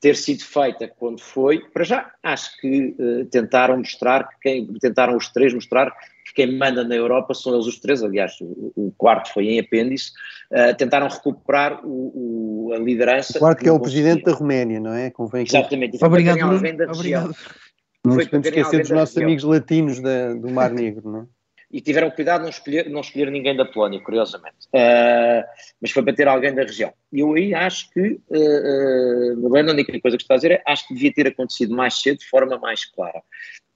ter 0.01 0.16
sido 0.16 0.42
feita 0.42 0.88
quando 0.88 1.20
foi, 1.20 1.61
para 1.72 1.84
já, 1.84 2.11
acho 2.22 2.59
que 2.59 2.96
uh, 2.98 3.24
tentaram 3.26 3.76
mostrar, 3.76 4.28
que 4.28 4.36
quem, 4.40 4.66
tentaram 4.80 5.16
os 5.16 5.28
três 5.28 5.53
mostrar 5.53 5.92
que 6.24 6.34
quem 6.34 6.57
manda 6.57 6.82
na 6.82 6.94
Europa 6.94 7.34
são 7.34 7.55
eles 7.55 7.66
os 7.66 7.78
três, 7.78 8.03
aliás, 8.03 8.32
o, 8.40 8.72
o 8.74 8.94
quarto 8.96 9.32
foi 9.32 9.48
em 9.48 9.61
apêndice, 9.61 10.12
uh, 10.51 10.74
tentaram 10.76 11.07
recuperar 11.07 11.84
o, 11.84 12.68
o, 12.68 12.72
a 12.72 12.78
liderança. 12.78 13.36
O 13.36 13.40
quarto 13.40 13.62
que 13.62 13.68
é 13.68 13.72
o 13.72 13.80
presidente 13.80 14.24
da 14.24 14.32
Roménia, 14.32 14.80
não 14.80 14.94
é? 14.94 15.11
Convém 15.11 15.44
que... 15.44 15.55
Exatamente. 15.57 16.03
Obrigado. 16.03 16.57
Obrigado. 16.94 17.36
Não 18.05 18.16
nos 18.16 18.24
podemos 18.24 18.46
esquecer 18.46 18.80
dos 18.80 18.90
nossos 18.90 19.16
amigos 19.18 19.44
latinos 19.44 20.01
da, 20.01 20.32
do 20.32 20.51
Mar 20.51 20.72
Negro, 20.72 21.11
não 21.11 21.20
é? 21.20 21.39
E 21.70 21.80
tiveram 21.80 22.10
cuidado 22.10 22.40
de 22.40 22.44
não 22.44 22.50
escolher, 22.50 22.90
não 22.90 23.00
escolher 23.00 23.30
ninguém 23.30 23.56
da 23.56 23.64
Polónia, 23.64 24.00
curiosamente. 24.00 24.66
Uh, 24.74 25.44
mas 25.80 25.92
foi 25.92 26.02
para 26.02 26.14
ter 26.14 26.26
alguém 26.26 26.52
da 26.54 26.62
região. 26.62 26.92
E 27.12 27.20
eu 27.20 27.32
aí 27.34 27.54
acho 27.54 27.88
que, 27.90 28.20
uh, 28.28 29.40
uh, 29.40 29.56
a 29.56 29.60
única 29.60 30.00
coisa 30.00 30.16
que 30.16 30.24
está 30.24 30.34
a 30.34 30.36
dizer 30.36 30.52
é 30.52 30.62
acho 30.66 30.88
que 30.88 30.94
devia 30.94 31.12
ter 31.12 31.28
acontecido 31.28 31.74
mais 31.74 32.00
cedo, 32.00 32.18
de 32.18 32.28
forma 32.28 32.58
mais 32.58 32.84
clara. 32.84 33.22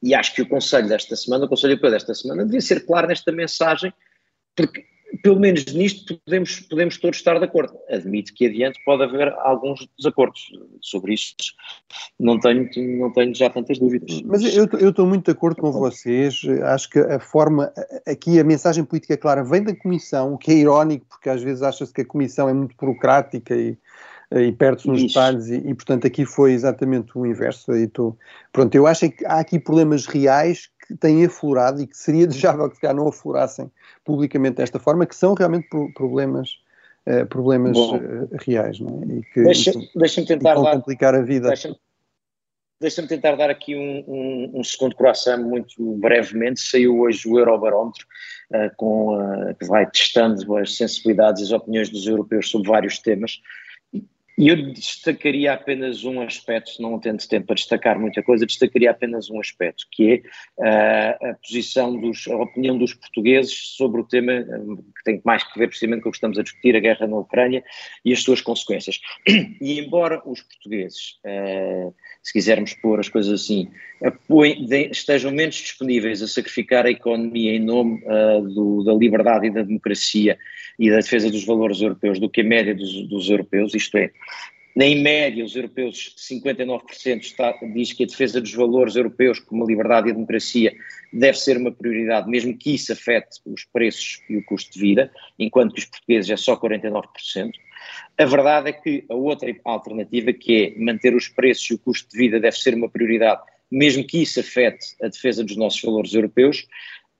E 0.02 0.14
acho 0.14 0.34
que 0.34 0.42
o 0.42 0.48
Conselho 0.48 0.88
desta 0.88 1.14
semana, 1.14 1.44
o 1.44 1.48
Conselho 1.48 1.72
Europeu 1.72 1.90
desta 1.90 2.14
semana, 2.14 2.44
devia 2.44 2.60
ser 2.60 2.84
claro 2.84 3.06
nesta 3.06 3.30
mensagem, 3.30 3.92
porque 4.56 4.84
pelo 5.22 5.38
menos 5.38 5.64
nisto 5.66 6.18
podemos, 6.24 6.60
podemos 6.60 6.98
todos 6.98 7.16
estar 7.18 7.38
de 7.38 7.44
acordo. 7.44 7.76
Admito 7.90 8.32
que 8.34 8.46
adiante 8.46 8.78
pode 8.84 9.02
haver 9.02 9.28
alguns 9.40 9.86
desacordos 9.98 10.50
sobre 10.80 11.14
isto. 11.14 11.44
Não 12.18 12.38
tenho, 12.38 12.68
não 12.98 13.12
tenho 13.12 13.34
já 13.34 13.50
tantas 13.50 13.78
dúvidas. 13.78 14.22
Mas 14.22 14.42
eu, 14.42 14.68
eu 14.78 14.90
estou 14.90 15.06
muito 15.06 15.26
de 15.26 15.30
acordo 15.32 15.60
com 15.60 15.72
vocês. 15.72 16.40
Acho 16.64 16.90
que 16.90 16.98
a 16.98 17.18
forma, 17.18 17.72
aqui 18.06 18.38
a 18.38 18.44
mensagem 18.44 18.84
política 18.84 19.16
clara 19.16 19.44
vem 19.44 19.62
da 19.62 19.74
Comissão, 19.74 20.34
o 20.34 20.38
que 20.38 20.50
é 20.52 20.54
irónico, 20.54 21.06
porque 21.08 21.28
às 21.28 21.42
vezes 21.42 21.62
acha-se 21.62 21.92
que 21.92 22.02
a 22.02 22.06
Comissão 22.06 22.48
é 22.48 22.52
muito 22.52 22.74
burocrática 22.76 23.54
e, 23.54 23.76
e 24.32 24.52
perde-se 24.52 24.88
nos 24.88 25.02
detalhes 25.02 25.48
e, 25.48 25.56
e, 25.56 25.74
portanto 25.74 26.06
aqui 26.06 26.24
foi 26.24 26.52
exatamente 26.52 27.16
o 27.16 27.26
inverso. 27.26 27.72
E 27.72 27.86
tô, 27.86 28.16
pronto, 28.52 28.74
eu 28.74 28.86
acho 28.86 29.10
que 29.10 29.24
há 29.26 29.38
aqui 29.38 29.58
problemas 29.58 30.06
reais 30.06 30.68
que 30.86 30.94
têm 30.94 31.24
aflorado 31.24 31.82
e 31.82 31.86
que 31.86 31.96
seria 31.96 32.26
desejável 32.28 32.68
que 32.70 32.92
não 32.92 33.08
aflorassem 33.08 33.70
publicamente 34.04 34.56
desta 34.56 34.78
forma, 34.78 35.06
que 35.06 35.16
são 35.16 35.34
realmente 35.34 35.68
problemas, 35.94 36.50
uh, 37.06 37.26
problemas 37.26 37.76
uh, 37.76 38.28
reais, 38.44 38.78
não 38.80 39.02
é? 39.02 39.18
E 39.18 39.22
que 39.32 39.42
deixa-me 39.42 39.88
deixa 39.94 40.24
tentar 40.24 40.54
dar, 40.54 40.72
complicar 40.72 41.14
a 41.14 41.22
vida. 41.22 41.48
Deixa-me 41.48 41.76
deixa 42.80 43.06
tentar 43.06 43.34
dar 43.36 43.48
aqui 43.48 43.74
um, 43.74 44.04
um, 44.06 44.60
um, 44.60 44.64
segundo 44.64 44.94
coração 44.94 45.42
muito 45.42 45.96
brevemente. 45.96 46.60
Saiu 46.60 47.00
hoje 47.00 47.26
o 47.26 47.38
Eurobarómetro, 47.38 48.04
uh, 48.52 48.70
com, 48.76 49.16
que 49.58 49.66
vai 49.66 49.88
testando 49.90 50.56
as 50.56 50.76
sensibilidades 50.76 51.40
e 51.40 51.44
as 51.44 51.52
opiniões 51.52 51.88
dos 51.88 52.06
europeus 52.06 52.50
sobre 52.50 52.68
vários 52.68 52.98
temas. 52.98 53.40
E 54.36 54.48
eu 54.48 54.56
destacaria 54.72 55.52
apenas 55.52 56.04
um 56.04 56.20
aspecto, 56.20 56.82
não 56.82 56.98
tendo 56.98 57.26
tempo 57.28 57.46
para 57.46 57.54
destacar 57.54 57.98
muita 57.98 58.22
coisa, 58.22 58.44
destacaria 58.44 58.90
apenas 58.90 59.30
um 59.30 59.38
aspecto, 59.38 59.86
que 59.92 60.24
é 60.58 61.20
uh, 61.22 61.30
a 61.30 61.34
posição, 61.34 61.96
dos, 61.96 62.26
a 62.26 62.36
opinião 62.36 62.76
dos 62.76 62.94
portugueses 62.94 63.54
sobre 63.76 64.00
o 64.00 64.04
tema 64.04 64.42
que 64.42 65.04
tem 65.04 65.22
mais 65.24 65.44
que 65.44 65.56
ver 65.58 65.68
precisamente 65.68 66.02
com 66.02 66.08
o 66.08 66.12
que 66.12 66.16
estamos 66.16 66.38
a 66.38 66.42
discutir, 66.42 66.74
a 66.74 66.80
guerra 66.80 67.06
na 67.06 67.16
Ucrânia 67.16 67.62
e 68.04 68.12
as 68.12 68.22
suas 68.22 68.40
consequências. 68.40 69.00
E 69.60 69.78
embora 69.78 70.20
os 70.26 70.42
portugueses, 70.42 71.18
uh, 71.24 71.94
se 72.22 72.32
quisermos 72.32 72.74
pôr 72.74 72.98
as 72.98 73.08
coisas 73.08 73.40
assim, 73.40 73.70
apoiem, 74.02 74.66
de, 74.66 74.88
estejam 74.90 75.30
menos 75.30 75.54
disponíveis 75.54 76.22
a 76.22 76.28
sacrificar 76.28 76.86
a 76.86 76.90
economia 76.90 77.52
em 77.52 77.60
nome 77.60 78.02
uh, 78.04 78.42
do, 78.42 78.82
da 78.82 78.92
liberdade 78.94 79.46
e 79.46 79.50
da 79.50 79.62
democracia 79.62 80.36
e 80.78 80.90
da 80.90 80.96
defesa 80.96 81.30
dos 81.30 81.44
valores 81.44 81.80
europeus 81.80 82.18
do 82.18 82.28
que 82.28 82.40
a 82.40 82.44
média 82.44 82.74
dos, 82.74 83.08
dos 83.08 83.30
europeus, 83.30 83.74
isto 83.74 83.96
é, 83.96 84.10
em 84.76 85.00
média, 85.00 85.44
os 85.44 85.54
europeus, 85.54 86.16
59% 86.18 87.20
está, 87.20 87.52
diz 87.72 87.92
que 87.92 88.02
a 88.02 88.06
defesa 88.06 88.40
dos 88.40 88.52
valores 88.52 88.96
europeus, 88.96 89.38
como 89.38 89.62
a 89.62 89.66
liberdade 89.66 90.08
e 90.08 90.10
a 90.10 90.14
democracia, 90.14 90.74
deve 91.12 91.38
ser 91.38 91.56
uma 91.56 91.70
prioridade, 91.70 92.28
mesmo 92.28 92.56
que 92.56 92.74
isso 92.74 92.92
afete 92.92 93.40
os 93.46 93.64
preços 93.64 94.20
e 94.28 94.36
o 94.36 94.44
custo 94.44 94.72
de 94.72 94.80
vida, 94.80 95.12
enquanto 95.38 95.74
que 95.74 95.80
os 95.80 95.86
portugueses 95.86 96.30
é 96.30 96.36
só 96.36 96.56
49%. 96.56 97.52
A 98.18 98.24
verdade 98.24 98.70
é 98.70 98.72
que 98.72 99.04
a 99.08 99.14
outra 99.14 99.54
alternativa, 99.64 100.32
que 100.32 100.64
é 100.64 100.78
manter 100.78 101.14
os 101.14 101.28
preços 101.28 101.70
e 101.70 101.74
o 101.74 101.78
custo 101.78 102.10
de 102.10 102.18
vida, 102.18 102.40
deve 102.40 102.56
ser 102.56 102.74
uma 102.74 102.88
prioridade, 102.88 103.42
mesmo 103.70 104.04
que 104.04 104.22
isso 104.22 104.40
afete 104.40 104.96
a 105.00 105.06
defesa 105.06 105.44
dos 105.44 105.56
nossos 105.56 105.80
valores 105.82 106.12
europeus, 106.14 106.66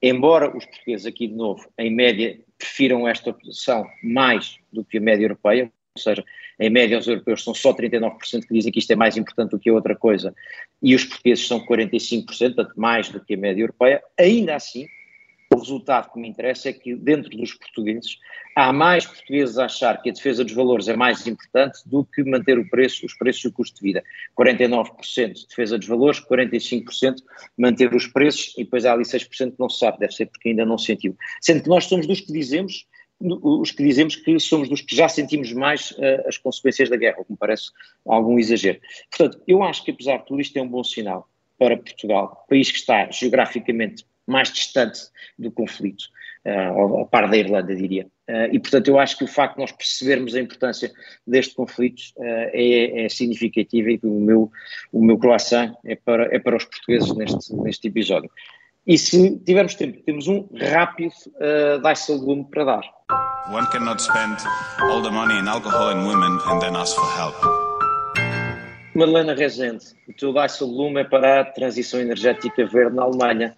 embora 0.03 0.49
os 0.57 0.65
portugueses 0.65 1.07
aqui 1.07 1.29
de 1.29 1.35
novo, 1.35 1.69
em 1.79 1.95
média, 1.95 2.37
prefiram 2.59 3.07
esta 3.07 3.31
opção 3.31 3.87
mais 4.03 4.57
do 4.73 4.85
que 4.85 4.99
a 4.99 5.01
média 5.01 5.25
europeia, 5.25 5.71
ou 5.97 6.03
seja, 6.03 6.25
em 6.59 6.71
média 6.71 6.99
os 6.99 7.07
europeus 7.07 7.43
são 7.43 7.55
só 7.55 7.73
39% 7.73 8.47
que 8.47 8.55
dizem 8.55 8.73
que 8.73 8.79
isto 8.79 8.91
é 8.91 8.97
mais 8.97 9.17
importante 9.17 9.51
do 9.51 9.59
que 9.59 9.71
outra 9.71 9.97
coisa, 9.97 10.35
e 10.83 10.95
os 10.95 11.05
portugueses 11.05 11.47
são 11.47 11.65
45%, 11.67 12.27
portanto 12.27 12.73
mais 12.77 13.09
do 13.09 13.25
que 13.25 13.35
a 13.35 13.39
média 13.39 13.63
europeia, 13.63 14.03
ainda 14.19 14.55
assim, 14.55 14.87
o 15.55 15.59
resultado 15.59 16.13
que 16.13 16.19
me 16.19 16.29
interessa 16.29 16.69
é 16.69 16.73
que 16.73 16.95
dentro 16.97 17.31
dos 17.37 17.55
portugueses 17.55 18.19
há 18.57 18.73
mais 18.73 19.07
portugueses 19.07 19.57
a 19.59 19.67
achar 19.67 20.01
que 20.03 20.11
a 20.11 20.13
defesa 20.13 20.45
dos 20.45 20.53
valores 20.53 20.89
é 20.89 20.97
mais 20.97 21.27
importante 21.27 21.79
do 21.87 22.05
que 22.05 22.25
manter 22.25 22.59
o 22.59 22.69
preço, 22.69 23.07
os 23.07 23.15
preços 23.15 23.45
e 23.45 23.49
o 23.49 23.53
custo 23.53 23.77
de 23.77 23.83
vida. 23.83 24.03
49% 24.39 25.33
de 25.33 25.47
defesa 25.47 25.79
dos 25.79 25.87
valores, 25.87 26.21
45% 26.21 27.17
manter 27.57 27.95
os 27.95 28.07
preços 28.07 28.53
e 28.59 28.65
depois 28.65 28.85
há 28.85 28.93
ali 28.93 29.05
6% 29.05 29.53
que 29.53 29.61
não 29.61 29.69
se 29.69 29.79
sabe, 29.79 29.99
deve 29.99 30.13
ser 30.13 30.27
porque 30.27 30.49
ainda 30.49 30.65
não 30.65 30.79
sentiu. 30.79 31.17
Sendo 31.41 31.63
que 31.63 31.69
nós 31.69 31.85
somos 31.85 32.07
dos 32.07 32.21
que 32.21 32.33
dizemos 32.33 32.87
os 33.43 33.71
que 33.71 33.83
dizemos 33.83 34.17
que 34.17 34.39
somos 34.39 34.69
dos 34.69 34.81
que 34.81 34.95
já 34.95 35.09
sentimos 35.09 35.53
mais 35.53 35.93
uh, 35.93 36.29
as 36.29 36.37
consequências 36.39 36.91
da 36.91 36.97
guerra, 36.97 37.21
o 37.21 37.25
que 37.25 37.33
me 37.33 37.39
parece 37.39 37.71
algum 38.07 38.39
exagero. 38.39 38.81
Portanto, 39.11 39.43
eu 39.47 39.63
acho 39.63 39.85
que 39.85 39.91
apesar 39.91 40.19
de 40.19 40.27
tudo 40.27 40.41
isto 40.41 40.57
é 40.57 40.63
um 40.63 40.69
bom 40.69 40.85
sinal 40.85 41.29
para 41.59 41.77
Portugal, 41.77 42.45
país 42.49 42.71
que 42.71 42.79
está 42.79 43.11
geograficamente 43.11 44.05
mais 44.27 44.53
distante 44.53 45.01
do 45.39 45.51
conflito, 45.51 46.05
uh, 46.47 46.79
ao 46.79 47.07
par 47.07 47.31
da 47.31 47.37
Irlanda, 47.37 47.75
diria. 47.75 48.07
Uh, 48.29 48.49
e, 48.53 48.59
portanto, 48.59 48.89
eu 48.89 48.99
acho 48.99 49.19
que 49.19 49.25
o 49.25 49.29
facto 49.29 49.57
de 49.57 49.61
nós 49.61 49.73
percebermos 49.73 50.35
a 50.35 50.41
importância 50.41 50.91
deste 51.27 51.55
conflito 51.55 52.01
uh, 52.17 52.25
é, 52.53 53.05
é, 53.05 53.09
significativo 53.09 53.91
e 53.91 53.99
que 53.99 54.07
o 54.07 54.21
meu, 54.21 54.51
o 54.93 55.05
meu 55.05 55.19
croissant 55.19 55.75
é 55.85 55.95
para, 55.95 56.35
é 56.35 56.39
para 56.39 56.57
os 56.57 56.65
portugueses 56.65 57.15
neste, 57.15 57.55
neste 57.55 57.89
episódio. 57.89 58.31
E 58.87 58.99
se 58.99 59.39
tivermos 59.47 59.75
tempo, 59.77 60.03
temos 60.03 60.29
um 60.29 60.47
rápido 60.55 61.15
uh, 61.37 61.81
Dijsselbloem 61.81 62.45
para 62.45 62.65
dar. 62.65 62.83
One 63.51 63.67
cannot 63.73 64.03
spend 64.03 64.37
all 64.79 65.03
the 65.03 65.11
money 65.11 65.39
in 65.39 65.49
alcohol 65.49 65.89
and 65.89 66.07
women 66.07 66.39
and 66.47 66.61
then 66.61 66.77
ask 66.77 66.95
for 66.95 67.07
help. 67.17 67.35
Madalena 68.95 69.35
Rezende, 69.35 69.87
o 70.07 70.13
teu 70.13 70.35
Dijsselbloem 70.35 70.99
é 70.99 71.05
para 71.05 71.41
a 71.41 71.45
transição 71.47 71.99
energética 71.99 72.67
verde 72.67 72.95
na 72.95 73.05
Alemanha. 73.05 73.57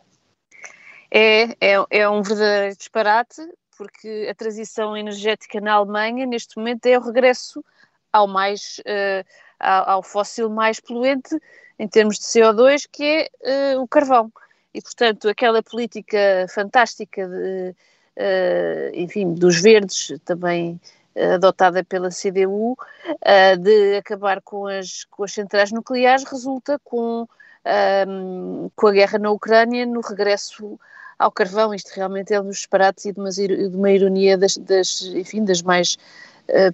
É, 1.11 1.57
é, 1.61 1.85
é 1.91 2.09
um 2.09 2.23
verdadeiro 2.23 2.77
disparate, 2.77 3.43
porque 3.77 4.29
a 4.31 4.35
transição 4.35 4.97
energética 4.97 5.61
na 5.61 5.73
Alemanha, 5.73 6.25
neste 6.25 6.57
momento, 6.57 6.87
é 6.87 6.97
o 6.97 7.03
regresso 7.03 7.65
ao 8.13 8.29
mais 8.29 8.81
uh, 8.87 9.27
ao, 9.59 9.91
ao, 9.91 10.03
fóssil 10.05 10.49
mais 10.49 10.79
poluente 10.79 11.37
em 11.81 11.89
termos 11.89 12.17
de 12.17 12.27
CO2, 12.27 12.85
que 12.93 13.29
é 13.45 13.75
uh, 13.75 13.83
o 13.83 13.89
carvão 13.89 14.31
e, 14.77 14.83
portanto, 14.83 15.27
aquela 15.27 15.63
política 15.63 16.45
fantástica, 16.51 17.27
de, 17.27 17.75
uh, 18.19 18.91
enfim, 18.93 19.33
dos 19.33 19.59
verdes, 19.59 20.13
também 20.23 20.79
uh, 21.17 21.35
adotada 21.37 21.83
pela 21.83 22.11
CDU, 22.11 22.73
uh, 22.73 22.77
eh, 23.23 23.57
de 23.57 23.97
acabar 23.97 24.43
com 24.43 24.67
as, 24.67 25.05
com 25.05 25.25
as 25.25 25.33
centrais 25.33 25.73
nucleares, 25.73 26.25
resulta 26.25 26.79
com, 26.85 27.27
ehm, 27.65 28.69
com 28.77 28.87
a 28.87 28.93
guerra 28.93 29.19
na 29.19 29.31
Ucrânia 29.31 29.87
no 29.87 30.03
regresso 30.03 30.79
ao 31.19 31.33
carvão. 31.33 31.73
Isto 31.73 31.93
realmente 31.97 32.35
é 32.35 32.41
um 32.41 32.45
dos 32.45 32.59
disparates 32.59 33.07
e 33.07 33.15
de 33.15 33.19
uma, 33.19 33.31
de 33.31 33.75
uma 33.75 33.91
ironia 33.91 34.37
das, 34.37 34.59
das, 34.59 35.01
enfim, 35.15 35.43
das 35.43 35.63
mais 35.63 35.97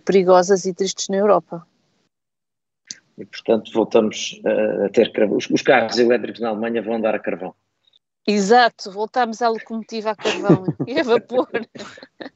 perigosas 0.05 0.67
e 0.67 0.75
tristes 0.75 1.09
na 1.09 1.19
Europa. 1.19 1.65
E, 3.17 3.25
portanto, 3.25 3.73
voltamos 3.73 4.41
a 4.85 4.89
ter 4.89 5.13
carvão. 5.13 5.37
Os, 5.37 5.49
os 5.49 5.63
carros 5.63 5.99
elétricos 5.99 6.41
na 6.41 6.49
Alemanha 6.49 6.83
vão 6.83 6.95
andar 6.95 7.15
a 7.15 7.19
carvão. 7.19 7.55
Exato, 8.27 8.91
voltamos 8.91 9.43
à 9.43 9.49
locomotiva 9.49 10.11
a 10.11 10.17
carvão 10.17 10.65
e 10.87 10.99
a 10.99 11.03
vapor. 11.03 11.49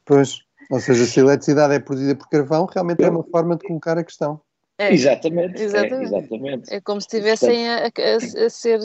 Pois, 0.05 0.41
ou 0.70 0.80
seja, 0.80 1.05
se 1.05 1.20
a 1.20 1.22
eletricidade 1.22 1.74
é 1.74 1.78
produzida 1.78 2.16
por 2.16 2.28
carvão, 2.28 2.66
realmente 2.66 3.05
é 3.05 3.09
uma 3.09 3.22
forma 3.22 3.57
de 3.57 3.66
colocar 3.66 3.97
a 3.97 4.05
questão. 4.05 4.41
É, 4.78 4.93
exatamente, 4.93 5.62
exatamente. 5.62 6.14
É, 6.14 6.18
exatamente. 6.18 6.74
É 6.74 6.80
como 6.80 7.01
se 7.01 7.07
estivessem 7.07 7.68
a, 7.68 7.87
a, 7.87 8.45
a, 8.47 8.51
ser, 8.51 8.80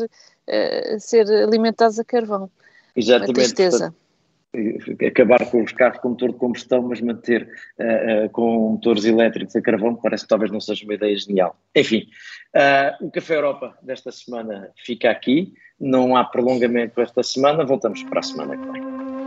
a 0.48 1.00
ser 1.00 1.30
alimentados 1.30 2.00
a 2.00 2.04
carvão. 2.04 2.50
Exatamente. 2.96 3.30
Uma 3.30 3.34
tristeza. 3.34 3.78
Portanto, 3.78 4.01
acabar 5.08 5.50
com 5.50 5.64
os 5.64 5.72
carros 5.72 6.00
com 6.00 6.10
motor 6.10 6.32
de 6.32 6.38
combustão, 6.38 6.82
mas 6.82 7.00
manter 7.00 7.48
uh, 7.80 8.26
uh, 8.26 8.30
com 8.32 8.72
motores 8.72 9.06
elétricos 9.06 9.56
a 9.56 9.62
carvão, 9.62 9.96
parece 9.96 10.24
que 10.24 10.30
talvez 10.30 10.52
não 10.52 10.60
seja 10.60 10.84
uma 10.84 10.94
ideia 10.94 11.16
genial. 11.16 11.56
Enfim, 11.76 12.08
uh, 12.56 13.06
o 13.06 13.12
Café 13.12 13.36
Europa 13.36 13.78
desta 13.82 14.12
semana 14.12 14.70
fica 14.86 15.10
aqui. 15.10 15.54
Não 15.80 16.16
há 16.16 16.24
prolongamento 16.24 17.02
esta 17.02 17.24
semana, 17.24 17.66
voltamos 17.66 18.04
para 18.04 18.20
a 18.20 18.24
semana 18.24 18.58
que 18.58 18.72
vem. 18.72 19.21